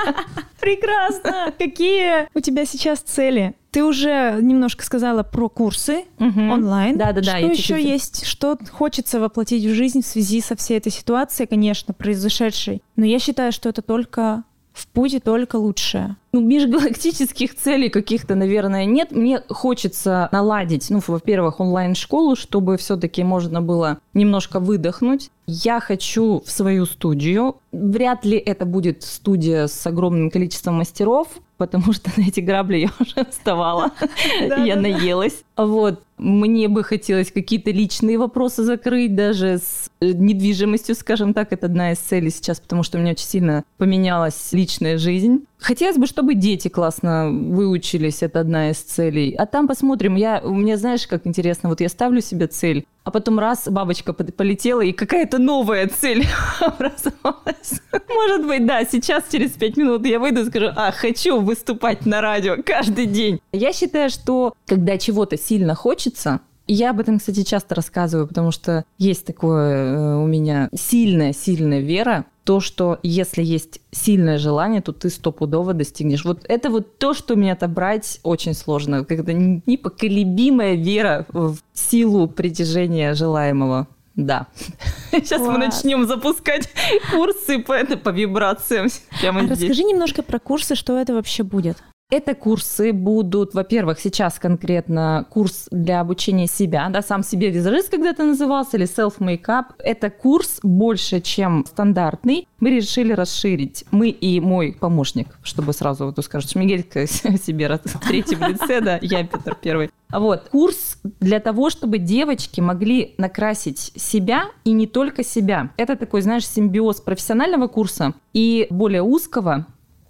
Прекрасно! 0.62 1.54
Какие 1.58 2.30
у 2.34 2.40
тебя 2.40 2.66
сейчас 2.66 3.00
цели? 3.00 3.54
Ты 3.72 3.84
уже 3.84 4.40
немножко 4.42 4.86
сказала 4.86 5.24
про 5.24 5.50
курсы 5.50 6.06
онлайн. 6.20 6.98
Да, 6.98 7.12
да, 7.12 7.22
да. 7.22 7.38
Что 7.38 7.48
еще 7.48 7.84
есть? 7.84 8.26
Что 8.26 8.58
хочется 8.72 9.20
воплотить 9.20 9.66
в 9.66 9.74
жизнь 9.74 10.02
в 10.02 10.06
связи 10.06 10.40
со 10.42 10.56
всей 10.56 10.78
этой 10.78 10.92
ситуацией, 10.92 11.48
конечно, 11.48 11.94
произошедшей. 11.94 12.82
Но 12.96 13.06
я 13.06 13.20
считаю, 13.20 13.52
что 13.52 13.68
это 13.68 13.82
только 13.82 14.46
в 14.72 14.88
пути 14.88 15.20
только 15.20 15.58
лучшее. 15.58 16.16
Ну, 16.34 16.42
межгалактических 16.42 17.56
целей 17.56 17.90
каких-то, 17.90 18.36
наверное, 18.36 18.86
нет. 18.86 19.12
Мне 19.12 19.42
хочется 19.50 20.30
наладить, 20.32 20.90
ну, 20.90 21.02
во-первых, 21.06 21.60
онлайн-школу, 21.60 22.36
чтобы 22.36 22.78
все-таки 22.78 23.24
можно 23.24 23.62
было 23.62 24.00
немножко 24.14 24.60
выдохнуть. 24.60 25.30
Я 25.48 25.80
хочу 25.80 26.44
в 26.46 26.52
свою 26.52 26.86
студию. 26.86 27.58
Вряд 27.72 28.26
ли 28.26 28.38
это 28.38 28.66
будет 28.66 29.04
студия 29.04 29.68
с 29.68 29.88
огромным 29.88 30.30
количеством 30.30 30.76
мастеров, 30.76 31.30
потому 31.58 31.94
что 31.94 32.12
на 32.18 32.24
эти 32.24 32.40
грабли 32.40 32.78
я 32.78 32.90
уже 33.00 33.26
вставала, 33.30 33.92
я 34.42 34.76
наелась. 34.76 35.44
Вот. 35.56 36.02
Мне 36.18 36.68
бы 36.68 36.84
хотелось 36.84 37.32
какие-то 37.32 37.70
личные 37.70 38.18
вопросы 38.18 38.64
закрыть, 38.64 39.14
даже 39.16 39.60
с 39.60 39.92
э, 40.00 40.12
недвижимостью, 40.14 40.96
скажем 40.96 41.34
так, 41.34 41.54
это 41.54 41.68
одна 41.68 41.92
из 41.92 42.00
целей 42.00 42.32
сейчас, 42.32 42.60
потому 42.60 42.82
что 42.82 42.98
у 42.98 43.02
меня 43.02 43.12
очень 43.12 43.28
сильно 43.28 43.64
поменялась 43.78 44.50
личная 44.52 44.98
жизнь. 44.98 45.46
Хотелось 45.60 45.98
бы, 45.98 46.06
чтобы 46.06 46.36
дети 46.36 46.68
классно 46.68 47.30
выучились, 47.30 48.22
это 48.22 48.42
одна 48.42 48.70
из 48.70 48.78
целей. 48.78 49.34
А 49.34 49.46
там 49.46 49.68
посмотрим. 49.68 50.16
Я, 50.16 50.42
у 50.44 50.54
меня, 50.54 50.78
знаешь, 50.78 51.08
как 51.08 51.26
интересно, 51.26 51.70
вот 51.70 51.82
я 51.82 51.90
ставлю 51.90 52.22
себе 52.22 52.48
цель, 52.48 52.86
а 53.04 53.12
потом 53.12 53.40
раз 53.40 53.68
бабочка 53.68 54.14
полетела, 54.14 54.82
и 54.82 54.92
какая-то 54.92 55.40
новая 55.40 55.88
цель 55.88 56.28
образовалась. 56.60 57.82
Может 58.08 58.46
быть, 58.46 58.66
да, 58.66 58.84
сейчас 58.86 59.26
через 59.32 59.52
пять 59.52 59.78
минут 59.78 60.06
я 60.06 60.20
выйду 60.20 60.42
и 60.42 60.46
скажу, 60.46 60.68
а, 60.76 60.92
хочу 60.92 61.40
выступать 61.42 62.06
на 62.06 62.22
радио 62.22 62.58
каждый 62.64 63.08
день. 63.08 63.40
Я 63.52 63.74
считаю, 63.74 64.10
что 64.10 64.54
когда 64.68 64.98
чего-то 64.98 65.38
сильно 65.38 65.74
хочется, 65.74 66.42
я 66.68 66.92
об 66.92 67.00
этом, 67.00 67.20
кстати, 67.20 67.44
часто 67.44 67.76
рассказываю, 67.76 68.28
потому 68.28 68.52
что 68.52 68.86
есть 68.98 69.26
такое 69.26 69.76
э, 69.76 70.16
у 70.18 70.28
меня 70.28 70.70
сильная-сильная 70.74 71.80
вера, 71.80 72.26
то, 72.44 72.62
что 72.62 72.98
если 73.04 73.44
есть 73.44 73.82
сильное 73.92 74.38
желание, 74.38 74.82
то 74.82 74.94
ты 74.94 75.10
стопудово 75.10 75.74
достигнешь. 75.74 76.24
Вот 76.24 76.46
это 76.48 76.70
вот 76.70 76.98
то, 76.98 77.14
что 77.14 77.36
мне 77.36 77.52
отобрать 77.52 78.22
очень 78.24 78.54
сложно. 78.54 79.04
Когда 79.04 79.34
непоколебимая 79.34 80.76
вера 80.76 81.26
в 81.30 81.58
силу 81.74 82.28
притяжения 82.30 83.14
желаемого. 83.16 83.88
Да. 84.16 84.48
Сейчас 85.12 85.42
Класс. 85.42 85.52
мы 85.52 85.58
начнем 85.58 86.08
запускать 86.08 86.70
курсы 87.12 87.60
по, 87.60 87.74
это, 87.74 87.98
по 87.98 88.10
вибрациям 88.10 88.88
прямо 89.20 89.42
а 89.42 89.44
здесь. 89.44 89.60
Расскажи 89.60 89.84
немножко 89.84 90.24
про 90.24 90.40
курсы, 90.40 90.76
что 90.76 90.98
это 90.98 91.14
вообще 91.14 91.44
будет. 91.44 91.78
Это 92.10 92.36
курсы 92.36 92.94
будут, 92.94 93.54
во-первых, 93.54 94.00
сейчас 94.00 94.40
конкретно 94.40 95.26
курс 95.30 95.68
для 95.72 96.00
обучения 96.00 96.48
себя, 96.48 96.88
да, 96.90 97.02
сам 97.02 97.22
себе 97.22 97.50
визажист 97.50 97.90
когда-то 97.90 98.24
назывался, 98.24 98.78
или 98.78 98.88
self-makeup. 98.88 99.74
Это 99.80 100.10
курс 100.10 100.60
больше, 100.64 101.20
чем 101.20 101.66
стандартный. 101.68 102.48
Мы 102.62 102.70
решили 102.70 103.12
расширить, 103.12 103.84
мы 103.92 104.08
и 104.08 104.40
мой 104.40 104.78
помощник, 104.80 105.28
чтобы 105.44 105.74
сразу, 105.74 106.06
вот 106.06 106.24
скажешь, 106.24 106.56
Мигелька 106.56 107.08
себе 107.08 107.68
в 107.68 108.00
третьем 108.08 108.40
лице, 108.40 108.80
да, 108.80 109.00
я 109.02 109.26
Петр 109.26 109.58
Первый. 109.62 109.90
Вот, 110.10 110.48
курс 110.50 111.02
для 111.20 111.42
того, 111.42 111.70
чтобы 111.70 111.98
девочки 111.98 112.62
могли 112.62 113.16
накрасить 113.18 113.92
себя 113.98 114.46
и 114.64 114.72
не 114.72 114.88
только 114.88 115.26
себя. 115.26 115.72
Это 115.76 115.98
такой, 115.98 116.22
знаешь, 116.22 116.48
симбиоз 116.48 117.02
профессионального 117.02 117.68
курса 117.68 118.14
и 118.32 118.68
более 118.70 119.02
узкого. 119.02 119.66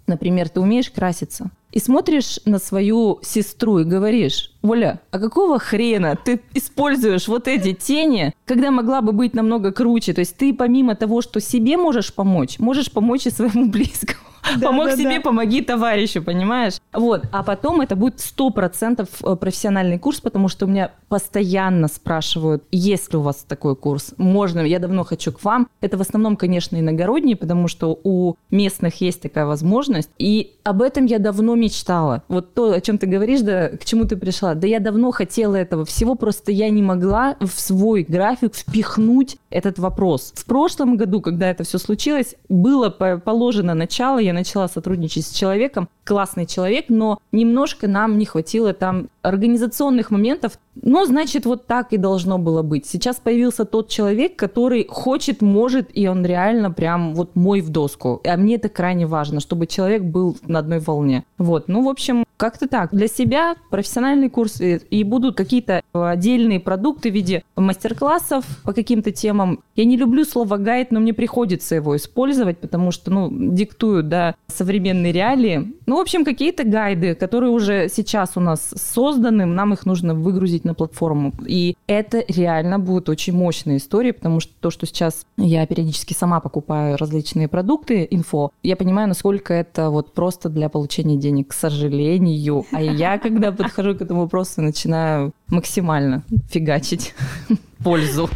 Например, 0.08 0.48
ты 0.48 0.60
умеешь 0.60 0.90
краситься, 0.90 1.50
и 1.70 1.78
смотришь 1.78 2.40
на 2.46 2.58
свою 2.58 3.20
сестру 3.22 3.78
и 3.80 3.84
говоришь, 3.84 4.52
Оля, 4.62 5.00
а 5.10 5.18
какого 5.18 5.58
хрена 5.58 6.16
ты 6.16 6.40
используешь 6.54 7.28
вот 7.28 7.46
эти 7.46 7.74
тени, 7.74 8.34
когда 8.46 8.70
могла 8.70 9.02
бы 9.02 9.12
быть 9.12 9.34
намного 9.34 9.70
круче? 9.70 10.14
То 10.14 10.20
есть 10.20 10.36
ты 10.36 10.54
помимо 10.54 10.96
того, 10.96 11.20
что 11.20 11.40
себе 11.40 11.76
можешь 11.76 12.14
помочь, 12.14 12.58
можешь 12.58 12.90
помочь 12.90 13.26
и 13.26 13.30
своему 13.30 13.66
близкому. 13.70 14.20
Помог 14.62 14.92
себе, 14.92 15.20
помоги 15.20 15.62
товарищу, 15.62 16.22
понимаешь? 16.22 16.74
Вот. 16.92 17.24
А 17.32 17.42
потом 17.42 17.80
это 17.80 17.96
будет 17.96 18.20
сто 18.20 18.50
процентов 18.50 19.08
э, 19.22 19.36
профессиональный 19.36 19.98
курс, 19.98 20.20
потому 20.20 20.48
что 20.48 20.66
у 20.66 20.68
меня 20.68 20.92
постоянно 21.08 21.88
спрашивают, 21.88 22.64
есть 22.70 23.12
ли 23.12 23.18
у 23.18 23.22
вас 23.22 23.44
такой 23.48 23.76
курс? 23.76 24.14
Можно, 24.18 24.60
я 24.60 24.78
давно 24.78 25.04
хочу 25.04 25.32
к 25.32 25.42
вам. 25.44 25.68
Это 25.80 25.96
в 25.96 26.00
основном, 26.00 26.36
конечно, 26.36 26.78
иногородние, 26.78 27.36
потому 27.36 27.68
что 27.68 27.98
у 28.04 28.34
местных 28.50 29.00
есть 29.00 29.22
такая 29.22 29.46
возможность. 29.46 30.10
И 30.18 30.54
об 30.64 30.82
этом 30.82 31.06
я 31.06 31.18
давно 31.18 31.54
мечтала. 31.54 32.22
Вот 32.28 32.54
то, 32.54 32.72
о 32.72 32.80
чем 32.80 32.98
ты 32.98 33.06
говоришь, 33.06 33.40
да, 33.40 33.68
к 33.68 33.84
чему 33.84 34.04
ты 34.04 34.16
пришла. 34.16 34.54
Да 34.54 34.66
я 34.66 34.80
давно 34.80 35.10
хотела 35.10 35.56
этого 35.56 35.84
всего, 35.84 36.14
просто 36.14 36.52
я 36.52 36.68
не 36.70 36.82
могла 36.82 37.36
в 37.40 37.60
свой 37.60 38.02
график 38.02 38.54
впихнуть 38.54 39.36
этот 39.50 39.78
вопрос. 39.78 40.32
В 40.34 40.44
прошлом 40.44 40.96
году, 40.96 41.20
когда 41.20 41.50
это 41.50 41.64
все 41.64 41.78
случилось, 41.78 42.34
было 42.48 42.90
положено 42.90 43.74
начало, 43.74 44.18
я 44.18 44.32
начала 44.38 44.68
сотрудничать 44.68 45.26
с 45.26 45.30
человеком, 45.30 45.88
классный 46.04 46.46
человек, 46.46 46.86
но 46.88 47.18
немножко 47.32 47.88
нам 47.88 48.18
не 48.18 48.26
хватило 48.26 48.72
там 48.72 49.08
организационных 49.22 50.10
моментов. 50.10 50.58
Но, 50.82 51.04
значит, 51.04 51.46
вот 51.46 51.66
так 51.66 51.92
и 51.92 51.96
должно 51.96 52.38
было 52.38 52.62
быть. 52.62 52.86
Сейчас 52.86 53.16
появился 53.16 53.64
тот 53.64 53.88
человек, 53.88 54.36
который 54.36 54.86
хочет, 54.88 55.42
может, 55.42 55.88
и 55.92 56.08
он 56.08 56.24
реально 56.24 56.70
прям 56.70 57.14
вот 57.14 57.36
мой 57.36 57.60
в 57.60 57.70
доску. 57.70 58.20
А 58.24 58.36
мне 58.36 58.56
это 58.56 58.68
крайне 58.68 59.06
важно, 59.06 59.40
чтобы 59.40 59.66
человек 59.66 60.02
был 60.02 60.36
на 60.46 60.60
одной 60.60 60.78
волне. 60.78 61.24
Вот, 61.36 61.68
ну, 61.68 61.84
в 61.84 61.88
общем, 61.88 62.24
как-то 62.36 62.68
так. 62.68 62.94
Для 62.94 63.08
себя 63.08 63.56
профессиональный 63.70 64.30
курс 64.30 64.60
и 64.60 65.04
будут 65.04 65.36
какие-то 65.36 65.82
отдельные 65.92 66.60
продукты 66.60 67.10
в 67.10 67.14
виде 67.14 67.42
мастер-классов 67.56 68.44
по 68.62 68.72
каким-то 68.72 69.10
темам. 69.10 69.60
Я 69.74 69.84
не 69.84 69.96
люблю 69.96 70.24
слово 70.24 70.56
гайд, 70.56 70.92
но 70.92 71.00
мне 71.00 71.12
приходится 71.12 71.74
его 71.74 71.96
использовать, 71.96 72.58
потому 72.58 72.92
что, 72.92 73.10
ну, 73.10 73.28
диктуют, 73.30 74.08
да, 74.08 74.36
современные 74.46 75.12
реалии. 75.12 75.72
Ну, 75.86 75.96
в 75.96 76.00
общем, 76.00 76.24
какие-то 76.24 76.62
гайды, 76.62 77.16
которые 77.16 77.50
уже 77.50 77.88
сейчас 77.88 78.36
у 78.36 78.40
нас 78.40 78.72
созданы, 78.76 79.44
нам 79.44 79.72
их 79.72 79.84
нужно 79.84 80.14
выгрузить 80.14 80.64
на 80.68 80.74
платформу. 80.74 81.32
И 81.46 81.76
это 81.86 82.24
реально 82.28 82.78
будет 82.78 83.08
очень 83.08 83.32
мощная 83.32 83.78
история, 83.78 84.12
потому 84.12 84.40
что 84.40 84.52
то, 84.60 84.70
что 84.70 84.86
сейчас 84.86 85.26
я 85.36 85.66
периодически 85.66 86.14
сама 86.14 86.40
покупаю 86.40 86.96
различные 86.96 87.48
продукты, 87.48 88.06
инфо, 88.10 88.52
я 88.62 88.76
понимаю, 88.76 89.08
насколько 89.08 89.52
это 89.52 89.90
вот 89.90 90.12
просто 90.14 90.48
для 90.48 90.68
получения 90.68 91.16
денег, 91.16 91.48
к 91.48 91.52
сожалению. 91.54 92.64
А 92.72 92.80
я, 92.80 93.18
когда 93.18 93.50
подхожу 93.52 93.94
к 93.94 94.02
этому 94.02 94.22
вопросу, 94.22 94.62
начинаю 94.62 95.32
максимально 95.48 96.22
фигачить 96.50 97.14
пользу. 97.82 98.28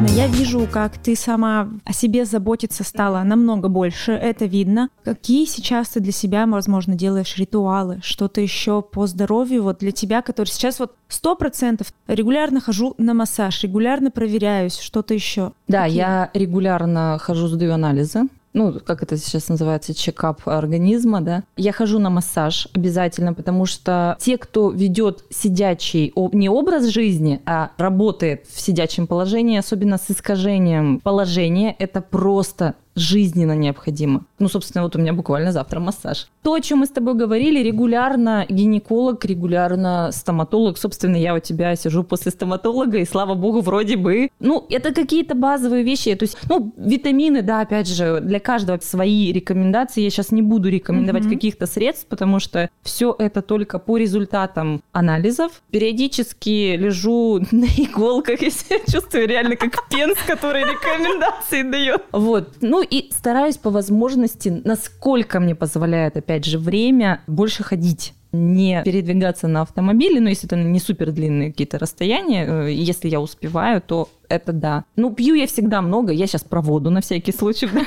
Но 0.00 0.06
я 0.10 0.28
вижу, 0.28 0.68
как 0.70 0.96
ты 0.96 1.16
сама 1.16 1.68
о 1.84 1.92
себе 1.92 2.24
заботиться 2.24 2.84
стала 2.84 3.20
намного 3.24 3.68
больше, 3.68 4.12
это 4.12 4.44
видно. 4.44 4.90
Какие 5.02 5.44
сейчас 5.44 5.88
ты 5.88 5.98
для 5.98 6.12
себя, 6.12 6.46
возможно, 6.46 6.94
делаешь 6.94 7.36
ритуалы, 7.36 7.98
что-то 8.02 8.40
еще 8.40 8.80
по 8.80 9.08
здоровью 9.08 9.64
вот 9.64 9.78
для 9.78 9.90
тебя, 9.90 10.22
который 10.22 10.48
сейчас 10.48 10.78
вот 10.78 10.94
сто 11.08 11.34
процентов 11.34 11.92
регулярно 12.06 12.60
хожу 12.60 12.94
на 12.96 13.12
массаж, 13.12 13.60
регулярно 13.64 14.12
проверяюсь, 14.12 14.78
что-то 14.78 15.14
еще. 15.14 15.52
Да, 15.66 15.82
Какие? 15.82 15.98
я 15.98 16.30
регулярно 16.32 17.18
хожу, 17.20 17.48
сдаю 17.48 17.72
анализы 17.74 18.28
ну, 18.52 18.80
как 18.84 19.02
это 19.02 19.16
сейчас 19.16 19.48
называется, 19.48 19.94
чекап 19.94 20.46
организма, 20.46 21.20
да. 21.20 21.44
Я 21.56 21.72
хожу 21.72 21.98
на 21.98 22.10
массаж 22.10 22.68
обязательно, 22.74 23.34
потому 23.34 23.66
что 23.66 24.16
те, 24.20 24.38
кто 24.38 24.70
ведет 24.70 25.24
сидячий 25.30 26.12
не 26.32 26.48
образ 26.48 26.86
жизни, 26.86 27.40
а 27.46 27.70
работает 27.76 28.46
в 28.48 28.60
сидячем 28.60 29.06
положении, 29.06 29.58
особенно 29.58 29.98
с 29.98 30.10
искажением 30.10 31.00
положения, 31.00 31.74
это 31.78 32.00
просто 32.00 32.74
жизненно 32.98 33.56
необходимо. 33.56 34.24
Ну, 34.38 34.48
собственно, 34.48 34.84
вот 34.84 34.96
у 34.96 34.98
меня 34.98 35.12
буквально 35.12 35.52
завтра 35.52 35.80
массаж. 35.80 36.28
То, 36.42 36.54
о 36.54 36.60
чем 36.60 36.78
мы 36.78 36.86
с 36.86 36.90
тобой 36.90 37.14
говорили, 37.14 37.62
регулярно 37.62 38.46
гинеколог, 38.48 39.24
регулярно 39.24 40.10
стоматолог. 40.12 40.78
Собственно, 40.78 41.16
я 41.16 41.34
у 41.34 41.38
тебя 41.38 41.76
сижу 41.76 42.04
после 42.04 42.32
стоматолога, 42.32 42.98
и 42.98 43.04
слава 43.04 43.34
богу, 43.34 43.60
вроде 43.60 43.96
бы. 43.96 44.28
Ну, 44.40 44.66
это 44.70 44.94
какие-то 44.94 45.34
базовые 45.34 45.82
вещи. 45.82 46.14
То 46.14 46.24
есть, 46.24 46.36
ну, 46.48 46.72
витамины, 46.76 47.42
да, 47.42 47.60
опять 47.60 47.88
же, 47.88 48.20
для 48.20 48.40
каждого 48.40 48.78
свои 48.80 49.32
рекомендации. 49.32 50.02
Я 50.02 50.10
сейчас 50.10 50.30
не 50.30 50.42
буду 50.42 50.68
рекомендовать 50.68 51.24
mm-hmm. 51.24 51.34
каких-то 51.34 51.66
средств, 51.66 52.06
потому 52.08 52.40
что 52.40 52.70
все 52.82 53.14
это 53.18 53.42
только 53.42 53.78
по 53.78 53.96
результатам 53.96 54.82
анализов. 54.92 55.62
Периодически 55.70 56.76
лежу 56.76 57.40
на 57.50 57.66
иголках, 57.66 58.42
если 58.42 58.74
я 58.74 58.80
чувствую 58.90 59.28
реально 59.28 59.56
как 59.56 59.88
пенс, 59.88 60.18
который 60.26 60.62
рекомендации 60.62 61.62
дает. 61.62 62.02
Вот. 62.12 62.48
Ну, 62.60 62.82
и 62.90 63.10
стараюсь 63.12 63.56
по 63.56 63.70
возможности, 63.70 64.48
насколько 64.64 65.40
мне 65.40 65.54
позволяет, 65.54 66.16
опять 66.16 66.44
же, 66.44 66.58
время, 66.58 67.22
больше 67.26 67.62
ходить 67.62 68.14
не 68.32 68.82
передвигаться 68.84 69.48
на 69.48 69.62
автомобиле, 69.62 70.20
но 70.20 70.28
если 70.28 70.46
это 70.46 70.56
не 70.56 70.80
супер 70.80 71.12
длинные 71.12 71.50
какие-то 71.50 71.78
расстояния, 71.78 72.46
э, 72.46 72.72
если 72.72 73.08
я 73.08 73.20
успеваю, 73.20 73.80
то 73.80 74.08
это 74.28 74.52
да. 74.52 74.84
Ну, 74.96 75.12
пью 75.12 75.34
я 75.34 75.46
всегда 75.46 75.82
много. 75.82 76.12
Я 76.12 76.26
сейчас 76.26 76.44
про 76.44 76.60
воду 76.60 76.90
на 76.90 77.00
всякий 77.00 77.32
случай. 77.32 77.68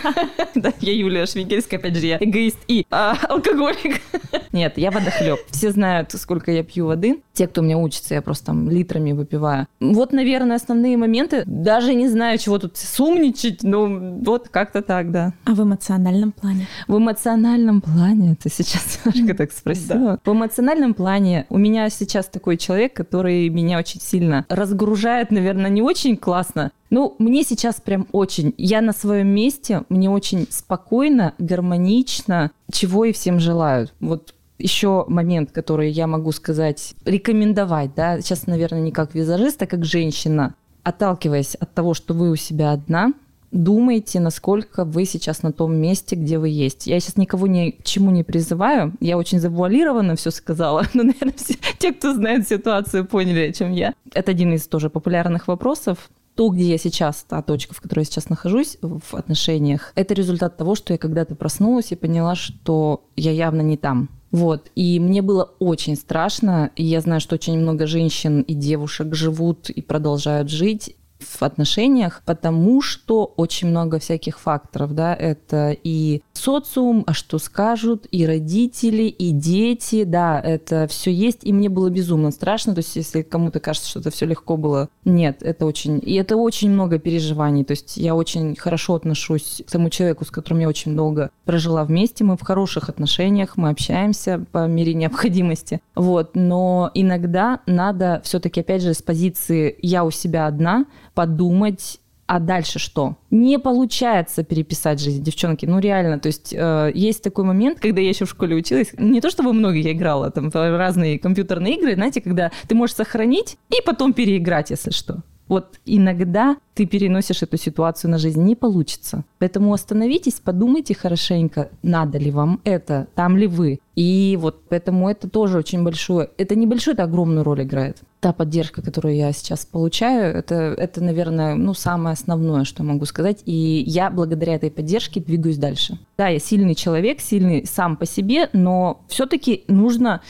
Да, 0.53 0.73
я 0.81 0.93
Юлия 0.93 1.25
Швигельская, 1.25 1.79
опять 1.79 1.95
же, 1.95 2.05
я 2.05 2.17
эгоист 2.17 2.57
и 2.67 2.85
а, 2.91 3.15
алкоголик. 3.29 4.01
Нет, 4.51 4.77
я 4.77 4.91
водохлеб. 4.91 5.39
Все 5.49 5.71
знают, 5.71 6.11
сколько 6.11 6.51
я 6.51 6.63
пью 6.63 6.87
воды. 6.87 7.21
Те, 7.33 7.47
кто 7.47 7.61
меня 7.61 7.77
учится, 7.77 8.15
я 8.15 8.21
просто 8.21 8.47
там 8.47 8.69
литрами 8.69 9.13
выпиваю. 9.13 9.67
Вот, 9.79 10.11
наверное, 10.11 10.57
основные 10.57 10.97
моменты. 10.97 11.43
Даже 11.45 11.93
не 11.93 12.09
знаю, 12.09 12.37
чего 12.37 12.59
тут 12.59 12.75
сумничать, 12.75 13.63
но 13.63 13.87
вот 13.87 14.49
как-то 14.49 14.81
так, 14.81 15.11
да. 15.11 15.33
А 15.45 15.53
в 15.53 15.63
эмоциональном 15.63 16.33
плане? 16.33 16.67
В 16.87 16.97
эмоциональном 16.97 17.79
плане, 17.81 18.35
ты 18.41 18.49
сейчас 18.49 18.99
немножко 19.05 19.37
так 19.37 19.51
спросила. 19.53 20.19
В 20.23 20.31
эмоциональном 20.31 20.93
плане 20.93 21.45
у 21.49 21.57
меня 21.57 21.89
сейчас 21.89 22.27
такой 22.27 22.57
человек, 22.57 22.93
который 22.93 23.47
меня 23.49 23.79
очень 23.79 24.01
сильно 24.01 24.45
разгружает, 24.49 25.31
наверное, 25.31 25.69
не 25.69 25.81
очень 25.81 26.17
классно, 26.17 26.30
классно. 26.31 26.71
Ну, 26.89 27.17
мне 27.19 27.43
сейчас 27.43 27.81
прям 27.81 28.07
очень. 28.13 28.53
Я 28.57 28.79
на 28.79 28.93
своем 28.93 29.27
месте, 29.27 29.83
мне 29.89 30.09
очень 30.09 30.47
спокойно, 30.49 31.33
гармонично, 31.39 32.51
чего 32.71 33.03
и 33.03 33.11
всем 33.11 33.41
желаю. 33.41 33.89
Вот 33.99 34.33
еще 34.57 35.03
момент, 35.09 35.51
который 35.51 35.91
я 35.91 36.07
могу 36.07 36.31
сказать, 36.31 36.93
рекомендовать, 37.03 37.95
да, 37.95 38.21
сейчас, 38.21 38.47
наверное, 38.47 38.79
не 38.79 38.93
как 38.93 39.13
визажист, 39.13 39.61
а 39.61 39.67
как 39.67 39.83
женщина, 39.83 40.55
отталкиваясь 40.83 41.55
от 41.55 41.73
того, 41.73 41.93
что 41.93 42.13
вы 42.13 42.31
у 42.31 42.37
себя 42.37 42.71
одна, 42.71 43.11
думайте, 43.51 44.21
насколько 44.21 44.85
вы 44.85 45.03
сейчас 45.03 45.43
на 45.43 45.51
том 45.51 45.75
месте, 45.75 46.15
где 46.15 46.39
вы 46.39 46.47
есть. 46.47 46.87
Я 46.87 46.99
сейчас 47.01 47.17
никого 47.17 47.47
ни 47.47 47.71
к 47.71 47.83
чему 47.83 48.11
не 48.11 48.23
призываю. 48.23 48.93
Я 49.01 49.17
очень 49.17 49.39
завуалированно 49.39 50.15
все 50.15 50.31
сказала. 50.31 50.85
Но, 50.93 51.03
наверное, 51.03 51.33
все, 51.35 51.55
те, 51.77 51.91
кто 51.91 52.13
знает 52.13 52.47
ситуацию, 52.47 53.05
поняли, 53.05 53.49
о 53.49 53.53
чем 53.53 53.73
я. 53.73 53.93
Это 54.13 54.31
один 54.31 54.53
из 54.53 54.67
тоже 54.67 54.89
популярных 54.89 55.49
вопросов 55.49 56.09
то, 56.41 56.49
где 56.49 56.71
я 56.71 56.79
сейчас, 56.79 57.23
та 57.29 57.43
точка, 57.43 57.75
в 57.75 57.81
которой 57.81 57.99
я 57.99 58.05
сейчас 58.05 58.27
нахожусь 58.27 58.79
в 58.81 59.13
отношениях, 59.13 59.93
это 59.93 60.15
результат 60.15 60.57
того, 60.57 60.73
что 60.73 60.91
я 60.91 60.97
когда-то 60.97 61.35
проснулась 61.35 61.91
и 61.91 61.95
поняла, 61.95 62.33
что 62.33 63.03
я 63.15 63.29
явно 63.29 63.61
не 63.61 63.77
там. 63.77 64.09
Вот. 64.31 64.71
И 64.73 64.99
мне 64.99 65.21
было 65.21 65.51
очень 65.59 65.95
страшно. 65.95 66.71
И 66.75 66.83
я 66.83 66.99
знаю, 67.01 67.21
что 67.21 67.35
очень 67.35 67.59
много 67.59 67.85
женщин 67.85 68.41
и 68.41 68.55
девушек 68.55 69.13
живут 69.13 69.69
и 69.69 69.83
продолжают 69.83 70.49
жить 70.49 70.95
в 71.23 71.41
отношениях, 71.43 72.21
потому 72.25 72.81
что 72.81 73.33
очень 73.37 73.69
много 73.69 73.99
всяких 73.99 74.39
факторов, 74.39 74.93
да, 74.93 75.15
это 75.15 75.75
и 75.83 76.21
социум, 76.33 77.03
а 77.07 77.13
что 77.13 77.39
скажут, 77.39 78.07
и 78.11 78.25
родители, 78.25 79.03
и 79.03 79.31
дети, 79.31 80.03
да, 80.03 80.39
это 80.39 80.87
все 80.87 81.11
есть, 81.11 81.39
и 81.43 81.53
мне 81.53 81.69
было 81.69 81.89
безумно 81.89 82.31
страшно, 82.31 82.73
то 82.73 82.79
есть 82.79 82.95
если 82.95 83.21
кому-то 83.21 83.59
кажется, 83.59 83.89
что 83.89 83.99
это 83.99 84.11
все 84.11 84.25
легко 84.25 84.57
было, 84.57 84.89
нет, 85.05 85.41
это 85.41 85.65
очень, 85.65 86.01
и 86.03 86.15
это 86.15 86.35
очень 86.35 86.71
много 86.71 86.99
переживаний, 86.99 87.63
то 87.63 87.71
есть 87.71 87.97
я 87.97 88.15
очень 88.15 88.55
хорошо 88.55 88.95
отношусь 88.95 89.61
к 89.65 89.71
тому 89.71 89.89
человеку, 89.89 90.25
с 90.25 90.31
которым 90.31 90.59
я 90.59 90.69
очень 90.69 90.95
долго 90.95 91.31
прожила 91.45 91.83
вместе, 91.83 92.23
мы 92.23 92.37
в 92.37 92.41
хороших 92.41 92.89
отношениях, 92.89 93.57
мы 93.57 93.69
общаемся 93.69 94.45
по 94.51 94.67
мере 94.67 94.93
необходимости, 94.93 95.81
вот, 95.95 96.31
но 96.35 96.91
иногда 96.93 97.59
надо 97.65 98.21
все-таки, 98.23 98.61
опять 98.61 98.81
же, 98.81 98.93
с 98.93 99.01
позиции 99.01 99.77
«я 99.81 100.03
у 100.03 100.11
себя 100.11 100.47
одна», 100.47 100.85
подумать, 101.13 101.99
а 102.27 102.39
дальше 102.39 102.79
что? 102.79 103.17
Не 103.29 103.59
получается 103.59 104.43
переписать 104.43 105.01
жизнь, 105.01 105.21
девчонки, 105.21 105.65
ну 105.65 105.79
реально, 105.79 106.17
то 106.17 106.27
есть 106.27 106.53
э, 106.53 106.91
есть 106.95 107.23
такой 107.23 107.43
момент, 107.43 107.79
когда 107.81 107.99
я 107.99 108.07
еще 108.07 108.23
в 108.23 108.29
школе 108.29 108.55
училась, 108.55 108.93
не 108.97 109.19
то 109.19 109.29
чтобы 109.29 109.51
много 109.51 109.75
я 109.75 109.91
играла, 109.91 110.31
там 110.31 110.49
разные 110.53 111.19
компьютерные 111.19 111.75
игры, 111.75 111.95
знаете, 111.95 112.21
когда 112.21 112.51
ты 112.67 112.75
можешь 112.75 112.95
сохранить 112.95 113.57
и 113.69 113.85
потом 113.85 114.13
переиграть, 114.13 114.69
если 114.69 114.91
что. 114.91 115.23
Вот 115.51 115.81
иногда 115.85 116.55
ты 116.75 116.85
переносишь 116.85 117.43
эту 117.43 117.57
ситуацию 117.57 118.09
на 118.09 118.17
жизнь, 118.17 118.41
не 118.41 118.55
получится. 118.55 119.25
Поэтому 119.37 119.73
остановитесь, 119.73 120.35
подумайте 120.35 120.95
хорошенько, 120.95 121.71
надо 121.83 122.17
ли 122.19 122.31
вам 122.31 122.61
это, 122.63 123.09
там 123.15 123.35
ли 123.35 123.47
вы. 123.47 123.81
И 123.97 124.37
вот 124.39 124.63
поэтому 124.69 125.09
это 125.09 125.29
тоже 125.29 125.57
очень 125.57 125.83
большое, 125.83 126.29
это 126.37 126.55
небольшое, 126.55 126.93
это 126.93 127.03
огромную 127.03 127.43
роль 127.43 127.63
играет. 127.63 127.97
Та 128.21 128.31
поддержка, 128.31 128.81
которую 128.81 129.17
я 129.17 129.33
сейчас 129.33 129.65
получаю, 129.65 130.33
это, 130.33 130.55
это, 130.55 131.03
наверное, 131.03 131.55
ну, 131.55 131.73
самое 131.73 132.13
основное, 132.13 132.63
что 132.63 132.83
могу 132.83 133.03
сказать. 133.03 133.41
И 133.45 133.83
я 133.85 134.09
благодаря 134.09 134.55
этой 134.55 134.71
поддержке 134.71 135.19
двигаюсь 135.19 135.57
дальше. 135.57 135.99
Да, 136.17 136.29
я 136.29 136.39
сильный 136.39 136.75
человек, 136.75 137.19
сильный 137.19 137.65
сам 137.65 137.97
по 137.97 138.05
себе, 138.05 138.49
но 138.53 139.01
все-таки 139.09 139.65
нужно 139.67 140.21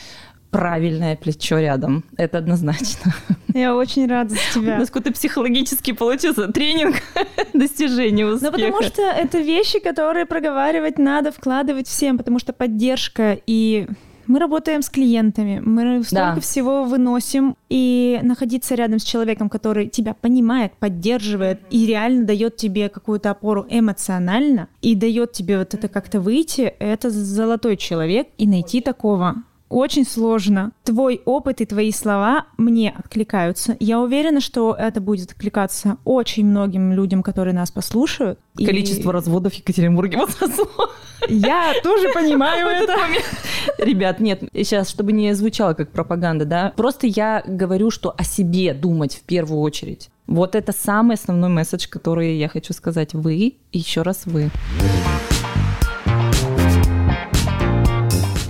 правильное 0.52 1.16
плечо 1.16 1.58
рядом. 1.58 2.04
Это 2.16 2.38
однозначно. 2.38 3.12
Я 3.54 3.74
очень 3.74 4.06
рада 4.06 4.30
за 4.30 4.40
тебя. 4.54 4.76
У 4.76 4.78
нас 4.80 4.88
какой-то 4.88 5.12
психологический 5.12 5.94
получился 5.94 6.46
тренинг 6.48 6.96
достижения 7.54 8.26
успеха. 8.26 8.52
Ну, 8.58 8.58
потому 8.58 8.82
что 8.82 9.02
это 9.02 9.38
вещи, 9.38 9.80
которые 9.80 10.26
проговаривать 10.26 10.98
надо, 10.98 11.32
вкладывать 11.32 11.88
всем, 11.88 12.18
потому 12.18 12.38
что 12.38 12.52
поддержка 12.52 13.38
и 13.46 13.88
мы 14.26 14.38
работаем 14.38 14.82
с 14.82 14.88
клиентами, 14.88 15.60
мы 15.64 16.04
столько 16.04 16.34
да. 16.36 16.40
всего 16.40 16.84
выносим, 16.84 17.56
и 17.68 18.20
находиться 18.22 18.74
рядом 18.74 18.98
с 18.98 19.04
человеком, 19.04 19.48
который 19.48 19.88
тебя 19.88 20.14
понимает, 20.14 20.72
поддерживает 20.78 21.60
и 21.70 21.86
реально 21.86 22.24
дает 22.24 22.56
тебе 22.56 22.88
какую-то 22.88 23.30
опору 23.30 23.66
эмоционально 23.68 24.68
и 24.80 24.94
дает 24.94 25.32
тебе 25.32 25.58
вот 25.58 25.74
это 25.74 25.88
как-то 25.88 26.20
выйти, 26.20 26.72
это 26.78 27.10
золотой 27.10 27.76
человек, 27.76 28.28
и 28.38 28.46
найти 28.46 28.80
такого 28.80 29.42
очень 29.72 30.06
сложно. 30.06 30.72
Твой 30.84 31.22
опыт 31.24 31.60
и 31.60 31.66
твои 31.66 31.92
слова 31.92 32.46
мне 32.58 32.94
откликаются. 32.96 33.76
Я 33.80 34.00
уверена, 34.00 34.40
что 34.40 34.74
это 34.78 35.00
будет 35.00 35.32
откликаться 35.32 35.96
очень 36.04 36.46
многим 36.46 36.92
людям, 36.92 37.22
которые 37.22 37.54
нас 37.54 37.70
послушают. 37.70 38.38
Количество 38.56 39.10
и... 39.10 39.12
разводов 39.12 39.54
в 39.54 39.56
Екатеринбурге 39.56 40.18
возросло. 40.18 40.90
Я 41.28 41.72
тоже 41.82 42.10
понимаю 42.12 42.66
это. 42.82 42.96
Ребят, 43.78 44.20
нет, 44.20 44.42
сейчас, 44.52 44.88
чтобы 44.88 45.12
не 45.12 45.34
звучало 45.34 45.74
как 45.74 45.90
пропаганда, 45.90 46.44
да, 46.44 46.72
просто 46.76 47.06
я 47.06 47.42
говорю, 47.46 47.90
что 47.90 48.14
о 48.16 48.24
себе 48.24 48.74
думать 48.74 49.14
в 49.14 49.22
первую 49.22 49.60
очередь. 49.60 50.10
Вот 50.26 50.54
это 50.54 50.72
самый 50.72 51.14
основной 51.14 51.50
месседж, 51.50 51.88
который 51.88 52.36
я 52.36 52.48
хочу 52.48 52.72
сказать. 52.72 53.12
Вы 53.12 53.34
и 53.34 53.78
еще 53.78 54.02
раз 54.02 54.22
вы. 54.26 54.50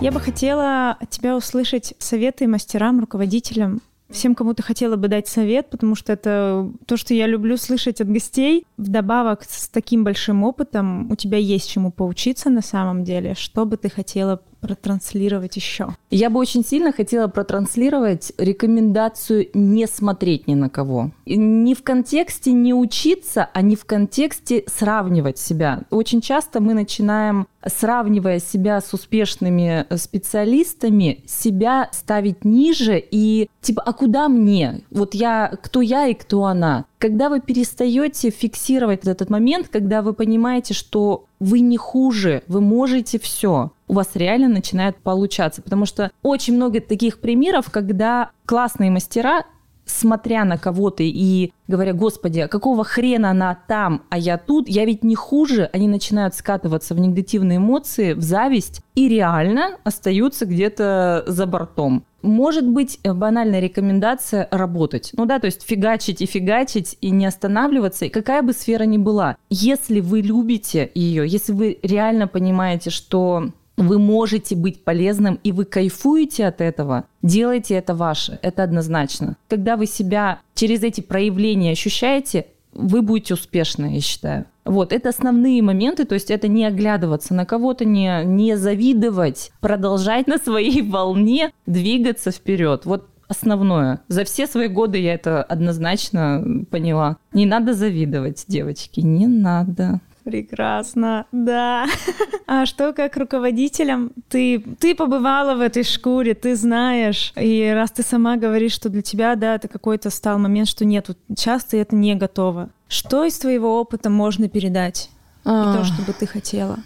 Я 0.03 0.11
бы 0.11 0.19
хотела 0.19 0.97
от 0.99 1.11
тебя 1.11 1.37
услышать 1.37 1.95
советы 1.99 2.49
мастерам, 2.49 2.99
руководителям, 2.99 3.81
всем, 4.11 4.35
кому 4.35 4.53
ты 4.53 4.61
хотела 4.61 4.97
бы 4.97 5.07
дать 5.07 5.29
совет, 5.29 5.71
потому 5.71 5.95
что 5.95 6.13
это 6.13 6.69
то, 6.87 6.97
что 6.97 7.15
я 7.15 7.29
люблю 7.29 7.57
слышать 7.57 8.01
от 8.01 8.11
гостей. 8.11 8.67
Вдобавок 8.77 9.45
с 9.45 9.69
таким 9.69 10.03
большим 10.03 10.43
опытом 10.43 11.09
у 11.09 11.15
тебя 11.15 11.39
есть 11.39 11.71
чему 11.71 11.93
поучиться 11.93 12.51
на 12.51 12.63
самом 12.63 13.05
деле. 13.05 13.35
Что 13.35 13.65
бы 13.65 13.77
ты 13.77 13.89
хотела 13.89 14.43
протранслировать 14.63 15.57
еще? 15.57 15.89
Я 16.11 16.31
бы 16.31 16.39
очень 16.39 16.65
сильно 16.65 16.93
хотела 16.93 17.27
протранслировать 17.27 18.33
рекомендацию 18.39 19.49
не 19.53 19.87
смотреть 19.87 20.47
ни 20.47 20.55
на 20.55 20.71
кого. 20.71 21.11
Не 21.27 21.75
в 21.75 21.83
контексте 21.83 22.53
не 22.53 22.73
учиться, 22.73 23.49
а 23.53 23.61
не 23.61 23.77
в 23.77 23.85
контексте 23.85 24.65
сравнивать 24.67 25.39
себя. 25.39 25.83
Очень 25.91 26.21
часто 26.21 26.61
мы 26.61 26.75
начинаем, 26.75 27.49
сравнивая 27.67 28.39
себя 28.39 28.81
с 28.81 28.95
успешными 28.95 29.85
специалистами, 29.97 31.23
себя 31.27 31.89
ставить 31.93 32.45
ниже 32.45 33.03
и 33.11 33.49
типа, 33.61 33.83
а 33.83 33.93
куда 33.93 34.29
мне? 34.29 34.83
Вот 34.91 35.15
я, 35.15 35.53
кто 35.63 35.81
я 35.81 36.07
и 36.07 36.15
кто 36.15 36.45
она? 36.45 36.85
Когда 36.99 37.29
вы 37.29 37.41
перестаете 37.41 38.31
фиксировать 38.31 39.05
этот 39.09 39.29
момент, 39.29 39.69
когда 39.69 40.03
вы 40.03 40.13
понимаете, 40.13 40.73
что 40.73 41.25
вы 41.41 41.59
не 41.59 41.77
хуже, 41.77 42.45
вы 42.47 42.61
можете 42.61 43.19
все, 43.19 43.73
у 43.93 43.95
вас 43.95 44.09
реально 44.15 44.49
начинает 44.49 44.97
получаться. 44.97 45.61
Потому 45.61 45.85
что 45.85 46.11
очень 46.23 46.57
много 46.57 46.81
таких 46.81 47.21
примеров, 47.21 47.71
когда 47.71 48.31
классные 48.47 48.91
мастера 48.91 49.45
смотря 49.85 50.45
на 50.45 50.57
кого-то 50.57 51.03
и 51.03 51.53
говоря, 51.67 51.93
господи, 51.93 52.39
а 52.39 52.49
какого 52.49 52.85
хрена 52.85 53.33
она 53.33 53.59
там, 53.67 54.03
а 54.11 54.17
я 54.17 54.39
тут, 54.39 54.69
я 54.69 54.85
ведь 54.85 55.03
не 55.03 55.17
хуже, 55.17 55.69
они 55.73 55.89
начинают 55.89 56.35
скатываться 56.35 56.95
в 56.95 57.01
негативные 57.01 57.59
эмоции, 57.59 58.15
в 58.15 58.23
зависть 58.23 58.81
и 58.95 59.09
реально 59.09 59.79
остаются 59.83 60.47
где-то 60.47 61.25
за 61.27 61.47
бортом. 61.47 62.05
Может 62.23 62.67
быть, 62.67 63.01
банальная 63.05 63.59
рекомендация 63.59 64.47
работать. 64.53 65.11
Ну 65.15 65.27
да, 65.27 65.41
то 65.41 65.47
есть 65.47 65.67
фигачить 65.67 66.23
и 66.23 66.27
фигачить 66.27 66.97
и 67.01 67.11
не 67.11 67.27
останавливаться, 67.27 68.05
и 68.05 68.09
какая 68.09 68.43
бы 68.43 68.53
сфера 68.53 68.85
ни 68.85 68.99
была. 68.99 69.37
Если 69.51 69.99
вы 69.99 70.21
любите 70.21 70.93
ее, 70.95 71.27
если 71.27 71.53
вы 71.53 71.81
реально 71.83 72.29
понимаете, 72.29 72.91
что 72.91 73.49
вы 73.77 73.99
можете 73.99 74.55
быть 74.57 74.85
полезным 74.85 75.39
и 75.43 75.53
вы 75.53 75.65
кайфуете 75.65 76.47
от 76.47 76.61
этого, 76.61 77.05
делайте 77.23 77.75
это 77.75 77.95
ваше, 77.95 78.39
это 78.43 78.63
однозначно. 78.63 79.37
Когда 79.49 79.77
вы 79.77 79.87
себя 79.87 80.41
через 80.55 80.83
эти 80.83 81.01
проявления 81.01 81.73
ощущаете, 81.73 82.47
вы 82.73 83.03
будете 83.03 83.35
успешны, 83.35 83.95
я 83.95 84.01
считаю. 84.01 84.47
Вот, 84.65 84.93
это 84.93 85.09
основные 85.09 85.61
моменты, 85.61 86.05
то 86.05 86.15
есть 86.15 86.31
это 86.31 86.49
не 86.49 86.65
оглядываться 86.65 87.35
на 87.35 87.45
кого-то, 87.45 87.85
не, 87.85 88.25
не 88.25 88.57
завидовать, 88.57 89.51
продолжать 89.61 90.27
на 90.27 90.39
своей 90.39 90.83
волне 90.89 91.53
двигаться 91.67 92.31
вперед. 92.31 92.85
Вот 92.85 93.09
основное. 93.29 94.01
За 94.09 94.25
все 94.25 94.47
свои 94.47 94.69
годы 94.69 94.99
я 94.99 95.15
это 95.15 95.43
однозначно 95.43 96.65
поняла. 96.71 97.17
Не 97.33 97.47
надо 97.47 97.75
завидовать, 97.75 98.45
девочки, 98.47 99.01
не 99.01 99.27
надо. 99.27 100.01
Прекрасно, 100.25 101.27
да. 101.33 101.87
А 102.47 102.67
что 102.67 102.93
как 102.93 103.17
руководителем? 103.17 104.13
Ты, 104.29 104.61
ты 104.79 104.95
побывала 104.95 105.55
в 105.55 105.61
этой 105.61 105.85
шкуре, 105.85 106.35
ты 106.35 106.55
знаешь, 106.55 107.33
и 107.37 107.71
раз 107.75 107.91
ты 107.93 108.03
сама 108.03 108.37
говоришь, 108.37 108.73
что 108.73 108.91
для 108.91 109.01
тебя, 109.01 109.35
да, 109.37 109.55
это 109.55 109.69
какой-то 109.69 110.11
стал 110.11 110.39
момент, 110.39 110.69
что 110.69 110.85
нет, 110.85 111.09
часто 111.35 111.79
это 111.79 111.97
не 111.97 112.15
готово. 112.15 112.69
Что 112.89 113.25
из 113.25 113.39
твоего 113.39 113.81
опыта 113.81 114.11
можно 114.11 114.49
передать? 114.51 115.11
И 115.45 115.49
то, 115.49 115.83
что 115.85 116.03
бы 116.03 116.13
ты 116.13 116.27
хотела? 116.27 116.79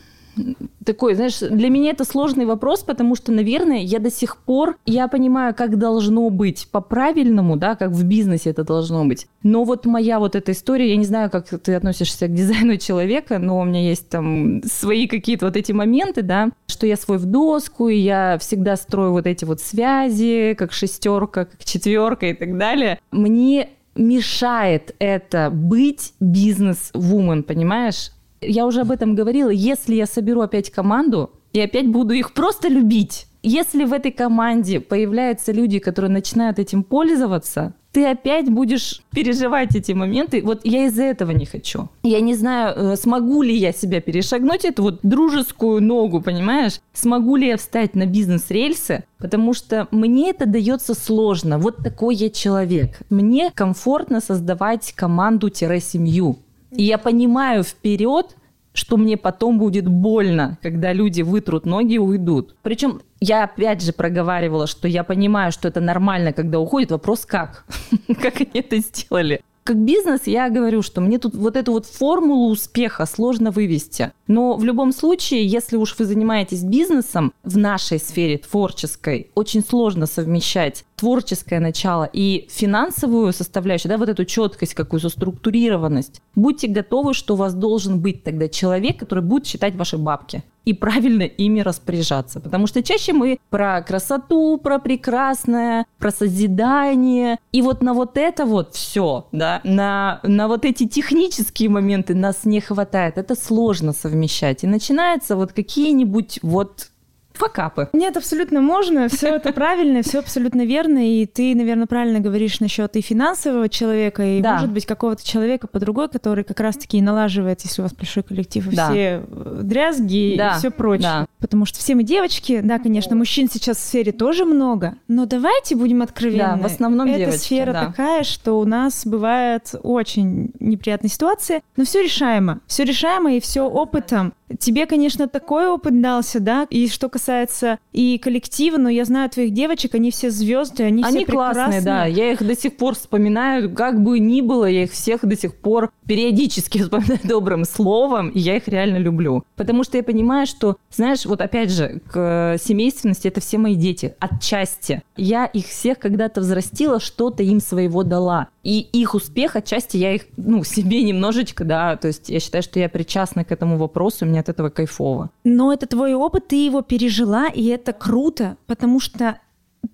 Такой, 0.84 1.14
знаешь, 1.14 1.39
для 1.39 1.68
меня 1.68 1.91
это 1.91 2.05
сложный 2.05 2.45
вопрос, 2.45 2.82
потому 2.82 3.16
что, 3.16 3.32
наверное, 3.32 3.78
я 3.78 3.99
до 3.99 4.11
сих 4.11 4.37
пор, 4.37 4.76
я 4.87 5.09
понимаю, 5.09 5.55
как 5.55 5.78
должно 5.78 6.30
быть 6.30 6.68
по-правильному, 6.70 7.57
да, 7.57 7.74
как 7.74 7.91
в 7.91 8.05
бизнесе 8.05 8.51
это 8.51 8.64
должно 8.64 9.05
быть. 9.05 9.26
Но 9.43 9.64
вот 9.64 9.87
моя 9.87 10.18
вот 10.18 10.37
эта 10.37 10.53
история, 10.53 10.91
я 10.91 10.97
не 10.97 11.05
знаю, 11.05 11.30
как 11.30 11.49
ты 11.49 11.74
относишься 11.74 12.28
к 12.28 12.34
дизайну 12.34 12.76
человека, 12.78 13.39
но 13.39 13.59
у 13.59 13.64
меня 13.64 13.82
есть 13.82 14.09
там 14.09 14.62
свои 14.64 15.07
какие-то 15.07 15.47
вот 15.47 15.57
эти 15.57 15.72
моменты, 15.72 16.22
да, 16.22 16.51
что 16.66 16.87
я 16.87 16.97
свой 16.97 17.18
в 17.18 17.24
доску, 17.24 17.89
и 17.89 17.97
я 17.97 18.39
всегда 18.39 18.76
строю 18.76 19.12
вот 19.12 19.26
эти 19.26 19.45
вот 19.45 19.61
связи, 19.61 20.55
как 20.57 20.72
шестерка, 20.72 21.47
как 21.47 21.64
четверка 21.64 22.26
и 22.26 22.34
так 22.34 22.57
далее. 22.57 23.01
Мне 23.11 23.70
мешает 23.97 24.95
это 24.99 25.51
быть 25.51 26.12
бизнес-вумен, 26.20 27.43
понимаешь? 27.43 28.11
Я 28.41 28.66
уже 28.66 28.82
об 28.82 28.91
этом 28.91 29.14
говорила. 29.14 29.51
Если 29.51 29.95
я 29.95 30.07
соберу 30.07 30.41
опять 30.41 30.70
команду, 30.70 31.30
и 31.53 31.61
опять 31.61 31.89
буду 31.89 32.12
их 32.12 32.34
просто 32.34 32.68
любить. 32.68 33.26
Если 33.43 33.84
в 33.84 33.93
этой 33.93 34.12
команде 34.12 34.80
появляются 34.80 35.53
люди, 35.53 35.78
которые 35.78 36.11
начинают 36.11 36.59
этим 36.59 36.82
пользоваться, 36.82 37.74
ты 37.93 38.05
опять 38.05 38.51
будешь 38.51 39.01
переживать 39.11 39.74
эти 39.74 39.93
моменты. 39.93 40.43
Вот 40.45 40.61
я 40.64 40.84
из-за 40.87 41.05
этого 41.05 41.30
не 41.30 41.47
хочу. 41.47 41.89
Я 42.03 42.20
не 42.20 42.34
знаю, 42.34 42.74
э, 42.76 42.97
смогу 42.97 43.41
ли 43.41 43.57
я 43.57 43.72
себя 43.72 44.03
перешагнуть, 44.03 44.66
эту 44.66 44.82
вот 44.82 44.99
дружескую 45.03 45.80
ногу, 45.80 46.20
понимаешь? 46.20 46.80
Смогу 46.93 47.37
ли 47.37 47.47
я 47.47 47.57
встать 47.57 47.95
на 47.95 48.05
бизнес-рельсы? 48.05 49.05
Потому 49.16 49.55
что 49.55 49.89
мне 49.91 50.28
это 50.28 50.45
дается 50.45 50.93
сложно. 50.93 51.59
Вот 51.59 51.78
такой 51.78 52.16
я 52.16 52.28
человек. 52.28 52.99
Мне 53.09 53.51
комфортно 53.55 54.20
создавать 54.20 54.93
команду-семью. 54.93 56.37
И 56.77 56.83
я 56.83 56.99
понимаю 56.99 57.62
вперед, 57.62 58.37
что 58.72 58.99
мне 58.99 59.16
потом 59.16 59.59
будет 59.59 59.89
больно, 59.89 60.59
когда 60.62 60.93
люди 60.93 61.22
вытрут 61.22 61.64
ноги 61.64 61.95
и 61.95 61.99
уйдут. 61.99 62.55
Причем 62.62 63.01
я 63.20 63.45
опять 63.45 63.83
же 63.83 63.93
проговаривала, 63.93 64.66
что 64.66 64.87
я 64.87 65.03
понимаю, 65.03 65.51
что 65.51 65.68
это 65.68 65.81
нормально, 65.81 66.33
когда 66.33 66.61
уходит. 66.61 66.91
Вопрос 66.91 67.24
как? 67.24 67.64
Как 68.20 68.41
они 68.41 68.61
это 68.61 68.77
сделали? 68.79 69.41
Как 69.67 69.79
бизнес 69.79 70.29
я 70.29 70.49
говорю, 70.49 70.81
что 70.81 71.01
мне 71.01 71.19
тут 71.19 71.35
вот 71.35 71.57
эту 71.57 71.73
вот 71.73 71.87
формулу 71.87 72.53
успеха 72.53 73.05
сложно 73.05 73.51
вывести. 73.51 74.12
Но 74.29 74.57
в 74.57 74.62
любом 74.62 74.93
случае, 74.93 75.45
если 75.45 75.77
уж 75.77 75.99
вы 75.99 76.05
занимаетесь 76.05 76.62
бизнесом 76.62 77.33
в 77.43 77.59
нашей 77.59 77.99
сфере 77.99 78.39
творческой, 78.39 79.33
очень 79.35 79.64
сложно 79.64 80.07
совмещать 80.07 80.85
творческое 80.95 81.59
начало 81.59 82.09
и 82.12 82.47
финансовую 82.49 83.33
составляющую, 83.33 83.91
да, 83.91 83.99
вот 83.99 84.09
эту 84.09 84.25
четкость, 84.25 84.75
какую-то 84.75 85.09
структурированность. 85.09 86.23
Будьте 86.37 86.69
готовы, 86.69 87.12
что 87.12 87.35
у 87.35 87.37
вас 87.37 87.53
должен 87.53 87.99
быть 87.99 88.23
тогда 88.23 88.49
человек, 88.49 89.01
который 89.01 89.25
будет 89.25 89.49
считать 89.49 89.75
ваши 89.75 89.99
бабки 89.99 90.45
и 90.67 90.75
правильно 90.75 91.23
ими 91.23 91.61
распоряжаться. 91.61 92.41
Потому 92.41 92.67
что 92.67 92.83
чаще 92.83 93.12
мы 93.12 93.39
про 93.51 93.81
красоту, 93.83 94.59
про 94.59 94.79
прекрасное, 94.79 95.87
про 95.99 96.11
созидание. 96.11 97.39
И 97.53 97.62
вот 97.62 97.83
на 97.83 97.95
вот 97.95 98.19
это 98.19 98.45
вот 98.45 98.75
все, 98.75 99.29
да, 99.33 99.61
на, 99.64 100.21
на 100.25 100.49
вот 100.49 100.64
эти 100.64 100.87
технические 100.87 101.71
моменты 101.71 102.14
нас 102.14 102.45
не 102.45 102.61
хватает. 102.61 103.17
Это 103.17 103.37
сложно 103.37 103.93
совмещать. 103.93 104.64
И 104.64 104.67
начинаются 104.67 105.37
вот 105.37 105.53
какие-нибудь 105.53 106.41
вот 106.43 106.89
факапы. 107.37 107.89
Нет, 107.93 108.16
абсолютно 108.16 108.61
можно, 108.61 109.09
все 109.09 109.28
это 109.37 109.53
правильно, 109.53 110.03
все 110.03 110.18
абсолютно 110.18 110.64
верно, 110.64 110.99
и 110.99 111.26
ты, 111.26 111.55
наверное, 111.55 111.87
правильно 111.87 112.20
говоришь 112.20 112.61
насчет 112.61 112.97
и 112.97 113.01
финансового 113.01 113.68
человека, 113.68 114.22
и, 114.24 114.41
да. 114.41 114.55
может 114.55 114.70
быть, 114.70 114.87
какого-то 114.87 115.26
человека 115.26 115.66
по 115.66 115.78
другой, 115.78 116.09
который 116.09 116.45
как 116.45 116.61
раз-таки 116.61 116.99
и 116.99 117.03
налаживает, 117.03 117.61
если 117.62 117.82
у 117.82 117.84
вас 117.84 117.95
большой 117.95 118.22
коллектив, 118.22 118.66
и 118.72 118.76
да. 118.76 118.91
все 118.91 119.22
э, 119.26 119.61
дрязги 119.62 120.34
да. 120.37 120.57
и 120.57 120.59
все 120.59 120.70
прочее. 120.70 121.03
Да. 121.03 121.26
Потому 121.39 121.66
что 121.66 121.78
все 121.78 121.95
мы 121.95 122.03
девочки, 122.03 122.61
да, 122.62 122.78
конечно, 122.78 123.14
мужчин 123.16 123.49
сейчас 123.51 123.76
в 123.76 123.80
сфере 123.80 124.12
тоже 124.12 124.45
много, 124.45 124.95
но 125.09 125.26
давайте 125.26 125.76
будем 125.76 126.03
откровенны. 126.03 126.57
Да, 126.57 126.57
в 126.57 126.66
основном 126.66 127.09
Эта 127.09 127.18
девочки, 127.18 127.39
сфера 127.39 127.72
да. 127.72 127.87
такая, 127.87 128.24
что 128.24 128.59
у 128.59 128.64
нас 128.64 129.07
бывает 129.07 129.74
очень 129.82 130.53
неприятные 130.61 131.11
ситуации, 131.11 131.62
но 131.76 131.84
все 131.84 132.03
решаемо. 132.03 132.61
Все 132.66 132.84
решаемо 132.84 133.34
и 133.34 133.41
все 133.41 133.62
опытом. 133.62 134.32
Тебе, 134.59 134.86
конечно, 134.86 135.28
такой 135.28 135.68
опыт 135.68 136.01
дался, 136.01 136.40
да, 136.40 136.66
и 136.70 136.88
что 136.88 137.09
касается 137.09 137.78
и 137.92 138.18
коллектива, 138.18 138.76
но 138.76 138.88
я 138.88 139.05
знаю 139.05 139.28
твоих 139.28 139.53
девочек, 139.53 139.94
они 139.94 140.11
все 140.11 140.30
звезды, 140.30 140.84
они, 140.84 141.03
они 141.03 141.24
все 141.24 141.32
классные, 141.32 141.80
да, 141.80 142.07
я 142.07 142.32
их 142.32 142.47
до 142.47 142.57
сих 142.57 142.76
пор 142.76 142.94
вспоминаю, 142.94 143.74
как 143.74 144.03
бы 144.03 144.18
ни 144.20 144.40
было, 144.40 144.66
я 144.66 144.84
их 144.84 144.92
всех 144.92 145.24
до 145.24 145.36
сих 145.36 145.57
пор 145.57 145.90
периодически 146.07 146.78
вспоминаю 146.82 147.20
добрым 147.24 147.64
словом, 147.64 148.28
и 148.28 148.38
я 148.38 148.57
их 148.57 148.68
реально 148.68 148.99
люблю. 148.99 149.44
Потому 149.57 149.82
что 149.84 149.97
я 149.97 150.05
понимаю, 150.05 150.47
что, 150.47 150.76
знаешь, 150.90 151.26
вот 151.26 151.40
опять 151.40 151.70
же, 151.70 152.01
к 152.11 152.57
семейственности 152.62 153.28
это 153.28 153.40
все 153.40 153.59
мои 153.59 153.74
дети, 153.74 154.14
отчасти. 154.20 155.03
Я 155.16 155.47
их 155.47 155.66
всех 155.66 155.99
когда-то 155.99 156.40
взрастила, 156.40 157.01
что-то 157.01 157.42
им 157.42 157.61
своего 157.61 158.03
дала. 158.05 158.49
И 158.62 158.80
их 158.80 159.14
успех 159.14 159.57
отчасти 159.57 159.97
я 159.97 160.14
их, 160.14 160.26
ну, 160.36 160.62
себе 160.76 161.03
немножечко, 161.03 161.64
да, 161.64 161.97
то 161.97 162.09
есть 162.09 162.28
я 162.28 162.40
считаю, 162.40 162.62
что 162.62 162.78
я 162.78 162.88
причастна 162.88 163.44
к 163.44 163.53
этому 163.53 163.76
вопросу, 163.78 164.26
мне 164.37 164.41
от 164.41 164.49
этого 164.49 164.68
кайфово. 164.68 165.30
Но 165.45 165.72
это 165.72 165.87
твой 165.87 166.14
опыт, 166.14 166.49
ты 166.49 166.66
его 166.66 166.82
пережила, 166.82 167.49
и 167.49 167.64
это 167.66 167.93
круто, 167.93 168.57
потому 168.66 169.01
что 169.01 169.39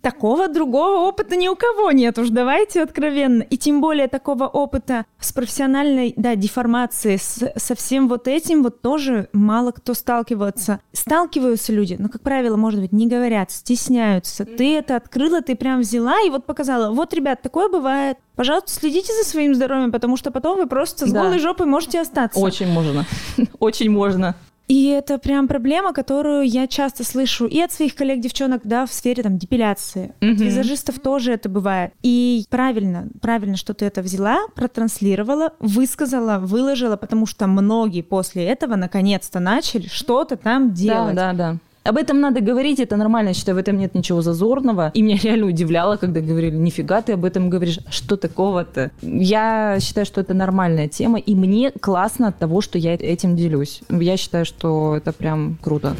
такого 0.00 0.48
другого 0.48 1.06
опыта 1.08 1.36
ни 1.36 1.48
у 1.48 1.56
кого 1.56 1.90
нет, 1.92 2.18
уж 2.18 2.30
давайте 2.30 2.82
откровенно. 2.82 3.42
И 3.42 3.56
тем 3.56 3.80
более 3.80 4.08
такого 4.08 4.44
опыта 4.46 5.06
с 5.18 5.32
профессиональной, 5.32 6.14
да, 6.16 6.34
деформацией, 6.34 7.18
с, 7.18 7.52
со 7.56 7.74
всем 7.74 8.08
вот 8.08 8.28
этим 8.28 8.62
вот 8.62 8.80
тоже 8.80 9.28
мало 9.32 9.72
кто 9.72 9.94
сталкивается. 9.94 10.80
Сталкиваются 10.92 11.72
люди, 11.72 11.96
но, 11.98 12.08
как 12.08 12.22
правило, 12.22 12.56
может 12.56 12.80
быть, 12.80 12.92
не 12.92 13.06
говорят, 13.06 13.50
стесняются. 13.50 14.44
Ты 14.44 14.76
это 14.76 14.96
открыла, 14.96 15.42
ты 15.42 15.56
прям 15.56 15.80
взяла 15.80 16.20
и 16.22 16.30
вот 16.30 16.46
показала. 16.46 16.92
Вот, 16.92 17.12
ребят, 17.14 17.42
такое 17.42 17.68
бывает. 17.68 18.18
Пожалуйста, 18.36 18.72
следите 18.72 19.12
за 19.12 19.28
своим 19.28 19.54
здоровьем, 19.54 19.92
потому 19.92 20.16
что 20.16 20.30
потом 20.30 20.56
вы 20.56 20.66
просто 20.66 21.06
с 21.06 21.12
да. 21.12 21.22
голой 21.22 21.38
жопой 21.38 21.66
можете 21.66 22.00
остаться. 22.00 22.40
Очень 22.40 22.68
можно. 22.68 23.04
Очень 23.58 23.90
можно. 23.90 24.36
И 24.68 24.86
это 24.86 25.18
прям 25.18 25.48
проблема, 25.48 25.92
которую 25.92 26.48
я 26.48 26.66
часто 26.66 27.04
слышу 27.04 27.46
и 27.46 27.60
от 27.60 27.72
своих 27.72 27.94
коллег-девчонок, 27.94 28.62
да, 28.64 28.86
в 28.86 28.92
сфере 28.92 29.22
там 29.22 29.38
депиляции. 29.38 30.14
Mm-hmm. 30.20 30.32
От 30.32 30.40
визажистов 30.40 30.98
тоже 31.00 31.32
это 31.32 31.48
бывает. 31.48 31.92
И 32.02 32.44
правильно, 32.48 33.08
правильно, 33.20 33.56
что 33.56 33.74
ты 33.74 33.84
это 33.84 34.02
взяла, 34.02 34.38
протранслировала, 34.54 35.52
высказала, 35.58 36.38
выложила, 36.38 36.96
потому 36.96 37.26
что 37.26 37.46
многие 37.46 38.02
после 38.02 38.44
этого 38.44 38.76
наконец-то 38.76 39.40
начали 39.40 39.88
что-то 39.88 40.36
там 40.36 40.72
делать. 40.72 41.14
Да, 41.14 41.32
да, 41.32 41.52
да. 41.52 41.58
Об 41.84 41.96
этом 41.96 42.20
надо 42.20 42.40
говорить, 42.40 42.78
это 42.78 42.96
нормально, 42.96 43.28
я 43.28 43.34
считаю, 43.34 43.56
в 43.56 43.58
этом 43.58 43.76
нет 43.76 43.94
ничего 43.94 44.22
зазорного. 44.22 44.92
И 44.94 45.02
меня 45.02 45.18
реально 45.20 45.46
удивляло, 45.46 45.96
когда 45.96 46.20
говорили, 46.20 46.54
нифига 46.54 47.02
ты 47.02 47.14
об 47.14 47.24
этом 47.24 47.50
говоришь, 47.50 47.80
что 47.90 48.16
такого-то? 48.16 48.92
Я 49.02 49.78
считаю, 49.80 50.06
что 50.06 50.20
это 50.20 50.32
нормальная 50.32 50.86
тема, 50.86 51.18
и 51.18 51.34
мне 51.34 51.72
классно 51.72 52.28
от 52.28 52.38
того, 52.38 52.60
что 52.60 52.78
я 52.78 52.94
этим 52.94 53.34
делюсь. 53.34 53.80
Я 53.88 54.16
считаю, 54.16 54.44
что 54.44 54.96
это 54.96 55.12
прям 55.12 55.58
круто. 55.60 55.96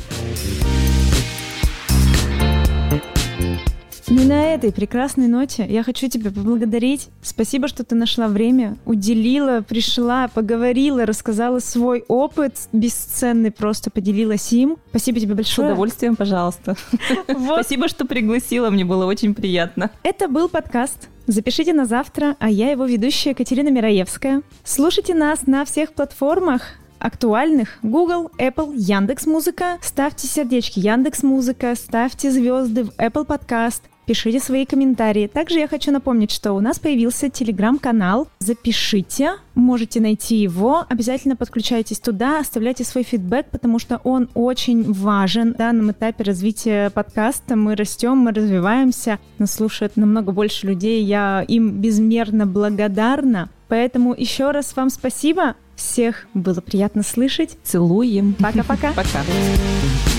Ну 4.13 4.25
на 4.25 4.45
этой 4.53 4.73
прекрасной 4.73 5.27
ноте 5.27 5.67
я 5.67 5.83
хочу 5.83 6.07
тебя 6.07 6.31
поблагодарить. 6.31 7.09
Спасибо, 7.23 7.67
что 7.67 7.83
ты 7.83 7.95
нашла 7.95 8.29
время, 8.29 8.77
уделила, 8.85 9.65
пришла, 9.67 10.29
поговорила, 10.29 11.07
рассказала 11.07 11.61
свой 11.61 12.05
опыт 12.09 12.69
бесценный, 12.75 13.51
просто 13.51 13.91
поделилась 13.91 14.53
им. 14.53 14.77
Спасибо 14.91 15.19
тебе 15.19 15.35
большое. 15.35 15.69
С 15.69 15.71
удовольствием, 15.71 16.17
пожалуйста. 16.17 16.77
Спасибо, 17.25 17.89
что 17.89 18.05
пригласила, 18.05 18.69
мне 18.69 18.85
было 18.85 19.07
очень 19.07 19.35
приятно. 19.35 19.91
Это 20.03 20.29
был 20.29 20.51
подкаст 20.51 21.09
Запишите 21.27 21.73
на 21.73 21.87
завтра, 21.87 22.37
а 22.41 22.51
я 22.51 22.73
его 22.73 22.85
ведущая 22.85 23.33
Катерина 23.33 23.69
Мираевская. 23.69 24.43
Слушайте 24.65 25.15
нас 25.15 25.47
на 25.47 25.65
всех 25.65 25.93
платформах, 25.93 26.63
актуальных 26.99 27.79
Google, 27.83 28.31
Apple, 28.39 28.75
Яндекс 28.77 29.27
Музыка. 29.27 29.79
Ставьте 29.81 30.27
сердечки 30.27 30.81
Яндекс 30.81 31.23
Музыка, 31.23 31.75
ставьте 31.77 32.31
звезды 32.31 32.85
в 32.85 32.89
Apple 32.99 33.25
Podcast, 33.25 33.83
пишите 34.13 34.41
свои 34.41 34.67
комментарии. 34.67 35.27
Также 35.27 35.59
я 35.61 35.67
хочу 35.67 35.91
напомнить, 35.91 36.31
что 36.31 36.53
у 36.53 36.61
нас 36.61 36.79
появился 36.79 37.31
телеграм-канал. 37.31 38.29
Запишите, 38.41 39.37
можете 39.55 40.01
найти 40.01 40.37
его. 40.37 40.85
Обязательно 40.87 41.35
подключайтесь 41.35 41.99
туда, 41.99 42.41
оставляйте 42.41 42.85
свой 42.85 43.05
фидбэк, 43.05 43.47
потому 43.51 43.79
что 43.79 44.03
он 44.05 44.29
очень 44.35 44.93
важен 44.93 45.55
в 45.55 45.57
данном 45.57 45.93
этапе 45.93 46.25
развития 46.25 46.91
подкаста. 46.91 47.57
Мы 47.57 47.75
растем, 47.75 48.19
мы 48.19 48.33
развиваемся, 48.33 49.19
нас 49.39 49.55
слушает 49.55 49.97
намного 49.97 50.31
больше 50.33 50.67
людей. 50.67 51.03
Я 51.03 51.43
им 51.49 51.81
безмерно 51.81 52.47
благодарна. 52.47 53.49
Поэтому 53.69 54.13
еще 54.15 54.51
раз 54.51 54.77
вам 54.77 54.91
спасибо. 54.91 55.55
Всех 55.75 56.27
было 56.35 56.61
приятно 56.61 57.03
слышать. 57.03 57.57
Целуем. 57.63 58.35
Пока-пока. 58.35 58.93
Пока. 58.93 59.21
-пока. 59.21 59.25
Пока. 59.25 60.12